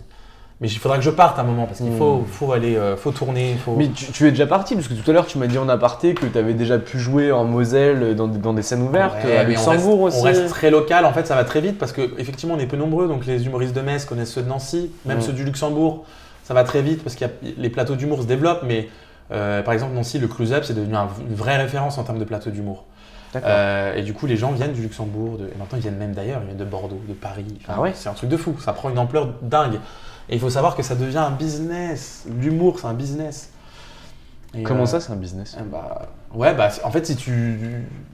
Mais 0.62 0.70
il 0.70 0.78
faudra 0.80 0.98
que 0.98 1.04
je 1.04 1.10
parte 1.10 1.38
un 1.38 1.44
moment 1.44 1.66
parce 1.66 1.80
qu'il 1.80 1.92
Hmm. 1.92 1.98
faut, 1.98 2.24
faut 2.32 2.54
aller, 2.54 2.78
euh, 2.78 2.96
faut 2.96 3.12
tourner. 3.12 3.56
Faut... 3.64 3.76
Mais 3.76 3.90
tu, 3.90 4.10
tu 4.14 4.26
es 4.26 4.32
déjà 4.32 4.48
parti, 4.48 4.74
parce 4.76 4.88
que 4.88 4.94
tout 4.94 5.10
à 5.12 5.14
l'heure 5.14 5.26
tu 5.26 5.38
m'as 5.38 5.48
dit 5.48 5.58
en 5.58 5.68
aparté 5.68 6.14
que 6.14 6.26
tu 6.26 6.38
avais 6.38 6.54
déjà 6.54 6.80
pu 6.80 6.98
jouer 6.98 7.34
en 7.34 7.44
Moselle 7.44 8.16
dans, 8.16 8.28
des- 8.30 8.38
dans 8.38 8.54
des 8.54 8.62
scènes 8.62 8.82
ouvertes, 8.82 9.22
Ouais, 9.26 9.38
à 9.38 9.44
on 9.44 9.48
Luxembourg 9.48 10.06
reste, 10.06 10.18
aussi. 10.18 10.20
On 10.20 10.24
reste 10.24 10.48
très 10.50 10.72
local, 10.72 11.04
en 11.06 11.12
fait 11.12 11.28
ça 11.28 11.36
va 11.36 11.44
très 11.44 11.60
vite 11.60 11.78
parce 11.78 11.92
que 11.92 12.10
effectivement 12.18 12.56
on 12.56 12.60
est 12.60 12.68
peu 12.68 12.78
nombreux, 12.78 13.10
donc 13.10 13.26
les 13.26 13.46
humoristes 13.46 13.76
de 13.76 13.82
Metz 13.82 14.06
connaissent 14.06 14.32
ceux 14.32 14.44
de 14.44 14.48
Nancy, 14.48 14.92
même 15.06 15.18
Mm. 15.18 15.22
ceux 15.24 15.34
du 15.34 15.44
Luxembourg, 15.44 16.06
ça 16.46 16.54
va 16.54 16.64
très 16.64 16.82
vite 16.82 17.04
parce 17.04 17.16
que 17.18 17.26
les 17.58 17.70
plateaux 17.70 17.96
d'humour 17.98 18.22
se 18.22 18.28
développent, 18.28 18.64
mais 18.64 18.88
euh, 19.32 19.62
par 19.64 19.74
exemple 19.74 19.94
Nancy, 19.94 20.18
le 20.20 20.28
close-up 20.30 20.64
c'est 20.64 20.74
devenu 20.76 20.96
un- 20.96 21.10
une 21.28 21.36
vraie 21.36 21.58
référence 21.58 21.98
en 21.98 22.04
termes 22.04 22.20
de 22.20 22.24
plateaux 22.24 22.52
d'humour. 22.52 22.86
Euh, 23.36 23.94
et 23.96 24.04
du 24.04 24.14
coup 24.14 24.28
les 24.28 24.38
gens 24.38 24.54
viennent 24.54 24.72
du 24.72 24.82
Luxembourg, 24.82 25.38
de- 25.38 25.48
et 25.48 25.58
maintenant 25.58 25.78
ils 25.78 25.82
viennent 25.82 25.98
même 25.98 26.14
d'ailleurs, 26.14 26.40
ils 26.44 26.46
viennent 26.46 26.58
de 26.58 26.64
Bordeaux, 26.64 27.02
de 27.06 27.14
Paris, 27.14 27.58
Enfin, 27.62 27.74
Ah 27.76 27.82
ouais 27.82 27.92
c'est 27.94 28.08
un 28.08 28.14
truc 28.14 28.30
de 28.30 28.38
fou, 28.38 28.56
ça 28.60 28.72
prend 28.72 28.90
une 28.90 29.00
ampleur 29.00 29.34
dingue. 29.42 29.80
Et 30.30 30.36
il 30.36 30.40
faut 30.40 30.50
savoir 30.50 30.76
que 30.78 30.84
ça 30.84 30.96
devient 30.96 31.18
un 31.18 31.32
business, 31.32 32.26
l'humour 32.40 32.80
c'est 32.80 32.88
un 32.88 32.94
business. 32.94 33.50
Et, 34.54 34.64
Comment 34.64 34.84
euh, 34.84 34.86
ça, 34.86 35.00
c'est 35.02 35.12
un 35.12 35.18
business? 35.18 35.58
eh 35.60 35.64
bah, 35.64 36.08
ouais, 36.34 36.54
bah, 36.54 36.70
en 36.84 36.92
fait, 36.92 37.06
si 37.06 37.16
tu, 37.18 37.60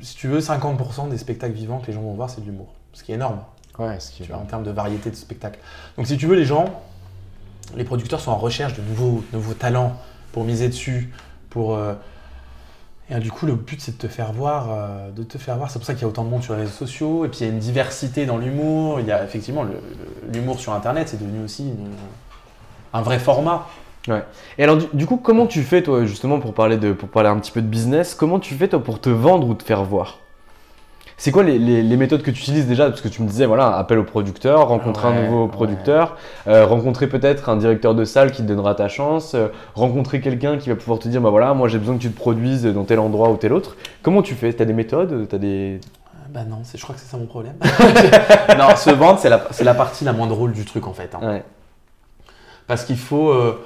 si 0.01 0.15
tu 0.15 0.27
veux, 0.27 0.39
50% 0.39 1.07
des 1.09 1.17
spectacles 1.19 1.53
vivants 1.53 1.77
que 1.79 1.87
les 1.87 1.93
gens 1.93 2.01
vont 2.01 2.13
voir, 2.13 2.29
c'est 2.31 2.41
de 2.41 2.45
l'humour. 2.47 2.73
Ce 2.93 3.03
qui 3.03 3.11
est 3.11 3.15
énorme, 3.15 3.41
Ouais, 3.77 3.99
ce 3.99 4.11
qui 4.11 4.23
est 4.23 4.25
tu 4.25 4.31
vois, 4.31 4.41
en 4.41 4.45
termes 4.45 4.63
de 4.63 4.71
variété 4.71 5.11
de 5.11 5.15
spectacles. 5.15 5.59
Donc, 5.97 6.07
si 6.07 6.17
tu 6.17 6.25
veux, 6.25 6.35
les 6.35 6.45
gens, 6.45 6.65
les 7.75 7.83
producteurs 7.83 8.19
sont 8.19 8.31
en 8.31 8.37
recherche 8.37 8.73
de 8.73 8.81
nouveaux, 8.81 9.23
nouveaux 9.33 9.53
talents 9.53 9.95
pour 10.31 10.43
miser 10.43 10.67
dessus, 10.69 11.11
pour. 11.49 11.75
euh, 11.75 11.93
Et 13.09 13.15
euh, 13.15 13.19
du 13.19 13.29
coup, 13.29 13.45
le 13.45 13.55
but, 13.55 13.81
c'est 13.81 13.97
de 13.97 13.97
te 13.97 14.07
faire 14.07 14.31
voir, 14.31 14.67
euh, 14.69 15.11
de 15.11 15.23
te 15.23 15.37
faire 15.37 15.57
voir. 15.57 15.69
C'est 15.69 15.79
pour 15.79 15.85
ça 15.85 15.93
qu'il 15.93 16.03
y 16.03 16.05
a 16.05 16.07
autant 16.07 16.23
de 16.23 16.29
monde 16.29 16.43
sur 16.43 16.53
les 16.55 16.61
réseaux 16.61 16.85
sociaux. 16.85 17.25
Et 17.25 17.27
puis, 17.27 17.39
il 17.41 17.47
y 17.47 17.49
a 17.49 17.51
une 17.51 17.59
diversité 17.59 18.25
dans 18.25 18.37
l'humour. 18.37 19.01
Il 19.01 19.07
y 19.07 19.11
a 19.11 19.21
effectivement 19.23 19.65
l'humour 20.31 20.59
sur 20.59 20.71
Internet, 20.73 21.09
c'est 21.09 21.19
devenu 21.19 21.43
aussi 21.43 21.73
un 22.93 23.01
vrai 23.01 23.19
format. 23.19 23.67
Et 24.57 24.63
alors, 24.63 24.77
du, 24.77 24.85
du 24.93 25.05
coup, 25.05 25.17
comment 25.17 25.45
tu 25.45 25.61
fais, 25.61 25.83
toi, 25.83 26.05
justement, 26.05 26.39
pour 26.39 26.53
parler, 26.53 26.77
de, 26.77 26.93
pour 26.93 27.09
parler 27.09 27.29
un 27.29 27.37
petit 27.37 27.51
peu 27.51 27.61
de 27.61 27.67
business, 27.67 28.15
comment 28.15 28.39
tu 28.39 28.55
fais, 28.55 28.69
toi, 28.69 28.81
pour 28.81 29.01
te 29.01 29.09
vendre 29.09 29.45
ou 29.47 29.53
te 29.55 29.63
faire 29.63 29.83
voir? 29.83 30.20
C'est 31.17 31.31
quoi 31.31 31.43
les, 31.43 31.59
les- 31.59 31.83
les 31.83 31.97
méthodes 31.97 32.21
que 32.23 32.31
tu 32.31 32.39
utilises 32.41 32.65
déjà? 32.67 32.89
Parce 32.89 33.01
que 33.01 33.07
tu 33.07 33.21
me 33.21 33.27
disais, 33.27 33.45
voilà, 33.45 33.75
appel 33.77 33.99
au 33.99 34.03
producteur, 34.03 34.67
rencontrer 34.67 35.07
un 35.09 35.21
nouveau 35.23 35.43
ouais. 35.45 35.51
producteur, 35.51 36.17
euh, 36.47 36.65
rencontrer 36.65 37.07
peut-être 37.07 37.49
un 37.49 37.57
directeur 37.57 37.93
de 37.95 38.05
salle 38.05 38.31
qui 38.31 38.41
te 38.41 38.47
donnera 38.47 38.73
ta 38.75 38.87
chance, 38.87 39.33
euh, 39.35 39.49
rencontrer 39.75 40.19
quelqu'un 40.21 40.57
qui 40.57 40.69
va 40.69 40.75
pouvoir 40.75 40.97
te 40.99 41.07
dire, 41.07 41.21
bah 41.21 41.29
voilà, 41.29 41.53
moi 41.53 41.67
j'ai 41.67 41.77
besoin 41.77 41.95
que 41.97 42.01
tu 42.01 42.09
te 42.11 42.17
produises 42.17 42.63
dans 42.65 42.83
tel 42.85 42.99
endroit 42.99 43.29
ou 43.29 43.37
tel 43.37 43.53
autre. 43.53 43.75
Comment 44.01 44.21
tu 44.23 44.33
fais? 44.35 44.51
T'as 44.53 44.65
des 44.65 44.73
méthodes? 44.73 45.27
T'as 45.29 45.37
des... 45.37 45.79
Bah 46.29 46.43
non, 46.49 46.57
je 46.73 46.81
crois 46.81 46.95
que 46.95 47.01
c'est 47.01 47.07
ça 47.11 47.17
mon 47.17 47.25
problème. 47.27 47.55
non, 48.57 48.75
se 48.75 48.89
vendre, 48.89 49.19
c'est 49.19 49.29
la, 49.63 49.73
partie 49.73 50.03
la 50.05 50.13
moins 50.13 50.27
drôle 50.27 50.53
du 50.53 50.65
truc 50.65 50.87
en 50.87 50.93
fait. 50.93 51.13
hein. 51.13 51.19
Ouais. 51.27 51.43
Parce 52.67 52.85
qu'il 52.85 52.97
faut. 52.97 53.29
euh, 53.31 53.59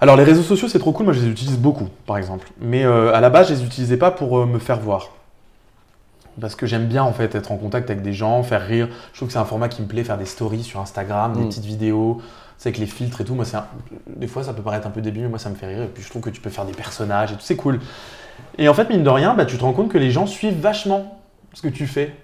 Alors, 0.00 0.16
les 0.16 0.24
réseaux 0.24 0.42
sociaux, 0.42 0.68
c'est 0.68 0.78
trop 0.78 0.92
cool. 0.92 1.06
Moi, 1.06 1.14
je 1.14 1.20
les 1.20 1.28
utilise 1.28 1.58
beaucoup, 1.58 1.88
par 2.06 2.18
exemple. 2.18 2.48
Mais 2.60 2.84
euh, 2.84 3.14
à 3.14 3.20
la 3.20 3.30
base, 3.30 3.48
je 3.48 3.54
les 3.54 3.64
utilisais 3.64 3.96
pas 3.96 4.10
pour 4.10 4.38
euh, 4.38 4.44
me 4.46 4.58
faire 4.58 4.78
voir. 4.80 5.10
Parce 6.40 6.54
que 6.56 6.66
j'aime 6.66 6.86
bien, 6.86 7.02
en 7.04 7.12
fait, 7.12 7.34
être 7.34 7.52
en 7.52 7.56
contact 7.56 7.90
avec 7.90 8.02
des 8.02 8.12
gens, 8.12 8.42
faire 8.42 8.66
rire. 8.66 8.88
Je 9.12 9.18
trouve 9.18 9.28
que 9.28 9.32
c'est 9.32 9.38
un 9.38 9.44
format 9.44 9.68
qui 9.68 9.82
me 9.82 9.86
plaît, 9.86 10.02
faire 10.04 10.18
des 10.18 10.24
stories 10.26 10.62
sur 10.64 10.80
Instagram, 10.80 11.32
des 11.34 11.40
Mm. 11.40 11.48
petites 11.48 11.64
vidéos. 11.64 12.20
C'est 12.58 12.68
avec 12.70 12.78
les 12.78 12.86
filtres 12.86 13.20
et 13.20 13.24
tout. 13.24 13.34
Moi, 13.34 13.44
c'est 13.44 13.56
un- 13.56 13.66
des 14.06 14.26
fois, 14.26 14.42
ça 14.44 14.52
peut 14.54 14.62
paraître 14.62 14.86
un 14.86 14.90
peu 14.90 15.00
débile, 15.00 15.22
mais 15.22 15.28
moi, 15.28 15.38
ça 15.38 15.50
me 15.50 15.54
fait 15.54 15.66
rire. 15.66 15.82
Et 15.82 15.86
puis, 15.88 16.02
je 16.02 16.10
trouve 16.10 16.22
que 16.22 16.30
tu 16.30 16.40
peux 16.40 16.50
faire 16.50 16.64
des 16.64 16.72
personnages 16.72 17.30
et 17.32 17.34
tout. 17.34 17.40
C'est 17.42 17.56
cool. 17.56 17.80
Et 18.58 18.68
en 18.68 18.74
fait, 18.74 18.88
mine 18.90 19.02
de 19.04 19.10
rien, 19.10 19.34
bah, 19.34 19.44
tu 19.44 19.56
te 19.58 19.62
rends 19.62 19.72
compte 19.72 19.90
que 19.90 19.98
les 19.98 20.10
gens 20.10 20.26
suivent 20.26 20.60
vachement 20.60 21.20
ce 21.52 21.62
que 21.62 21.68
tu 21.68 21.86
fais. 21.86 22.14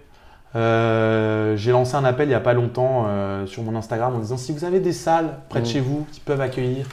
Euh, 0.57 1.57
J'ai 1.57 1.71
lancé 1.73 1.95
un 1.95 2.05
appel 2.05 2.27
il 2.27 2.31
n'y 2.31 2.35
a 2.35 2.41
pas 2.41 2.53
longtemps 2.55 3.05
euh, 3.07 3.47
sur 3.47 3.63
mon 3.63 3.77
Instagram 3.77 4.15
en 4.15 4.19
disant 4.19 4.37
si 4.37 4.53
vous 4.53 4.65
avez 4.65 4.81
des 4.81 4.93
salles 4.93 5.37
près 5.49 5.61
de 5.61 5.67
Mm. 5.67 5.69
chez 5.69 5.81
vous 5.81 6.07
qui 6.13 6.21
peuvent 6.21 6.41
accueillir 6.41 6.87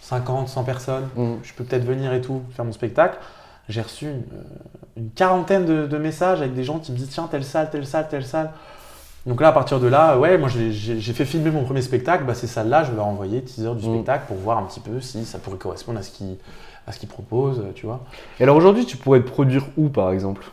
50, 0.00 0.48
100 0.48 0.64
personnes, 0.64 1.08
Mm. 1.16 1.34
je 1.42 1.52
peux 1.54 1.64
peut-être 1.64 1.84
venir 1.84 2.12
et 2.12 2.20
tout, 2.20 2.42
faire 2.54 2.64
mon 2.64 2.72
spectacle. 2.72 3.18
J'ai 3.68 3.80
reçu 3.82 4.06
une, 4.06 4.22
euh, 4.34 4.42
une 4.96 5.10
quarantaine 5.10 5.64
de, 5.64 5.86
de 5.86 5.98
messages 5.98 6.40
avec 6.40 6.54
des 6.54 6.64
gens 6.64 6.78
qui 6.78 6.92
me 6.92 6.96
disent 6.96 7.10
tiens, 7.10 7.28
telle 7.30 7.44
salle, 7.44 7.68
telle 7.70 7.86
salle, 7.86 8.08
telle 8.08 8.24
salle. 8.24 8.50
Donc 9.26 9.40
là, 9.40 9.48
à 9.48 9.52
partir 9.52 9.80
de 9.80 9.88
là, 9.88 10.16
ouais, 10.18 10.38
moi 10.38 10.48
j'ai- 10.48 11.00
fait 11.12 11.24
filmer 11.24 11.50
mon 11.50 11.64
premier 11.64 11.82
spectacle, 11.82 12.22
bah, 12.24 12.34
ces 12.34 12.46
salles-là, 12.46 12.84
je 12.84 12.90
vais 12.90 12.96
leur 12.96 13.06
envoyer 13.06 13.42
teaser 13.42 13.74
du 13.74 13.88
Mm. 13.88 13.94
spectacle 13.94 14.24
pour 14.28 14.36
voir 14.36 14.58
un 14.58 14.62
petit 14.62 14.78
peu 14.78 15.00
si 15.00 15.24
ça 15.24 15.38
pourrait 15.38 15.56
correspondre 15.56 15.98
à 15.98 16.02
ce 16.02 16.10
qu'ils 17.00 17.08
proposent, 17.08 17.60
tu 17.74 17.86
vois. 17.86 18.00
Et 18.38 18.44
alors 18.44 18.56
aujourd'hui, 18.56 18.86
tu 18.86 18.96
pourrais 18.96 19.20
te 19.20 19.28
produire 19.28 19.64
où 19.76 19.88
par 19.88 20.12
exemple? 20.12 20.44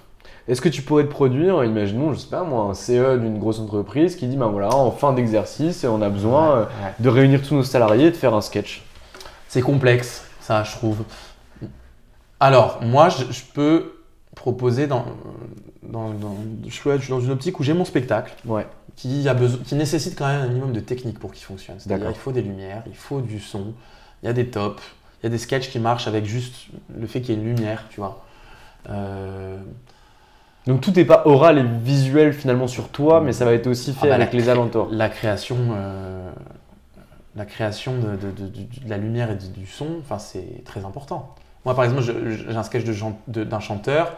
Est-ce 0.48 0.60
que 0.60 0.70
tu 0.70 0.82
pourrais 0.82 1.04
te 1.04 1.10
produire, 1.10 1.64
imaginons, 1.64 2.14
je 2.14 2.18
sais 2.20 2.28
pas 2.30 2.44
moi, 2.44 2.64
un 2.64 2.74
CE 2.74 3.18
d'une 3.20 3.38
grosse 3.38 3.60
entreprise 3.60 4.16
qui 4.16 4.26
dit, 4.28 4.36
ben 4.38 4.48
voilà, 4.48 4.74
en 4.76 4.90
fin 4.92 5.14
d'exercice, 5.14 5.86
on 5.88 6.02
a 6.02 6.10
besoin 6.10 6.52
euh, 6.56 6.62
Ouais. 6.64 6.68
de 7.00 7.10
réunir 7.10 7.42
tous 7.44 7.54
nos 7.54 7.64
salariés 7.64 8.08
et 8.08 8.12
de 8.12 8.16
faire 8.18 8.34
un 8.34 8.42
sketch? 8.42 8.84
C'est 9.48 9.62
complexe, 9.62 10.26
ça, 10.42 10.64
je 10.64 10.72
trouve. 10.72 11.04
Alors, 12.44 12.80
moi, 12.84 13.08
je, 13.08 13.24
je 13.32 13.42
peux 13.54 13.94
proposer 14.36 14.86
dans, 14.86 15.06
dans, 15.82 16.10
dans- 16.10 16.36
je 16.68 16.90
être 16.90 17.10
dans 17.10 17.22
une 17.22 17.32
optique 17.32 17.58
où 17.62 17.64
j'ai 17.64 17.74
mon 17.74 17.86
spectacle 17.86 18.34
Ouais. 18.46 18.68
qui, 18.98 19.30
a 19.30 19.34
besoin, 19.34 19.62
qui 19.64 19.76
nécessite 19.76 20.18
quand 20.18 20.28
même 20.28 20.42
un 20.42 20.48
minimum 20.48 20.74
de 20.74 20.82
technique 20.82 21.20
pour 21.20 21.32
qu'il 21.32 21.46
fonctionne. 21.46 21.78
C'est-à-dire 21.80 22.10
il 22.10 22.16
faut 22.16 22.34
des 22.34 22.42
lumières, 22.42 22.84
il 22.88 22.96
faut 22.98 23.22
du 23.22 23.40
son, 23.40 23.74
il 24.22 24.26
y 24.26 24.30
a 24.30 24.34
des 24.34 24.48
tops, 24.48 24.84
il 25.22 25.24
y 25.24 25.28
a 25.28 25.30
des 25.30 25.38
sketchs 25.38 25.70
qui 25.70 25.80
marchent 25.80 26.10
avec 26.10 26.26
juste 26.26 26.66
le 26.94 27.08
fait 27.08 27.22
qu'il 27.22 27.34
y 27.34 27.38
ait 27.38 27.42
une 27.42 27.48
lumière, 27.56 27.86
tu 27.90 28.02
vois. 28.02 28.26
Euh, 28.90 29.58
Donc 30.68 30.82
tout 30.82 30.92
n'est 30.92 31.06
pas 31.06 31.22
oral 31.26 31.60
et 31.60 31.64
visuel 31.64 32.34
finalement 32.34 32.68
sur 32.68 32.90
toi, 32.90 33.22
mais 33.22 33.32
ça 33.32 33.46
va 33.46 33.54
être 33.54 33.68
aussi 33.68 33.94
fait 33.94 34.08
Ah 34.08 34.10
bah, 34.10 34.16
avec 34.16 34.34
les 34.34 34.50
alentours. 34.50 34.90
La 34.92 35.08
création, 35.08 35.56
euh, 35.72 36.30
la 37.38 37.46
création 37.46 37.94
de, 38.00 38.18
de- 38.18 38.32
de- 38.32 38.48
de- 38.50 38.84
de 38.86 38.90
la 38.90 38.98
lumière 38.98 39.32
et 39.32 39.36
du, 39.36 39.48
du 39.48 39.66
son, 39.66 39.88
enfin, 40.02 40.20
c'est 40.20 40.66
très 40.66 40.84
important. 40.84 41.36
Moi, 41.66 41.76
par 41.76 41.84
exemple, 41.86 42.02
j'ai 42.02 42.56
un 42.56 42.64
sketch 42.64 42.84
d'un 43.28 43.60
chanteur. 43.60 44.14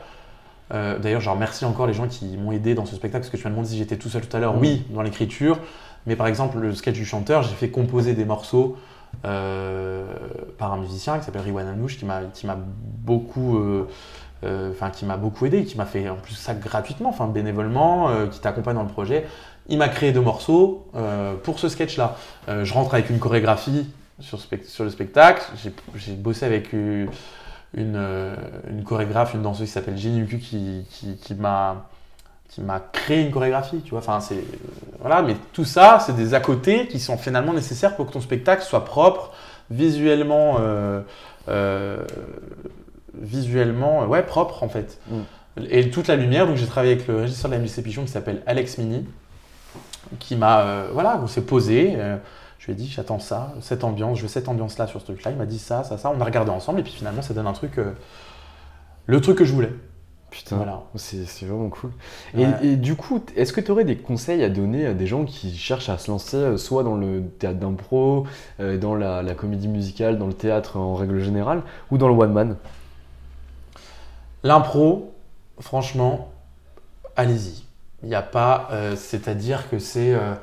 Euh, 0.73 0.97
D'ailleurs, 0.97 1.21
je 1.21 1.29
remercie 1.29 1.65
encore 1.65 1.85
les 1.85 1.93
gens 1.93 2.07
qui 2.07 2.37
m'ont 2.37 2.51
aidé 2.51 2.73
dans 2.73 2.85
ce 2.85 2.95
spectacle, 2.95 3.23
parce 3.23 3.31
que 3.31 3.37
tu 3.37 3.43
m'as 3.43 3.51
demandé 3.51 3.69
si 3.69 3.77
j'étais 3.77 3.97
tout 3.97 4.09
seul 4.09 4.25
tout 4.27 4.35
à 4.35 4.39
l'heure. 4.39 4.57
Oui, 4.57 4.85
dans 4.89 5.01
l'écriture. 5.01 5.59
Mais 6.07 6.15
par 6.15 6.27
exemple, 6.27 6.57
le 6.59 6.73
sketch 6.73 6.95
du 6.95 7.05
chanteur, 7.05 7.43
j'ai 7.43 7.55
fait 7.55 7.69
composer 7.69 8.13
des 8.13 8.25
morceaux 8.25 8.77
euh, 9.25 10.05
par 10.57 10.73
un 10.73 10.77
musicien 10.77 11.17
qui 11.17 11.25
s'appelle 11.25 11.41
Riwan 11.41 11.67
Anouche, 11.67 11.97
qui 11.97 12.05
m'a 12.05 12.57
beaucoup, 12.57 13.57
euh, 13.57 13.87
euh, 14.43 14.73
qui 14.93 15.05
m'a 15.05 15.17
beaucoup 15.17 15.45
aidé, 15.45 15.63
qui 15.65 15.77
m'a 15.77 15.85
fait 15.85 16.09
en 16.09 16.15
plus 16.15 16.35
ça 16.35 16.53
gratuitement, 16.53 17.09
enfin 17.09 17.27
bénévolement, 17.27 18.09
qui 18.29 18.39
t'accompagne 18.39 18.75
dans 18.75 18.83
le 18.83 18.89
projet. 18.89 19.25
Il 19.67 19.77
m'a 19.79 19.89
créé 19.89 20.11
deux 20.11 20.21
morceaux 20.21 20.87
pour 21.43 21.59
ce 21.59 21.69
sketch-là. 21.69 22.15
Je 22.47 22.73
rentre 22.73 22.93
avec 22.93 23.09
une 23.09 23.19
chorégraphie 23.19 23.87
sur, 24.19 24.39
le 24.83 24.89
spectacle. 24.89 25.43
J'ai- 25.95 26.13
bossé 26.13 26.45
avec 26.45 26.73
une, 26.73 27.09
une, 27.73 27.95
euh, 27.95 28.35
une 28.69 28.83
chorégraphe, 28.83 29.33
une 29.33 29.41
danseuse 29.41 29.67
qui 29.67 29.73
s'appelle 29.73 29.97
Jenny 29.97 30.21
Uku 30.21 30.37
qui, 30.37 30.85
qui, 30.89 31.17
qui 31.17 31.35
m'a 31.35 31.87
qui 32.49 32.61
m'a 32.61 32.79
créé 32.79 33.21
une 33.21 33.31
chorégraphie, 33.31 33.81
tu 33.81 33.91
vois. 33.91 33.99
Enfin, 33.99 34.21
c'est 34.21 34.35
euh, 34.35 34.41
voilà, 34.99 35.21
mais 35.21 35.35
tout 35.51 35.65
ça, 35.65 35.99
c'est 35.99 36.15
des 36.15 36.33
à 36.33 36.39
côté 36.39 36.87
qui 36.87 36.99
sont 36.99 37.17
finalement 37.17 37.53
nécessaires 37.53 37.95
pour 37.95 38.07
que 38.07 38.13
ton 38.13 38.21
spectacle 38.21 38.63
soit 38.63 38.85
propre, 38.85 39.33
visuellement, 39.69 40.57
euh, 40.59 41.01
euh, 41.49 42.05
visuellement, 43.19 44.05
ouais, 44.05 44.23
propre 44.23 44.63
en 44.63 44.69
fait. 44.69 44.99
Mm. 45.09 45.19
Et 45.69 45.89
toute 45.89 46.07
la 46.07 46.15
lumière, 46.15 46.47
donc 46.47 46.55
j'ai 46.55 46.67
travaillé 46.67 46.93
avec 46.93 47.07
le 47.07 47.21
régisseur 47.21 47.49
de 47.49 47.55
la 47.55 47.61
MJC 47.61 47.81
Pichon 47.81 48.03
qui 48.03 48.11
s'appelle 48.11 48.41
Alex 48.45 48.77
Mini, 48.77 49.05
qui 50.19 50.35
m'a, 50.35 50.61
euh, 50.61 50.89
voilà, 50.93 51.19
on 51.21 51.27
s'est 51.27 51.45
posé. 51.45 51.97
Je 52.65 52.71
lui 52.71 52.73
ai 52.73 52.83
dit, 52.83 52.87
j'attends 52.89 53.19
ça, 53.19 53.53
cette 53.61 53.83
ambiance, 53.83 54.17
je 54.17 54.23
veux 54.23 54.27
cette 54.27 54.47
ambiance-là 54.49 54.87
sur 54.87 54.99
ce 54.99 55.05
truc-là. 55.05 55.29
Il 55.29 55.37
m'a 55.37 55.45
dit 55.45 55.59
ça, 55.59 55.83
ça, 55.83 55.99
ça. 55.99 56.09
On 56.09 56.19
a 56.19 56.25
regardé 56.25 56.49
ensemble 56.49 56.79
et 56.79 56.83
puis 56.83 56.93
finalement, 56.93 57.21
ça 57.21 57.35
donne 57.35 57.45
un 57.45 57.53
truc, 57.53 57.77
euh, 57.77 57.91
le 59.05 59.21
truc 59.21 59.37
que 59.37 59.45
je 59.45 59.53
voulais. 59.53 59.71
Putain, 60.31 60.55
Voilà. 60.57 60.81
c'est 60.95 61.45
vraiment 61.45 61.69
cool. 61.69 61.91
Et, 62.35 62.43
Ouais. 62.43 62.53
et 62.63 62.75
du 62.75 62.95
coup, 62.95 63.23
est-ce 63.35 63.53
que 63.53 63.61
tu 63.61 63.69
aurais 63.71 63.85
des 63.85 63.97
conseils 63.97 64.43
à 64.43 64.49
donner 64.49 64.87
à 64.87 64.93
des 64.95 65.05
gens 65.05 65.25
qui 65.25 65.55
cherchent 65.55 65.89
à 65.89 65.97
se 65.99 66.09
lancer 66.09 66.37
euh, 66.37 66.57
soit 66.57 66.81
dans 66.83 66.95
le 66.95 67.21
théâtre 67.39 67.59
d'impro, 67.59 68.25
euh, 68.59 68.77
dans 68.79 68.95
la, 68.95 69.21
la 69.21 69.35
comédie 69.35 69.67
musicale, 69.67 70.17
dans 70.17 70.25
le 70.27 70.33
théâtre 70.33 70.77
en 70.77 70.95
règle 70.95 71.19
générale, 71.19 71.61
ou 71.91 71.97
dans 71.99 72.07
le 72.07 72.15
one-man 72.15 72.57
L'impro, 74.43 75.13
franchement, 75.59 76.31
allez-y. 77.15 77.63
Il 78.03 78.09
n'y 78.09 78.15
a 78.15 78.21
pas, 78.21 78.67
euh, 78.71 78.95
c'est-à-dire 78.95 79.69
que 79.69 79.79
c'est, 79.79 80.13
euh, 80.13 80.33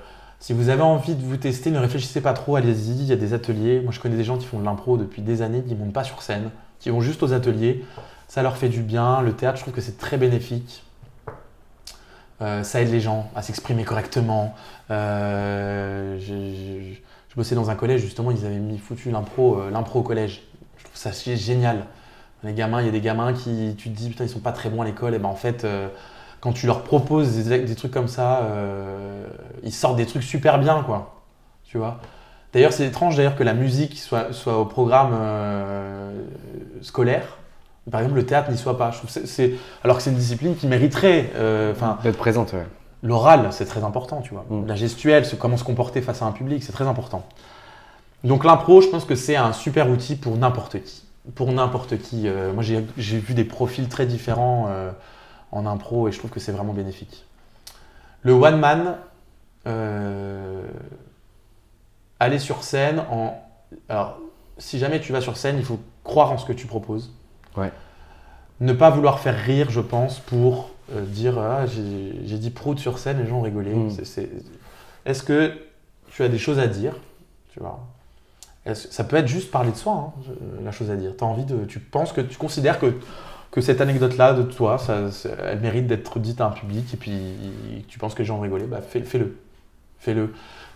si 0.43 0.53
vous 0.53 0.71
avez 0.71 0.83
envie 0.83 1.15
de 1.15 1.23
vous 1.23 1.37
tester, 1.37 1.71
ne 1.71 1.79
réfléchissez 1.79 2.21
pas 2.21 2.33
trop, 2.33 2.57
allez-y. 2.57 2.91
Il 2.91 3.05
y 3.05 3.13
a 3.13 3.17
des 3.17 3.33
ateliers. 3.33 3.81
Moi, 3.81 3.93
je 3.93 4.01
connais 4.01 4.17
des 4.17 4.25
gens 4.25 4.37
qui 4.39 4.45
font 4.45 4.59
de 4.59 4.65
l'impro 4.65 4.97
depuis 4.97 5.23
des 5.23 5.41
années, 5.41 5.63
qui 5.63 5.73
ne 5.73 5.79
montent 5.79 5.93
pas 5.93 6.03
sur 6.03 6.21
scène, 6.21 6.51
qui 6.81 6.91
vont 6.91 7.01
juste 7.01 7.23
aux 7.23 7.33
ateliers. 7.33 7.85
Ça 8.27 8.43
leur 8.43 8.57
fait 8.57 8.69
du 8.69 8.83
bien. 8.83 9.23
Le 9.23 9.35
théâtre, 9.35 9.59
je 9.59 9.63
trouve 9.63 9.73
que 9.73 9.81
c'est 9.81 9.99
très 9.99 10.17
bénéfique. 10.17 10.83
Euh, 12.41 12.65
ça 12.65 12.83
aide 12.83 12.91
les 12.91 13.01
gens 13.01 13.31
à 13.37 13.43
s'exprimer 13.43 13.85
correctement. 13.85 14.57
Euh, 14.91 16.19
je 16.19 17.37
bossais 17.37 17.55
dans 17.55 17.71
un 17.71 17.77
collège, 17.77 18.01
justement, 18.01 18.33
ils 18.33 18.45
avaient 18.45 18.57
mis 18.57 18.79
foutu 18.79 19.13
l'impro 19.13 19.61
euh, 19.61 19.83
au 19.95 20.03
collège. 20.03 20.43
Je 20.79 20.83
trouve 20.83 20.97
ça 20.97 21.11
gé- 21.11 21.37
génial. 21.37 21.87
Les 22.43 22.53
gamins, 22.53 22.81
il 22.81 22.87
y 22.87 22.89
a 22.89 22.93
des 22.93 23.01
gamins 23.01 23.33
qui, 23.33 23.77
tu 23.79 23.91
te 23.91 23.97
dis, 23.97 24.09
putain, 24.09 24.25
ils 24.25 24.29
sont 24.29 24.41
pas 24.41 24.51
très 24.51 24.71
bons 24.71 24.83
à 24.83 24.87
l'école. 24.87 25.15
Et 25.15 25.21
ben 25.21 25.29
en 25.29 25.37
fait, 25.37 25.65
quand 26.43 26.53
tu 26.53 26.67
leur 26.67 26.83
proposes 26.83 27.37
des, 27.47 27.61
des 27.61 27.75
trucs 27.77 27.93
comme 27.93 28.09
ça, 28.09 28.41
euh, 28.43 29.25
ils 29.63 29.73
sortent 29.73 29.97
des 29.97 30.07
trucs 30.07 30.25
super 30.25 30.59
bien, 30.59 30.83
quoi. 30.83 31.23
Tu 31.65 31.79
vois 31.79 32.01
D'ailleurs, 32.53 32.75
c'est 32.75 32.85
étrange 32.87 33.17
d'ailleurs 33.17 33.37
que 33.37 33.45
la 33.45 33.55
musique 33.55 33.99
soit, 33.99 34.35
soit 34.35 34.59
au 34.59 34.67
programme 34.67 35.13
euh, 35.15 36.11
scolaire. 36.83 37.39
Par 37.91 38.01
exemple, 38.01 38.17
le 38.17 38.27
théâtre 38.27 38.51
n'y 38.51 38.59
soit 38.59 38.77
pas. 38.77 38.91
Je 38.91 38.99
trouve 38.99 39.09
c'est- 39.11 39.53
alors 39.83 39.97
que 39.97 40.03
c'est 40.03 40.11
une 40.11 40.17
discipline 40.17 40.55
qui 40.57 40.67
mériterait. 40.67 41.31
euh, 41.37 41.73
D'être 42.03 42.19
présente, 42.19 42.53
ouais. 42.53 42.67
l'oral, 43.03 43.49
c'est 43.53 43.65
très 43.65 43.83
important, 43.85 44.21
tu 44.21 44.35
vois. 44.35 44.45
Mm. 44.51 44.67
La 44.67 44.75
gestuelle, 44.77 45.25
c'est 45.25 45.39
comment 45.39 45.57
se 45.57 45.65
comporter 45.65 46.03
face 46.03 46.21
à 46.23 46.27
un 46.27 46.33
public, 46.33 46.63
c'est 46.63 46.73
très 46.73 46.87
important. 46.87 47.25
Donc 48.25 48.45
l'impro, 48.45 48.81
je 48.83 48.89
pense 48.89 49.05
que 49.05 49.15
c'est 49.15 49.37
un 49.37 49.53
super 49.53 49.89
outil 49.89 50.17
pour 50.17 50.37
n'importe 50.37 50.83
qui. 50.83 51.03
Pour 51.35 51.51
n'importe 51.53 51.99
qui. 51.99 52.29
Euh, 52.29 52.53
moi, 52.53 52.63
j'ai 52.63 53.19
vu 53.19 53.35
des 53.35 53.45
profils 53.45 53.89
très 53.89 54.07
différents 54.07 54.69
en 55.53 55.67
impro 55.67 56.09
et 56.09 56.13
je 56.13 56.19
trouve 56.19 56.31
que 56.31 56.41
c'est 56.41 56.53
vraiment 56.53 56.73
bénéfique. 56.73 57.25
Le 58.23 58.33
one 58.33 58.59
man, 58.59 58.97
euh, 59.67 60.67
aller 62.21 62.39
sur 62.39 62.63
scène 62.65 63.01
en. 63.11 63.41
Alors, 63.89 64.19
si 64.59 64.79
jamais 64.79 65.01
tu 65.01 65.13
vas 65.13 65.21
sur 65.21 65.37
scène, 65.37 65.57
il 65.59 65.65
faut 65.65 65.81
croire 66.05 66.33
en 66.33 66.39
ce 66.39 66.45
que 66.45 66.53
tu 66.53 66.67
proposes. 66.67 67.13
Ouais. 67.57 67.73
Ne 68.61 68.73
pas 68.73 68.91
vouloir 68.91 69.19
faire 69.21 69.37
rire, 69.37 69.71
je 69.71 69.81
pense, 69.81 70.21
pour 70.21 70.71
euh, 70.95 71.05
dire 71.05 71.39
ah, 71.39 71.67
j'ai 71.67 72.39
dit 72.39 72.51
prout 72.51 72.79
sur 72.79 72.99
scène, 72.99 73.19
les 73.21 73.27
gens 73.27 73.39
ont 73.39 73.43
rigolé. 73.43 73.75
Mm. 73.75 73.91
C'est- 73.91 74.05
c'est- 74.05 74.31
Est-ce 75.05 75.23
que 75.23 75.53
tu 76.11 76.23
as 76.23 76.29
des 76.29 76.39
choses 76.39 76.59
à 76.59 76.67
dire 76.67 76.95
tu 77.53 77.61
vois? 77.61 77.81
Ça 78.75 79.03
peut 79.03 79.17
être 79.17 79.27
juste 79.27 79.51
parler 79.51 79.73
de 79.73 79.77
soi, 79.77 79.93
hein, 79.93 80.13
la 80.63 80.71
chose 80.71 80.89
à 80.93 80.97
dire. 80.97 81.13
As 81.21 81.25
envie 81.25 81.45
de, 81.45 81.65
tu 81.65 81.81
penses 81.81 82.13
que 82.13 82.21
tu 82.21 82.37
considères 82.39 82.79
que, 82.79 82.95
que 83.53 83.61
cette 83.61 83.81
anecdote-là 83.81 84.33
de 84.35 84.43
toi, 84.43 84.79
ça, 84.79 85.11
ça- 85.13 85.29
elle 85.45 85.61
mérite 85.61 85.87
d'être 85.87 86.19
dite 86.19 86.41
à 86.41 86.47
un 86.47 86.51
public 86.51 86.93
et 86.95 86.97
puis 86.97 87.13
tu 87.89 87.99
penses 88.01 88.15
que 88.15 88.21
les 88.21 88.25
gens 88.25 88.37
vont 88.37 88.43
rigoler, 88.43 88.65
bah 88.67 88.81
fais- 88.83 89.03
fais-le. 89.03 89.37
Fais-le. 90.01 90.33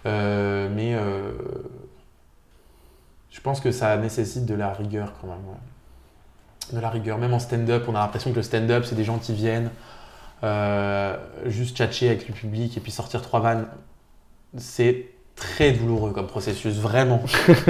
Euh, 0.07 0.69
mais 0.73 0.95
euh, 0.95 1.33
je 3.31 3.41
pense 3.41 3.61
que 3.61 3.71
ça 3.73 3.97
nécessite 3.97 4.47
de 4.47 4.55
la 4.55 4.73
rigueur 4.73 5.13
quand 5.21 5.27
même. 5.27 5.39
ouais. 5.49 6.75
De 6.77 6.81
la 6.81 6.91
rigueur. 6.91 7.19
Même 7.19 7.33
en 7.35 7.39
stand-up, 7.39 7.85
on 7.89 7.95
a 7.95 8.01
l'impression 8.01 8.31
que 8.31 8.37
le 8.37 8.43
stand-up, 8.43 8.85
c'est 8.85 8.95
des 8.95 9.05
gens 9.05 9.19
qui 9.19 9.33
viennent 9.35 9.71
euh, 10.45 11.17
juste 11.47 11.77
tchatcher 11.77 12.09
avec 12.09 12.29
le 12.29 12.35
public 12.35 12.77
et 12.77 12.81
puis 12.81 12.93
sortir 12.93 13.23
trois 13.23 13.41
vannes. 13.41 13.67
C'est 14.57 15.07
très 15.35 15.73
douloureux 15.73 16.13
comme 16.13 16.27
processus, 16.27 16.77
vraiment. 16.77 17.23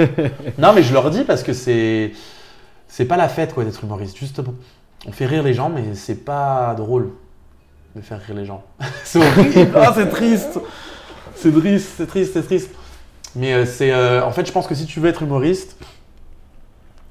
non, 0.57 0.73
mais 0.73 0.83
je 0.83 0.93
leur 0.93 1.09
dis 1.11 1.23
parce 1.23 1.43
que 1.43 1.53
c'est 1.53 2.11
c'est 2.87 3.05
pas 3.05 3.17
la 3.17 3.27
fête 3.29 3.53
quoi 3.53 3.65
d'être 3.65 3.83
humoriste. 3.83 4.17
Justement, 4.17 4.53
on 5.05 5.11
fait 5.11 5.25
rire 5.25 5.43
les 5.43 5.53
gens, 5.53 5.69
mais 5.69 5.93
c'est 5.93 6.15
pas 6.25 6.73
drôle 6.75 7.09
de 7.95 8.01
faire 8.01 8.19
rire 8.21 8.35
les 8.35 8.45
gens. 8.45 8.63
c'est 9.03 9.19
horrible. 9.19 9.71
Ah, 9.75 9.91
c'est 9.95 10.09
triste. 10.09 10.59
C'est 11.35 11.51
triste, 11.51 11.89
c'est 11.97 12.07
triste, 12.07 12.33
c'est 12.33 12.43
triste. 12.43 12.71
Mais 13.35 13.53
euh, 13.53 13.65
c'est 13.65 13.91
euh, 13.91 14.23
en 14.25 14.31
fait, 14.31 14.45
je 14.45 14.51
pense 14.51 14.65
que 14.67 14.73
si 14.75 14.85
tu 14.85 14.99
veux 14.99 15.09
être 15.09 15.21
humoriste, 15.21 15.77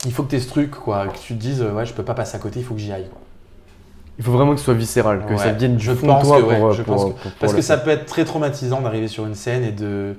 il 0.04 0.12
faut 0.12 0.22
que 0.24 0.30
tu 0.30 0.36
aies 0.36 0.40
ce 0.40 0.48
truc 0.48 0.70
quoi, 0.72 1.06
que 1.08 1.18
tu 1.18 1.34
te 1.34 1.38
dises 1.40 1.62
euh, 1.62 1.72
ouais, 1.72 1.86
je 1.86 1.92
peux 1.92 2.02
pas 2.02 2.14
passer 2.14 2.36
à 2.36 2.38
côté, 2.40 2.58
il 2.60 2.64
faut 2.64 2.74
que 2.74 2.80
j'y 2.80 2.92
aille. 2.92 3.08
quoi. 3.08 3.20
Il 4.18 4.24
faut 4.24 4.32
vraiment 4.32 4.52
que 4.52 4.58
ce 4.58 4.64
soit 4.64 4.74
viscéral, 4.74 5.24
que 5.26 5.32
Ouais, 5.34 5.38
ça 5.38 5.52
vienne 5.52 5.76
du 5.76 5.84
je 5.84 5.92
fond 5.92 6.06
pense 6.06 6.22
de 6.22 6.28
toi 6.28 6.40
que 6.40 6.46
ouais, 6.46 6.58
pour, 6.58 6.72
je 6.72 6.82
pour- 6.82 6.94
pense 6.94 7.02
pour- 7.04 7.14
pour 7.14 7.32
Parce 7.32 7.52
que 7.54 7.60
ça 7.60 7.76
peut 7.76 7.90
être 7.90 8.06
très 8.06 8.24
traumatisant 8.24 8.80
d'arriver 8.80 9.08
sur 9.08 9.26
une 9.26 9.34
scène 9.34 9.62
et 9.62 9.72
de 9.72 10.16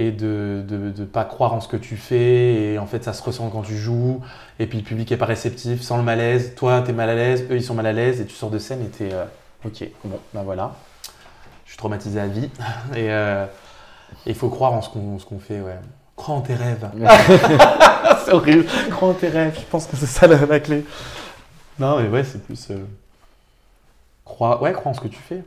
et 0.00 0.12
de, 0.12 0.64
de, 0.66 0.90
de 0.92 1.04
pas 1.04 1.24
croire 1.24 1.52
en 1.52 1.60
ce 1.60 1.66
que 1.66 1.76
tu 1.76 1.96
fais 1.96 2.54
et 2.54 2.78
en 2.78 2.86
fait 2.86 3.02
ça 3.02 3.12
se 3.12 3.20
ressent 3.20 3.50
quand 3.50 3.62
tu 3.62 3.76
joues 3.76 4.20
et 4.60 4.66
puis 4.68 4.78
le 4.78 4.84
public 4.84 5.10
est 5.10 5.16
pas 5.16 5.26
réceptif 5.26 5.82
sans 5.82 5.96
le 5.96 6.04
malaise. 6.04 6.54
Toi 6.54 6.82
t'es 6.82 6.92
mal 6.92 7.10
à 7.10 7.16
l'aise 7.16 7.44
eux 7.50 7.56
ils 7.56 7.64
sont 7.64 7.74
mal 7.74 7.86
à 7.86 7.92
l'aise 7.92 8.20
et 8.20 8.26
tu 8.26 8.34
sors 8.34 8.48
de 8.48 8.60
scène 8.60 8.80
et 8.82 8.88
t'es 8.88 9.12
euh, 9.12 9.24
ok 9.66 9.84
bon 10.04 10.20
ben 10.32 10.42
voilà. 10.44 10.76
Je 11.64 11.72
suis 11.72 11.78
traumatisé 11.78 12.20
à 12.20 12.28
vie 12.28 12.48
et 12.94 13.10
euh, 13.10 13.44
il 14.24 14.36
faut 14.36 14.48
croire 14.48 14.72
en 14.72 14.82
ce 14.82 14.88
qu'on 14.88 15.18
ce 15.18 15.26
qu'on 15.26 15.40
fait 15.40 15.60
ouais. 15.60 15.76
Crois 16.14 16.36
en 16.36 16.40
tes 16.42 16.54
rêves. 16.54 16.88
C'est 18.24 18.32
horrible. 18.32 18.66
Crois 18.90 19.08
en 19.08 19.14
tes 19.14 19.28
rêves 19.28 19.56
je 19.58 19.66
pense 19.66 19.86
que 19.86 19.96
c'est 19.96 20.06
ça 20.06 20.26
la, 20.28 20.46
la 20.46 20.60
clé. 20.60 20.84
Non 21.80 21.98
mais 22.00 22.08
ouais 22.08 22.22
c'est 22.22 22.42
plus 22.44 22.70
euh, 22.70 22.84
crois 24.24 24.62
ouais 24.62 24.72
crois 24.72 24.92
en 24.92 24.94
ce 24.94 25.00
que 25.00 25.08
tu 25.08 25.18
fais 25.18 25.42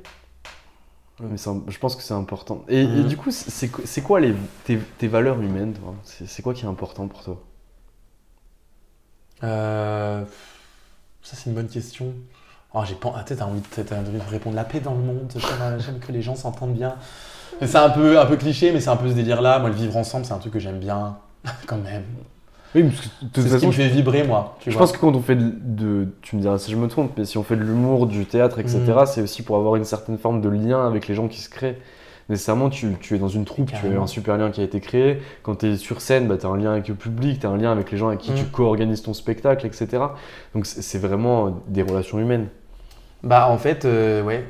mais 1.30 1.38
c'est 1.38 1.50
un- 1.50 1.64
je 1.68 1.78
pense 1.78 1.96
que 1.96 2.04
c'est 2.04 2.14
important. 2.14 2.64
Et, 2.68 2.82
et 2.82 3.04
du 3.04 3.18
coup, 3.18 3.32
c'est 3.32 4.02
quoi- 4.04 4.20
les, 4.20 4.34
tes, 4.66 4.78
tes 4.98 5.08
valeurs 5.08 5.40
humaines 5.42 5.76
C'est 6.04 6.42
quoi 6.42 6.54
qui 6.54 6.64
est 6.66 6.68
important 6.68 7.08
pour 7.08 7.24
toi? 7.24 7.42
Euh, 9.44 10.24
ça, 11.22 11.36
c'est 11.36 11.50
une 11.50 11.56
bonne 11.56 11.68
question. 11.68 12.14
Oh, 12.74 12.82
j'ai 12.86 12.96
pas. 12.96 13.14
Ah, 13.16 13.24
t'as 13.26 13.44
envie, 13.46 13.62
envie 13.78 14.18
de 14.20 14.30
répondre 14.30 14.56
la 14.56 14.64
paix 14.64 14.80
dans 14.80 14.94
le 14.94 15.02
monde. 15.02 15.34
J'aime 15.80 16.00
que 16.00 16.12
les 16.12 16.22
gens 16.22 16.36
s'entendent 16.36 16.74
bien. 16.74 16.96
C'est 17.62 17.76
un 17.78 17.90
peu, 17.90 18.20
un 18.20 18.26
peu 18.26 18.38
cliché, 18.38 18.72
mais 18.72 18.80
c'est 18.80 18.90
un 18.90 18.98
peu 18.98 19.10
ce 19.10 19.14
délire-là. 19.16 19.60
Moi, 19.60 19.70
le 19.70 19.76
vivre 19.76 19.98
ensemble, 19.98 20.26
c'est 20.26 20.34
un 20.34 20.40
truc 20.40 20.54
que 20.54 20.60
j'aime 20.60 20.80
bien, 20.80 21.18
quand 21.68 21.78
même. 21.78 22.06
Oui, 22.74 22.84
parce 22.84 23.02
que 23.02 23.08
de 23.26 23.30
toute 23.32 23.48
ce 23.48 23.58
qui 23.58 23.68
me 23.68 23.72
fait 23.72 23.88
vibrer, 23.90 24.24
moi. 24.24 24.56
Tu 24.62 24.72
je 24.72 24.78
vois. 24.78 24.86
pense 24.86 24.94
que 24.94 24.98
quand 25.00 25.14
on 25.16 25.22
fait 25.22 25.36
de, 25.36 25.52
de- 25.62 26.08
Tu 26.22 26.36
me 26.38 26.42
diras 26.42 26.58
si 26.58 26.72
je 26.72 26.78
me 26.78 26.88
trompe, 26.88 27.12
mais 27.18 27.26
si 27.26 27.38
on 27.38 27.44
fait 27.44 27.56
de 27.58 27.64
l'humour, 27.64 28.08
du 28.08 28.26
théâtre, 28.26 28.60
etc., 28.60 28.80
Mhm. 28.88 29.06
c'est 29.06 29.22
aussi 29.22 29.42
pour 29.44 29.58
avoir 29.58 29.76
une 29.76 29.84
certaine 29.84 30.18
forme 30.18 30.40
de 30.42 30.50
lien 30.50 30.86
avec 30.88 31.08
les 31.08 31.16
gens 31.16 31.28
qui 31.28 31.40
se 31.42 31.50
créent. 31.50 31.78
Nécessairement, 32.30 32.70
tu, 32.70 32.88
tu 33.02 33.16
es 33.16 33.18
dans 33.18 33.28
une 33.28 33.44
troupe, 33.44 33.72
tu 33.74 33.76
as 33.98 34.02
un 34.02 34.08
super 34.08 34.38
lien 34.38 34.52
qui 34.52 34.62
a 34.62 34.64
été 34.64 34.80
créé. 34.80 35.18
Quand 35.44 35.56
tu 35.56 35.66
es 35.68 35.76
sur 35.76 36.00
scène, 36.00 36.28
bah, 36.30 36.38
tu 36.38 36.46
as 36.46 36.50
un 36.50 36.56
lien 36.56 36.72
avec 36.72 36.88
le 36.88 36.96
public, 36.96 37.42
tu 37.42 37.46
as 37.48 37.50
un 37.50 37.58
lien 37.58 37.74
avec 37.74 37.92
les 37.92 37.98
gens 37.98 38.08
avec 38.08 38.20
qui 38.22 38.32
tu 38.34 38.44
Mhm. 38.44 38.50
co-organises 38.52 39.02
ton 39.02 39.14
spectacle, 39.14 39.66
etc. 39.66 39.88
Donc 40.56 40.66
c'est 40.66 40.82
c'est 40.82 41.00
vraiment 41.00 41.62
des 41.68 41.82
relations 41.82 42.20
humaines. 42.20 42.48
Bah, 43.24 43.50
en 43.50 43.58
fait, 43.58 43.84
euh, 43.86 44.24
ouais. 44.24 44.46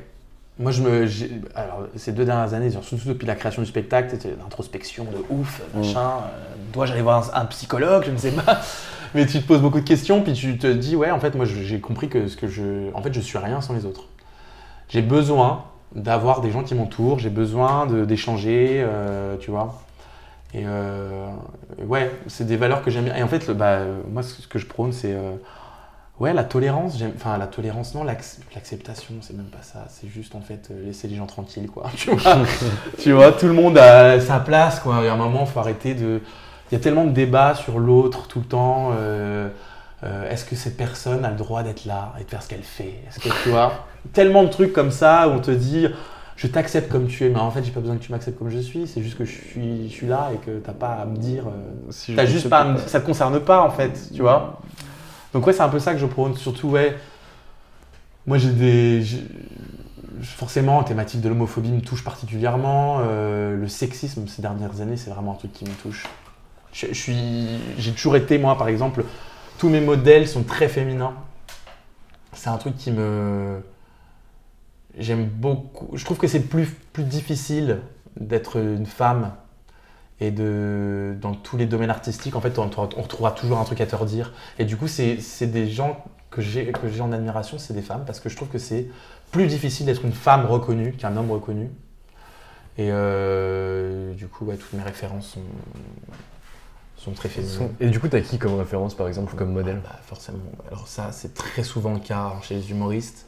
Moi, 0.60 0.72
je 0.72 0.82
me. 0.84 1.08
Alors, 1.56 1.88
ces 1.96 2.12
deux 2.12 2.26
dernières 2.26 2.54
années, 2.54 2.70
surtout 2.70 2.98
depuis 3.08 3.26
la 3.26 3.36
création 3.36 3.62
du 3.62 3.68
spectacle, 3.68 4.10
c'était 4.12 4.36
l'introspection 4.38 5.06
de 5.06 5.18
ouf, 5.34 5.62
machin. 5.76 6.00
euh, 6.00 6.56
Dois-je 6.74 6.94
aller 6.94 7.02
voir 7.02 7.36
un, 7.36 7.42
un 7.42 7.46
psychologue 7.46 8.04
Je 8.06 8.12
ne 8.12 8.18
sais 8.18 8.32
pas. 8.32 8.62
Mais 9.16 9.26
tu 9.26 9.42
te 9.42 9.48
poses 9.48 9.62
beaucoup 9.62 9.80
de 9.80 9.86
questions, 9.86 10.22
puis 10.22 10.34
tu 10.34 10.58
te 10.58 10.68
dis, 10.72 10.96
ouais, 10.96 11.12
en 11.12 11.20
fait, 11.20 11.36
moi, 11.36 11.46
j'ai 11.46 11.80
compris 11.80 12.08
que 12.10 12.28
ce 12.28 12.38
que 12.38 12.48
je. 12.48 12.94
En 12.94 13.02
fait, 13.02 13.14
je 13.14 13.20
suis 13.20 13.38
rien 13.38 13.60
sans 13.62 13.74
les 13.74 13.86
autres. 13.86 14.04
J'ai 14.90 15.02
besoin 15.02 15.64
d'avoir 15.96 16.42
des 16.42 16.52
gens 16.52 16.64
qui 16.64 16.76
m'entourent, 16.76 17.20
j'ai 17.20 17.30
besoin 17.30 17.86
d'échanger, 17.88 18.82
euh, 18.86 19.36
tu 19.38 19.52
vois. 19.52 19.82
Et 20.54 20.64
euh, 20.66 21.28
ouais, 21.86 22.12
c'est 22.28 22.46
des 22.46 22.58
valeurs 22.58 22.82
que 22.84 22.92
j'aime 22.92 23.06
bien. 23.06 23.16
Et 23.16 23.24
en 23.24 23.28
fait, 23.28 23.48
le- 23.48 23.54
bah, 23.54 23.80
moi, 24.10 24.22
ce 24.22 24.48
que 24.48 24.60
je 24.60 24.66
prône, 24.68 24.92
c'est. 24.94 25.14
euh, 25.14 25.32
Ouais, 26.22 26.34
la 26.34 26.44
tolérance, 26.44 27.00
j'aime. 27.00 27.14
Enfin, 27.16 27.36
la 27.40 27.48
tolérance, 27.48 27.96
non, 27.96 28.04
l'acc- 28.04 28.38
l'acceptation, 28.54 29.16
c'est 29.22 29.36
même 29.36 29.48
pas 29.48 29.64
ça. 29.64 29.86
C'est 29.90 30.08
juste, 30.08 30.36
en 30.36 30.42
fait, 30.42 30.70
euh, 30.70 30.86
laisser 30.86 31.08
les 31.08 31.16
gens 31.16 31.26
tranquilles, 31.26 31.68
quoi. 31.68 31.90
Tu 31.98 32.12
vois, 32.12 32.38
tu 33.00 33.12
vois, 33.12 33.32
tout 33.32 33.48
le 33.48 33.54
monde 33.54 33.76
a 33.80 34.20
sa 34.20 34.40
place, 34.40 34.80
quoi. 34.82 34.98
Il 35.02 35.06
y 35.06 35.08
a 35.08 35.14
un 35.14 35.18
moment, 35.18 35.48
faut 35.48 35.60
arrêter 35.60 35.96
de. 35.96 36.22
Il 36.72 36.76
y 36.76 36.78
a 36.78 36.80
tellement 36.80 37.06
de 37.06 37.10
débats 37.12 37.56
sur 37.56 37.80
l'autre 37.80 38.28
tout 38.28 38.38
le 38.40 38.46
temps. 38.46 38.92
euh, 38.96 39.50
euh, 40.04 40.30
Est-ce 40.30 40.46
que 40.46 40.56
cette 40.56 40.78
personne 40.78 41.26
a 41.26 41.32
le 41.32 41.38
droit 41.38 41.64
d'être 41.64 41.86
là 41.86 42.14
et 42.20 42.24
de 42.24 42.30
faire 42.30 42.44
ce 42.44 42.50
qu'elle 42.50 42.62
fait? 42.62 43.02
Est-ce 43.08 43.20
que 43.20 43.30
tu 43.44 43.50
vois? 43.50 43.74
Tellement 44.14 44.44
de 44.44 44.50
trucs 44.50 44.74
comme 44.74 44.92
ça 44.92 45.28
où 45.28 45.32
on 45.32 45.40
te 45.40 45.50
dit 45.52 45.88
je 46.36 46.48
t'accepte 46.48 46.92
comme 46.92 47.08
tu 47.08 47.26
es, 47.26 47.30
mais 47.30 47.40
en 47.40 47.52
fait 47.52 47.64
j'ai 47.64 47.70
pas 47.72 47.82
besoin 47.82 47.98
que 47.98 48.04
tu 48.04 48.12
m'acceptes 48.12 48.38
comme 48.40 48.50
je 48.50 48.58
suis, 48.58 48.88
c'est 48.88 49.04
juste 49.04 49.16
que 49.16 49.26
je 49.26 49.32
suis, 49.32 49.88
je 49.90 49.94
suis 49.94 50.08
là 50.08 50.30
et 50.34 50.38
que 50.38 50.58
t'as 50.60 50.72
pas 50.74 50.94
à 50.94 51.06
me 51.06 51.16
dire. 51.18 51.44
Si 51.92 52.16
T'as 52.16 52.24
ne 52.24 52.28
juste 52.28 52.50
pas, 52.50 52.64
me- 52.64 52.78
ça 52.80 53.00
te 53.00 53.06
concerne 53.06 53.40
pas 53.40 53.62
en 53.62 53.70
fait, 53.70 53.92
tu 54.14 54.22
vois? 54.22 54.60
Donc 55.34 55.48
ouais, 55.48 55.54
c'est 55.54 55.62
un 55.62 55.70
peu 55.70 55.80
ça 55.80 55.94
que 55.94 56.00
je 56.00 56.06
prône, 56.06 56.36
surtout 56.36 56.70
ouais. 56.70 56.98
Moi 58.28 58.38
j'ai 58.38 58.52
des, 58.52 59.04
forcément, 60.22 60.80
la 60.80 60.84
thématique 60.84 61.22
de 61.22 61.30
l'homophobie 61.30 61.72
me 61.72 61.82
touche 61.82 62.04
particulièrement. 62.04 63.00
euh, 63.02 63.56
le 63.56 63.68
sexisme 63.68 64.28
ces 64.28 64.42
dernières 64.42 64.82
années, 64.82 64.98
c'est 64.98 65.10
vraiment 65.10 65.34
un 65.34 65.36
truc 65.36 65.54
qui 65.54 65.66
me 65.66 65.74
touche. 65.82 66.06
Je 66.74 66.94
suis, 66.94 67.60
j'ai 67.78 67.92
toujours 67.92 68.16
été 68.16 68.38
moi, 68.38 68.58
par 68.58 68.70
exemple, 68.70 69.04
tous 69.58 69.70
mes 69.70 69.82
modèles 69.82 70.28
sont 70.28 70.44
très 70.44 70.70
féminins. 70.70 71.14
C'est 72.34 72.50
un 72.50 72.58
truc 72.58 72.78
qui 72.78 72.92
me, 72.92 73.62
j'aime 74.98 75.26
beaucoup. 75.26 75.90
Je 75.98 76.06
trouve 76.06 76.18
que 76.18 76.28
c'est 76.28 76.40
plus 76.40 76.68
plus 76.94 77.04
difficile 77.04 77.80
d'être 78.20 78.58
une 78.58 78.86
femme 78.86 79.34
et 80.22 80.32
de 80.32 81.16
dans 81.20 81.34
tous 81.34 81.58
les 81.58 81.66
domaines 81.66 81.90
artistiques 81.90 82.36
en 82.38 82.42
fait 82.42 82.58
on, 82.60 82.70
on 82.78 83.02
retrouvera 83.02 83.32
toujours 83.32 83.58
un 83.60 83.66
truc 83.66 83.82
à 83.82 83.86
te 83.86 83.96
redire. 83.96 84.32
Et 84.60 84.64
du 84.66 84.78
coup 84.78 84.88
c'est 84.88 85.18
des 85.48 85.68
gens 85.68 86.06
que 86.30 86.42
j'ai 86.42 86.72
que 86.72 86.88
j'ai 86.88 87.02
en 87.02 87.12
admiration 87.12 87.58
c'est 87.58 87.74
des 87.74 87.82
femmes 87.82 88.04
parce 88.06 88.22
que 88.22 88.30
je 88.30 88.36
trouve 88.38 88.48
que 88.48 88.60
c'est 88.60 88.88
plus 89.32 89.48
difficile 89.48 89.86
d'être 89.88 90.06
une 90.06 90.14
femme 90.14 90.46
reconnue 90.46 90.94
qu'un 90.94 91.18
homme 91.18 91.32
reconnu. 91.32 91.70
Et 92.78 92.88
euh, 92.92 94.14
du 94.14 94.28
coup 94.28 94.46
ouais, 94.46 94.56
toutes 94.56 94.74
mes 94.74 94.84
références 94.84 95.28
sont 95.28 95.42
sont 96.98 97.12
très 97.14 97.30
féminines. 97.30 97.70
Et 97.80 97.90
du 97.90 98.00
coup, 98.00 98.08
t'as 98.08 98.22
qui 98.22 98.38
comme 98.38 98.60
référence, 98.60 98.94
par 98.94 99.08
exemple, 99.08 99.34
ou 99.34 99.36
comme 99.36 99.52
modèle 99.52 99.82
bah, 99.84 99.98
forcément. 100.06 100.38
Alors 100.68 100.88
ça 100.88 101.12
c'est 101.12 101.34
très 101.34 101.64
souvent 101.64 101.94
le 101.94 102.00
cas 102.00 102.34
chez 102.44 102.54
les 102.56 102.70
humoristes 102.72 103.26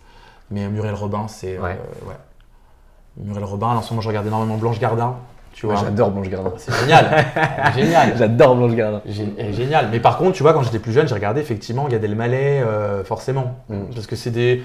mais 0.51 0.69
Muriel 0.69 0.93
Robin 0.93 1.27
c'est 1.27 1.57
Ouais. 1.57 1.71
euh, 1.71 2.07
ouais. 2.09 2.15
Muriel 3.17 3.43
Robin 3.45 3.67
en 3.67 3.81
ce 3.81 3.89
moment 3.91 4.01
je 4.01 4.07
regarde 4.09 4.27
énormément 4.27 4.57
Blanche 4.57 4.79
Gardin 4.79 5.17
tu 5.53 5.65
vois 5.65 5.75
Ouais, 5.75 5.81
J'adore 5.83 6.11
Blanche 6.11 6.29
Gardin. 6.29 6.51
c'est 6.57 6.73
génial 6.75 7.25
génial 7.75 8.13
J'adore 8.17 8.55
Blanche 8.55 8.73
Gardin. 8.75 9.01
Gé- 9.07 9.33
elle 9.37 9.47
est 9.47 9.53
géniale. 9.53 9.87
Mais 9.91 9.99
par 9.99 10.17
contre, 10.17 10.33
tu 10.33 10.43
vois, 10.43 10.53
quand 10.53 10.63
j'étais 10.63 10.79
plus 10.79 10.91
jeune, 10.91 11.07
j'ai 11.07 11.13
regardé 11.15 11.41
effectivement 11.41 11.87
Gad 11.87 12.03
Elmaleh, 12.03 12.61
euh, 12.61 13.03
forcément. 13.03 13.55
Mm. 13.69 13.83
Parce 13.93 14.07
que 14.07 14.15
c'est 14.15 14.31
des. 14.31 14.63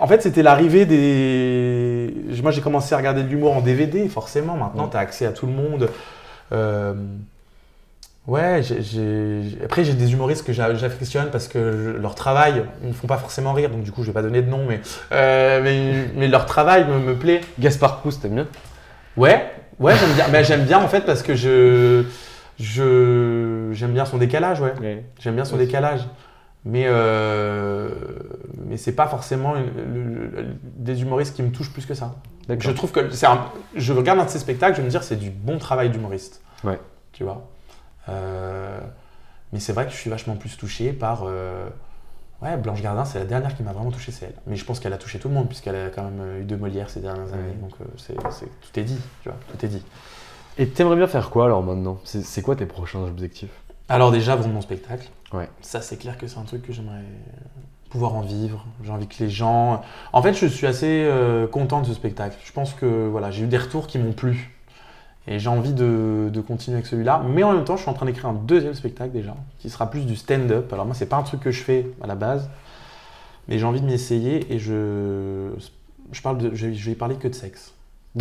En 0.00 0.06
fait, 0.06 0.22
c'était 0.22 0.42
l'arrivée 0.42 0.86
des. 0.86 2.14
Moi, 2.42 2.50
j'ai 2.52 2.60
commencé 2.60 2.94
à 2.94 2.98
regarder 2.98 3.22
de 3.22 3.28
l'humour 3.28 3.56
en 3.56 3.60
DVD, 3.60 4.08
forcément. 4.08 4.56
Maintenant, 4.56 4.86
Mm. 4.86 4.90
tu 4.90 4.96
as 4.96 5.00
accès 5.00 5.26
à 5.26 5.32
tout 5.32 5.46
le 5.46 5.52
monde. 5.52 5.88
Euh, 6.52 6.94
Ouais, 8.26 8.60
après 9.64 9.82
j'ai 9.82 9.94
des 9.94 10.12
humoristes 10.12 10.46
que 10.46 10.52
j'a- 10.52 10.74
j'affectionne 10.74 11.30
parce 11.32 11.48
que 11.48 11.72
je- 11.96 11.98
leur 12.00 12.14
travail 12.14 12.62
ils 12.82 12.88
me 12.88 12.92
font 12.92 13.06
pas 13.08 13.16
forcément 13.16 13.54
rire, 13.54 13.70
donc 13.70 13.82
du 13.82 13.90
coup 13.92 14.02
je 14.02 14.08
vais 14.08 14.12
pas 14.12 14.22
donner 14.22 14.42
de 14.42 14.48
nom, 14.48 14.60
mais, 14.68 14.80
euh, 15.10 15.60
mais, 15.64 16.04
mais 16.14 16.28
leur 16.28 16.44
travail 16.46 16.84
me, 16.86 16.98
me 16.98 17.14
plaît. 17.14 17.40
Gaspard 17.58 18.00
Proust, 18.00 18.22
t'aimes 18.22 18.34
bien? 18.34 18.46
Ouais, 19.16 19.50
ouais, 19.80 19.94
j'aime 19.96 20.12
bien. 20.14 20.28
Mais 20.28 20.44
j'aime 20.44 20.64
bien 20.64 20.78
en 20.78 20.88
fait 20.88 21.00
parce 21.04 21.22
que 21.22 21.34
je, 21.34 22.04
je, 22.58 23.70
j'aime 23.72 23.92
bien 23.92 24.04
son 24.04 24.18
décalage, 24.18 24.60
ouais. 24.60 25.04
J'aime 25.18 25.34
bien 25.34 25.44
son 25.44 25.56
Ouais. 25.56 25.66
décalage. 25.66 26.06
Mais, 26.66 26.84
euh, 26.88 27.88
mais 28.66 28.76
c'est 28.76 28.92
pas 28.92 29.06
forcément 29.06 29.56
une- 29.56 29.94
le- 29.94 30.26
le- 30.42 30.46
des 30.76 31.00
humoristes 31.00 31.34
qui 31.34 31.42
me 31.42 31.50
touchent 31.50 31.72
plus 31.72 31.86
que 31.86 31.94
ça. 31.94 32.16
D'accord. 32.48 32.70
Je 32.70 32.76
trouve 32.76 32.92
que 32.92 33.10
c'est 33.10 33.24
un, 33.26 33.46
je 33.76 33.92
regarde 33.94 34.18
un 34.18 34.26
de 34.26 34.28
ces 34.30 34.38
spectacles, 34.38 34.74
je 34.74 34.80
vais 34.80 34.84
me 34.84 34.90
dire 34.90 35.02
c'est 35.02 35.16
du 35.16 35.30
bon 35.30 35.56
travail 35.58 35.88
d'humoriste. 35.88 36.42
Ouais. 36.62 36.78
Tu 37.12 37.24
vois. 37.24 37.48
Euh, 38.10 38.78
mais 39.54 39.58
c'est 39.60 39.72
vrai 39.72 39.86
que 39.86 39.92
je 39.92 39.96
suis 39.96 40.10
vachement 40.10 40.36
plus 40.36 40.56
touché 40.58 40.92
par. 40.92 41.22
euh, 41.24 41.66
ouais, 42.42 42.56
Blanche 42.56 42.82
Gardin, 42.82 43.04
c'est 43.04 43.18
la 43.18 43.24
dernière 43.24 43.56
qui 43.56 43.62
m'a 43.62 43.72
vraiment 43.72 43.90
touché, 43.90 44.12
c'est 44.12 44.26
elle. 44.26 44.34
Mais 44.46 44.56
je 44.56 44.64
pense 44.64 44.80
qu'elle 44.80 44.92
a 44.92 44.98
touché 44.98 45.18
tout 45.18 45.28
le 45.28 45.34
monde 45.34 45.48
puisqu'elle 45.48 45.76
a 45.76 45.88
quand 45.88 46.04
même 46.04 46.40
eu 46.40 46.44
deux 46.44 46.56
Molières 46.56 46.90
ces 46.90 47.00
dernières 47.00 47.32
années. 47.32 47.54
Donc 47.60 47.72
euh, 47.80 47.84
c'est, 47.96 48.14
tout 48.14 48.80
est 48.80 48.84
dit, 48.84 48.98
tu 49.22 49.28
vois, 49.28 49.38
tout 49.50 49.64
est 49.64 49.68
dit. 49.68 49.84
Et 50.58 50.68
t'aimerais 50.68 50.96
bien 50.96 51.06
faire 51.06 51.30
quoi 51.30 51.46
alors 51.46 51.62
maintenant? 51.62 51.98
C'est 52.04 52.22
c'est 52.22 52.42
quoi 52.42 52.56
tes 52.56 52.66
prochains 52.66 53.00
objectifs? 53.00 53.50
Alors 53.88 54.10
déjà, 54.12 54.36
vendre 54.36 54.54
mon 54.54 54.60
spectacle. 54.60 55.08
Ouais. 55.32 55.48
Ça, 55.60 55.80
c'est 55.80 55.96
clair 55.96 56.18
que 56.18 56.26
c'est 56.26 56.38
un 56.38 56.44
truc 56.44 56.62
que 56.62 56.72
j'aimerais 56.72 57.04
pouvoir 57.88 58.14
en 58.14 58.20
vivre. 58.20 58.64
J'ai 58.84 58.92
envie 58.92 59.08
que 59.08 59.16
les 59.18 59.30
gens... 59.30 59.82
En 60.12 60.22
fait, 60.22 60.32
je 60.32 60.46
suis 60.46 60.66
assez 60.66 61.04
euh, 61.04 61.48
content 61.48 61.80
de 61.80 61.86
ce 61.86 61.94
spectacle. 61.94 62.36
Je 62.44 62.52
pense 62.52 62.72
que 62.72 63.08
voilà, 63.08 63.32
j'ai 63.32 63.44
eu 63.44 63.46
des 63.48 63.58
retours 63.58 63.88
qui 63.88 63.98
m'ont 63.98 64.12
plu. 64.12 64.50
Et 65.28 65.38
j'ai 65.38 65.48
envie 65.48 65.72
de, 65.74 66.28
de 66.32 66.40
continuer 66.40 66.76
avec 66.76 66.86
celui-là. 66.86 67.22
Mais 67.28 67.42
en 67.42 67.52
même 67.52 67.64
temps, 67.64 67.76
je 67.76 67.82
suis 67.82 67.90
en 67.90 67.94
train 67.94 68.06
d'écrire 68.06 68.26
un 68.26 68.32
deuxième 68.34 68.74
spectacle 68.74 69.12
déjà, 69.12 69.34
qui 69.58 69.68
sera 69.70 69.90
plus 69.90 70.06
du 70.06 70.16
stand-up. 70.16 70.72
Alors 70.72 70.86
moi, 70.86 70.94
c'est 70.94 71.06
pas 71.06 71.16
un 71.16 71.22
truc 71.22 71.40
que 71.40 71.50
je 71.50 71.62
fais 71.62 71.86
à 72.02 72.06
la 72.06 72.14
base. 72.14 72.48
Mais 73.48 73.58
j'ai 73.58 73.64
envie 73.64 73.80
de 73.80 73.86
m'y 73.86 73.92
essayer 73.94 74.52
et 74.52 74.58
je... 74.58 75.48
Je, 76.12 76.22
parle 76.22 76.38
de, 76.38 76.50
je, 76.54 76.66
vais- 76.68 76.74
je 76.74 76.86
vais 76.86 76.92
y 76.92 76.94
parler 76.96 77.14
que 77.16 77.28
de 77.28 77.34
sexe. 77.34 77.72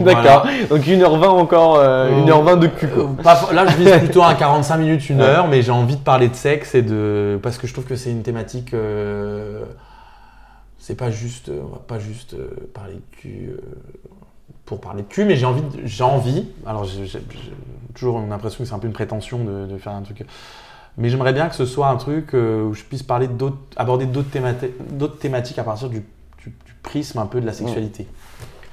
D'accord. 0.00 0.46
Donc 0.70 0.82
1h20 0.82 1.26
encore, 1.26 1.76
euh, 1.76 2.08
Euh, 2.08 2.24
1h20 2.24 2.58
de 2.60 2.66
cul. 2.68 2.86
quoi. 2.88 3.04
Euh, 3.04 3.22
pas- 3.22 3.52
là, 3.52 3.66
je 3.66 3.76
vise 3.76 3.90
plutôt 3.98 4.22
un 4.22 4.34
45 4.36 4.76
minutes, 4.76 5.08
une 5.10 5.18
Ouais. 5.20 5.24
heure, 5.26 5.48
mais 5.48 5.62
j'ai 5.62 5.72
envie 5.72 5.96
de 5.96 6.02
parler 6.02 6.28
de 6.28 6.34
sexe 6.36 6.74
et 6.76 6.82
de 6.82 7.38
parce 7.42 7.58
que 7.58 7.66
je 7.66 7.72
trouve 7.72 7.86
que 7.86 7.96
c'est 7.96 8.10
une 8.12 8.22
thématique. 8.22 8.72
euh, 8.74 9.64
c'est 10.78 10.94
pas 10.96 11.10
juste, 11.10 11.50
on 11.50 11.66
va 11.72 11.78
pas 11.84 11.98
juste 11.98 12.34
euh, 12.34 12.48
parler 12.74 12.94
de 12.94 13.16
cul 13.16 13.48
euh, 13.50 13.60
pour 14.64 14.80
parler 14.80 15.02
de 15.02 15.08
cul, 15.08 15.24
mais 15.24 15.36
j'ai 15.36 15.46
envie, 15.46 15.62
j'ai 15.84 16.04
envie. 16.04 16.46
Alors 16.66 16.84
j'ai 16.84 17.06
toujours 17.94 18.20
l'impression 18.20 18.58
que 18.64 18.68
c'est 18.68 18.74
un 18.74 18.78
peu 18.78 18.86
une 18.86 18.92
prétention 18.92 19.44
de, 19.44 19.66
de 19.66 19.78
faire 19.78 19.92
un 19.92 20.02
truc. 20.02 20.24
Mais 20.96 21.08
j'aimerais 21.10 21.32
bien 21.32 21.48
que 21.48 21.54
ce 21.56 21.66
soit 21.66 21.88
un 21.88 21.96
truc 21.96 22.34
euh, 22.34 22.62
où 22.64 22.72
je 22.74 22.84
puisse 22.84 23.02
parler 23.02 23.26
d'autres, 23.26 23.58
aborder 23.76 24.06
d'autres 24.06 24.30
thémati- 24.30 24.70
d'autres 24.92 25.18
thématiques 25.18 25.58
à 25.58 25.64
partir 25.64 25.88
du, 25.90 26.00
du- 26.38 26.50
du 26.50 26.74
prisme 26.82 27.18
un 27.18 27.26
peu 27.26 27.40
de 27.40 27.46
la 27.46 27.52
sexualité. 27.52 28.06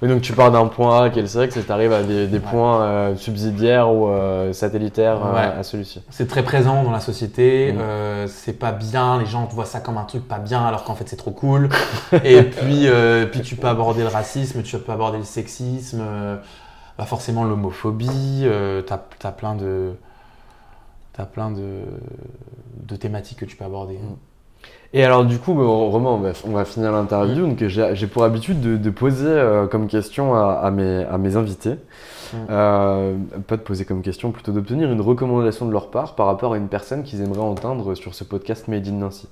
Et 0.04 0.08
donc 0.08 0.22
tu 0.22 0.34
pars 0.34 0.52
d'un 0.52 0.66
point 0.66 1.04
A 1.04 1.10
qui 1.12 1.20
est 1.20 1.22
le 1.22 1.28
sexe 1.28 1.58
et 1.58 1.64
tu 1.64 1.72
arrives 1.72 1.94
à 1.94 2.02
des, 2.02 2.40
points 2.40 2.82
euh, 2.82 3.16
subsidiaires 3.16 3.92
ou 3.94 4.08
euh, 4.08 4.52
satellitaires 4.52 5.24
euh, 5.24 5.34
Ouais. 5.34 5.60
à 5.60 5.62
celui-ci. 5.62 6.02
C'est 6.10 6.28
très 6.28 6.44
présent 6.44 6.84
dans 6.84 6.92
la 6.92 7.00
société. 7.00 7.72
Mm. 7.72 7.78
euh, 7.80 8.28
c'est 8.28 8.58
pas 8.58 8.72
bien. 8.72 9.20
Les 9.20 9.28
gens 9.28 9.46
voient 9.46 9.66
ça 9.66 9.80
comme 9.80 9.98
un 9.98 10.06
truc 10.06 10.28
pas 10.28 10.40
bien, 10.40 10.66
alors 10.66 10.86
qu'en 10.86 10.96
fait 10.96 11.08
c'est 11.08 11.18
trop 11.18 11.32
cool. 11.32 11.70
et 12.24 12.42
puis, 12.44 12.88
puis 13.32 13.42
tu 13.42 13.56
peux 13.56 13.68
aborder 13.68 14.02
le 14.02 14.08
racisme, 14.08 14.64
tu 14.64 14.78
peux 14.80 14.92
aborder 14.92 15.20
le 15.20 15.24
sexisme, 15.24 16.04
bah 16.98 17.06
forcément 17.06 17.44
l'homophobie. 17.44 18.48
t'as 18.88 19.00
as 19.24 19.32
plein 19.32 19.56
de 19.56 19.94
t'as 21.14 21.26
plein 21.26 21.52
de, 21.52 21.82
de 22.88 22.96
thématiques 22.96 23.40
que 23.40 23.46
tu 23.46 23.56
peux 23.56 23.66
aborder. 23.66 23.98
Mm. 23.98 24.31
Et 24.94 25.04
alors 25.06 25.24
du 25.26 25.40
coup, 25.40 25.54
bon, 25.54 25.90
Romain, 25.90 26.10
on 26.10 26.18
va, 26.18 26.32
on 26.46 26.52
va 26.52 26.66
finir 26.66 26.92
l'interview. 26.92 27.48
Donc 27.48 27.64
j'ai 27.66 27.96
j'ai 27.96 28.08
pour 28.08 28.24
habitude 28.26 28.60
de, 28.60 28.76
de 28.78 28.90
poser 28.90 29.26
euh, 29.28 29.68
comme 29.68 29.88
question 29.88 30.36
à, 30.36 30.54
à 30.64 30.72
mes, 30.72 31.06
à 31.06 31.18
mes 31.18 31.38
invités, 31.38 31.76
Euh, 32.50 33.16
pas 33.48 33.58
de 33.58 33.62
poser 33.62 33.86
comme 33.86 34.02
question, 34.02 34.32
plutôt 34.32 34.52
d'obtenir 34.52 34.92
une 34.92 35.02
recommandation 35.02 35.66
de 35.66 35.72
leur 35.72 35.90
part 35.92 36.16
par 36.16 36.26
rapport 36.28 36.54
à 36.54 36.58
une 36.58 36.68
personne 36.68 37.04
qu'ils 37.04 37.22
aimeraient 37.22 37.40
entendre 37.40 37.96
sur 37.96 38.14
ce 38.16 38.24
podcast 38.24 38.68
Made 38.68 38.88
in 38.88 38.94
Nancy. 38.94 39.28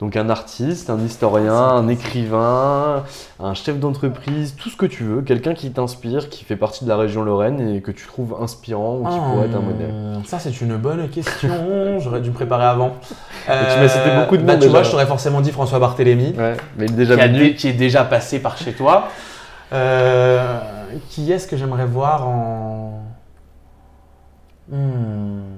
Donc 0.00 0.16
un 0.16 0.30
artiste, 0.30 0.90
un 0.90 0.98
historien, 1.00 1.54
un 1.54 1.88
écrivain, 1.88 3.02
un 3.40 3.54
chef 3.54 3.78
d'entreprise, 3.78 4.54
tout 4.56 4.68
ce 4.70 4.76
que 4.76 4.86
tu 4.86 5.04
veux, 5.04 5.22
quelqu'un 5.22 5.54
qui 5.54 5.70
t'inspire, 5.72 6.28
qui 6.28 6.44
fait 6.44 6.56
partie 6.56 6.84
de 6.84 6.88
la 6.88 6.96
région 6.96 7.22
Lorraine 7.24 7.60
et 7.74 7.80
que 7.80 7.90
tu 7.90 8.06
trouves 8.06 8.36
inspirant 8.40 8.96
ou 8.98 9.04
qui 9.08 9.18
pourrait 9.18 9.46
être 9.46 9.56
un 9.56 9.60
modèle. 9.60 9.90
Hum, 10.16 10.24
Ça, 10.24 10.38
c'est 10.38 10.60
une 10.60 10.76
bonne 10.76 11.08
question. 11.08 11.48
J'aurais 11.98 12.20
dû 12.20 12.30
me 12.30 12.34
préparer 12.34 12.64
avant. 12.66 12.92
tu 13.46 13.50
m'as 13.50 13.88
cité 13.88 14.10
beaucoup 14.20 14.36
de 14.36 14.42
bah, 14.42 14.56
Tu 14.56 14.68
vois, 14.68 14.82
je 14.82 14.90
t'aurais 14.90 15.06
forcément 15.06 15.40
dit 15.40 15.50
François 15.52 15.78
Barthélémy. 15.78 16.34
Ouais, 16.38 16.56
mais 16.76 16.86
il 16.86 16.92
est 16.92 16.96
déjà 16.96 17.14
qui, 17.16 17.20
a 17.20 17.26
venu. 17.28 17.38
dé- 17.38 17.54
qui 17.54 17.68
est 17.68 17.72
déjà 17.72 18.04
passé 18.04 18.38
par 18.40 18.56
chez 18.56 18.72
toi. 18.72 19.08
Euh, 19.72 20.58
qui 21.08 21.30
est-ce 21.32 21.46
que 21.46 21.56
j'aimerais 21.56 21.86
voir 21.86 22.26
en. 22.26 23.02
Hmm. 24.70 25.56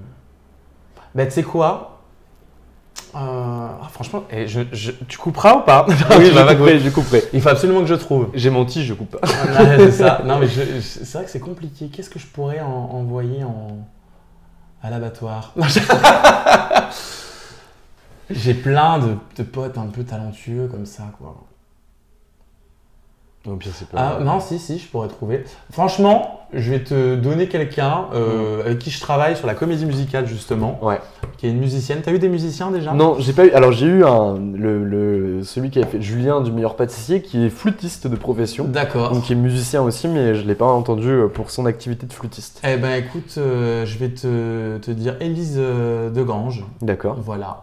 Ben, 1.15 1.27
tu 1.27 1.33
sais 1.35 1.43
quoi? 1.43 1.99
Euh, 3.15 3.19
ah, 3.19 3.89
Franchement, 3.91 4.23
eh, 4.31 4.47
je- 4.47 4.61
je- 4.73 4.93
tu 5.09 5.19
couperas 5.19 5.57
ou 5.57 5.61
pas? 5.63 5.85
Oui, 5.89 5.95
je 5.99 6.55
couperai, 6.55 6.79
je 6.79 6.91
couperai. 6.91 7.25
Il 7.33 7.41
faut 7.43 7.49
absolument 7.49 7.81
que 7.81 7.87
je 7.87 7.95
trouve. 7.95 8.29
J'ai 8.35 8.51
menti, 8.51 8.85
je 8.85 8.95
coupe 8.95 9.17
pas. 9.21 9.27
C'est 9.77 9.91
ça. 9.91 10.23
Non, 10.25 10.39
mais 10.39 10.47
c'est 10.49 11.13
vrai 11.13 11.25
que 11.25 11.31
c'est 11.31 11.41
compliqué. 11.41 11.89
Qu'est-ce 11.89 12.11
que 12.11 12.21
je 12.21 12.27
pourrais 12.27 12.61
en- 12.61 12.69
envoyer 12.93 13.43
en... 13.43 13.79
à 14.83 14.91
l'abattoir? 14.91 15.53
J'ai 18.31 18.55
plein 18.55 18.99
de, 19.01 19.17
de 19.39 19.43
potes 19.43 19.77
un 19.77 19.87
peu 19.89 20.05
talentueux 20.05 20.69
comme 20.69 20.87
ça, 20.87 21.03
quoi. 21.19 21.35
Au 23.49 23.57
pire, 23.57 23.73
c'est 23.75 23.87
Ah, 23.97 24.19
non, 24.21 24.39
si, 24.39 24.59
si, 24.59 24.79
je 24.79 24.87
pourrais 24.87 25.09
trouver. 25.09 25.45
Franchement, 25.73 26.41
je 26.53 26.71
vais 26.73 26.81
te 26.85 27.15
donner 27.17 27.49
quelqu'un 27.49 28.05
euh, 28.13 28.61
avec 28.67 28.81
qui 28.81 28.91
je 28.91 29.01
travaille 29.01 29.35
sur 29.35 29.47
la 29.47 29.55
comédie 29.55 29.87
musicale, 29.87 30.27
justement, 30.27 30.79
Ouais. 30.83 30.99
qui 31.39 31.47
est 31.47 31.51
une 31.51 31.59
musicienne. 31.59 32.01
T'as 32.05 32.13
eu 32.13 32.19
des 32.19 32.29
musiciens 32.29 32.71
déjà? 32.71 32.93
Non, 32.93 33.17
j'ai 33.19 33.33
pas 33.33 33.47
eu. 33.47 33.51
Alors 33.53 33.73
j'ai 33.73 33.87
eu 33.87 34.05
un, 34.05 34.35
le, 34.37 34.85
le- 34.85 35.43
celui 35.43 35.71
qui 35.71 35.83
a 35.83 35.87
fait 35.87 36.03
Julien 36.03 36.43
du 36.43 36.53
meilleur 36.53 36.77
pâtissier, 36.77 37.23
qui 37.23 37.47
est 37.47 37.49
flûtiste 37.49 38.07
de 38.07 38.15
profession, 38.17 38.67
D'accord. 38.69 39.11
donc 39.13 39.23
qui 39.23 39.33
est 39.33 39.37
musicien 39.37 39.81
aussi, 39.81 40.07
mais 40.07 40.35
je 40.35 40.47
l'ai 40.47 40.55
pas 40.55 40.67
entendu 40.67 41.09
euh, 41.09 41.29
pour 41.29 41.51
son 41.51 41.65
activité 41.65 42.07
de 42.07 42.13
flûtiste. 42.13 42.61
Eh 42.63 42.77
ben 42.77 42.93
écoute, 43.03 43.37
euh, 43.39 43.87
je 43.87 43.97
vais 43.99 44.11
te, 44.11 44.77
te 44.79 44.91
dire 44.91 45.17
Élise 45.21 45.57
euh, 45.57 46.11
Degrange. 46.11 46.63
D'accord. 46.83 47.17
Voilà. 47.19 47.63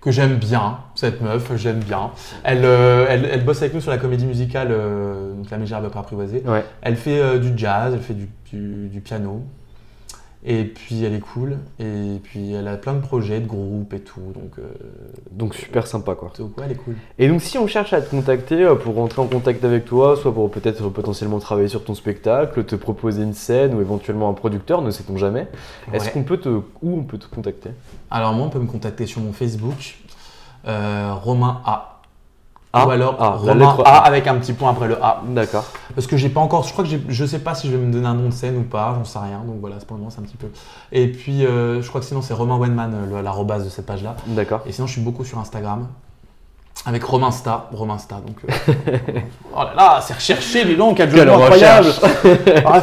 Que 0.00 0.10
j'aime 0.10 0.34
bien, 0.38 0.78
cette 0.94 1.20
meuf, 1.20 1.50
j'aime 1.56 1.80
bien. 1.80 2.10
Elle, 2.44 2.64
euh, 2.64 3.06
elle, 3.08 3.24
elle 3.24 3.44
bosse 3.44 3.60
avec 3.62 3.74
nous 3.74 3.80
sur 3.80 3.90
la 3.90 3.98
comédie 3.98 4.26
musicale, 4.26 4.68
euh, 4.70 5.34
donc 5.34 5.50
la 5.50 5.58
Mégère 5.58 5.80
près 5.88 5.98
apprivoisée. 6.00 6.42
Ouais. 6.46 6.64
Elle 6.82 6.96
fait 6.96 7.18
euh, 7.20 7.38
du 7.38 7.52
jazz, 7.56 7.92
elle 7.94 8.00
fait 8.00 8.14
du, 8.14 8.28
du- 8.52 8.88
du 8.88 9.00
piano. 9.00 9.42
Et 10.46 10.64
puis 10.64 11.02
elle 11.02 11.14
est 11.14 11.20
cool. 11.20 11.56
Et 11.80 12.18
puis 12.22 12.52
elle 12.52 12.68
a 12.68 12.76
plein 12.76 12.92
de 12.92 13.00
projets, 13.00 13.40
de 13.40 13.46
groupes 13.46 13.94
et 13.94 14.00
tout. 14.00 14.20
Donc, 14.34 14.58
euh, 14.58 14.62
Donc 15.30 15.54
super 15.54 15.86
sympa 15.86 16.14
quoi. 16.14 16.30
donc 16.38 16.58
ouais, 16.58 16.64
elle 16.66 16.72
est 16.72 16.74
cool. 16.74 16.96
Et 17.18 17.28
donc 17.28 17.40
si 17.40 17.56
on 17.56 17.66
cherche 17.66 17.94
à 17.94 18.02
te 18.02 18.10
contacter 18.10 18.62
euh, 18.62 18.74
pour 18.74 18.94
rentrer 18.94 19.22
en 19.22 19.26
contact 19.26 19.64
avec 19.64 19.86
toi, 19.86 20.16
soit 20.20 20.34
pour 20.34 20.50
peut-être 20.50 20.84
euh, 20.84 20.90
potentiellement 20.90 21.38
travailler 21.38 21.68
sur 21.68 21.82
ton 21.82 21.94
spectacle, 21.94 22.62
te 22.64 22.76
proposer 22.76 23.22
une 23.22 23.32
scène 23.32 23.72
ou 23.74 23.80
éventuellement 23.80 24.28
un 24.28 24.34
producteur, 24.34 24.82
ne 24.82 24.90
sait-on 24.90 25.16
jamais, 25.16 25.48
est-ce 25.94 26.10
qu'on 26.10 26.24
peut 26.24 26.36
te 26.36 26.50
où 26.50 26.98
on 26.98 27.04
peut 27.04 27.16
te 27.16 27.26
contacter? 27.26 27.70
Alors 28.10 28.34
moi, 28.34 28.46
on 28.46 28.50
peut 28.50 28.58
me 28.58 28.66
contacter 28.66 29.06
sur 29.06 29.22
mon 29.22 29.32
Facebook, 29.32 29.72
euh, 29.72 30.03
Romain 30.66 31.60
A. 31.64 31.90
Ou 32.74 32.90
alors 32.90 33.16
ah, 33.20 33.30
Romain 33.30 33.76
A 33.84 33.98
A. 33.98 33.98
avec 33.98 34.26
un 34.26 34.34
petit 34.36 34.52
point 34.52 34.70
après 34.70 34.88
le 34.88 35.02
A. 35.02 35.22
D'accord. 35.28 35.64
Parce 35.94 36.06
que 36.08 36.16
j'ai 36.16 36.28
pas 36.28 36.40
encore, 36.40 36.64
je 36.64 36.72
crois 36.72 36.84
que 36.84 36.90
je 37.08 37.24
sais 37.24 37.38
pas 37.38 37.54
si 37.54 37.68
je 37.70 37.76
vais 37.76 37.82
me 37.82 37.92
donner 37.92 38.06
un 38.06 38.14
nom 38.14 38.28
de 38.28 38.34
scène 38.34 38.56
ou 38.56 38.62
pas, 38.62 38.94
j'en 38.96 39.04
sais 39.04 39.18
rien. 39.18 39.42
Donc 39.46 39.56
voilà, 39.60 39.76
pour 39.76 39.96
le 39.96 40.00
moment, 40.00 40.10
c'est 40.10 40.20
un 40.20 40.24
petit 40.24 40.36
peu. 40.36 40.48
Et 40.90 41.06
puis, 41.08 41.46
euh, 41.46 41.82
je 41.82 41.88
crois 41.88 42.00
que 42.00 42.06
sinon, 42.06 42.20
c'est 42.20 42.34
Romain 42.34 42.56
Wenman, 42.58 42.94
euh, 43.12 43.22
l'arrobase 43.22 43.64
de 43.64 43.68
cette 43.70 43.86
page-là. 43.86 44.16
D'accord. 44.26 44.62
Et 44.66 44.72
sinon, 44.72 44.88
je 44.88 44.92
suis 44.92 45.02
beaucoup 45.02 45.24
sur 45.24 45.38
Instagram. 45.38 45.86
Avec 46.86 47.04
Romainsta, 47.04 47.68
Romainsta, 47.72 48.16
donc. 48.16 48.36
euh, 48.46 48.98
oh 49.54 49.58
là 49.62 49.72
là, 49.74 50.00
c'est 50.02 50.14
recherché, 50.14 50.76
4 50.76 50.94
Quelle 50.94 51.28
jours 51.28 51.42
incroyable. 51.42 51.86
recherche 51.86 52.62
Ah, 52.66 52.80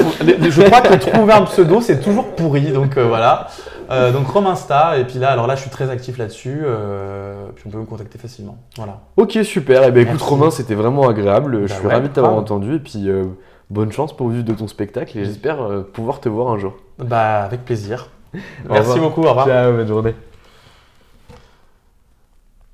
je 0.49 0.61
crois 0.63 0.81
que 0.81 0.95
trouver 0.95 1.33
un 1.33 1.43
pseudo, 1.43 1.81
c'est 1.81 1.99
toujours 1.99 2.33
pourri, 2.35 2.71
donc 2.71 2.97
euh, 2.97 3.07
voilà. 3.07 3.47
Euh, 3.91 4.11
donc 4.11 4.27
Romainsta, 4.27 4.97
et 4.97 5.05
puis 5.05 5.19
là, 5.19 5.31
alors 5.31 5.47
là, 5.47 5.55
je 5.55 5.61
suis 5.61 5.69
très 5.69 5.89
actif 5.89 6.17
là-dessus, 6.17 6.61
euh, 6.63 7.47
puis 7.55 7.65
on 7.67 7.69
peut 7.69 7.77
me 7.77 7.85
contacter 7.85 8.17
facilement. 8.17 8.57
Voilà. 8.77 9.01
Ok, 9.17 9.37
super. 9.43 9.83
Et 9.83 9.91
ben 9.91 10.07
écoute. 10.07 10.21
Romain, 10.21 10.49
c'était 10.49 10.75
vraiment 10.75 11.07
agréable. 11.07 11.63
je 11.63 11.67
Bah 11.67 11.75
suis 11.75 11.87
ouais, 11.87 11.93
ravi 11.93 12.09
de 12.09 12.13
t'avoir 12.13 12.33
entendu. 12.33 12.75
Et 12.75 12.79
puis, 12.79 13.09
euh, 13.09 13.25
bonne 13.69 13.91
chance 13.91 14.15
pour 14.15 14.29
vivre 14.29 14.45
de 14.45 14.53
ton 14.53 14.67
spectacle. 14.67 15.17
Et 15.17 15.25
j'espère 15.25 15.57
pouvoir 15.93 16.19
te 16.19 16.29
voir 16.29 16.53
un 16.53 16.57
jour. 16.57 16.73
Bah, 16.99 17.43
avec 17.43 17.65
plaisir. 17.65 18.09
Merci 18.69 18.99
beaucoup, 18.99 19.23
au 19.23 19.29
revoir. 19.29 19.45
Ciao, 19.47 19.73
bonne 19.73 19.87
journée. 19.87 20.15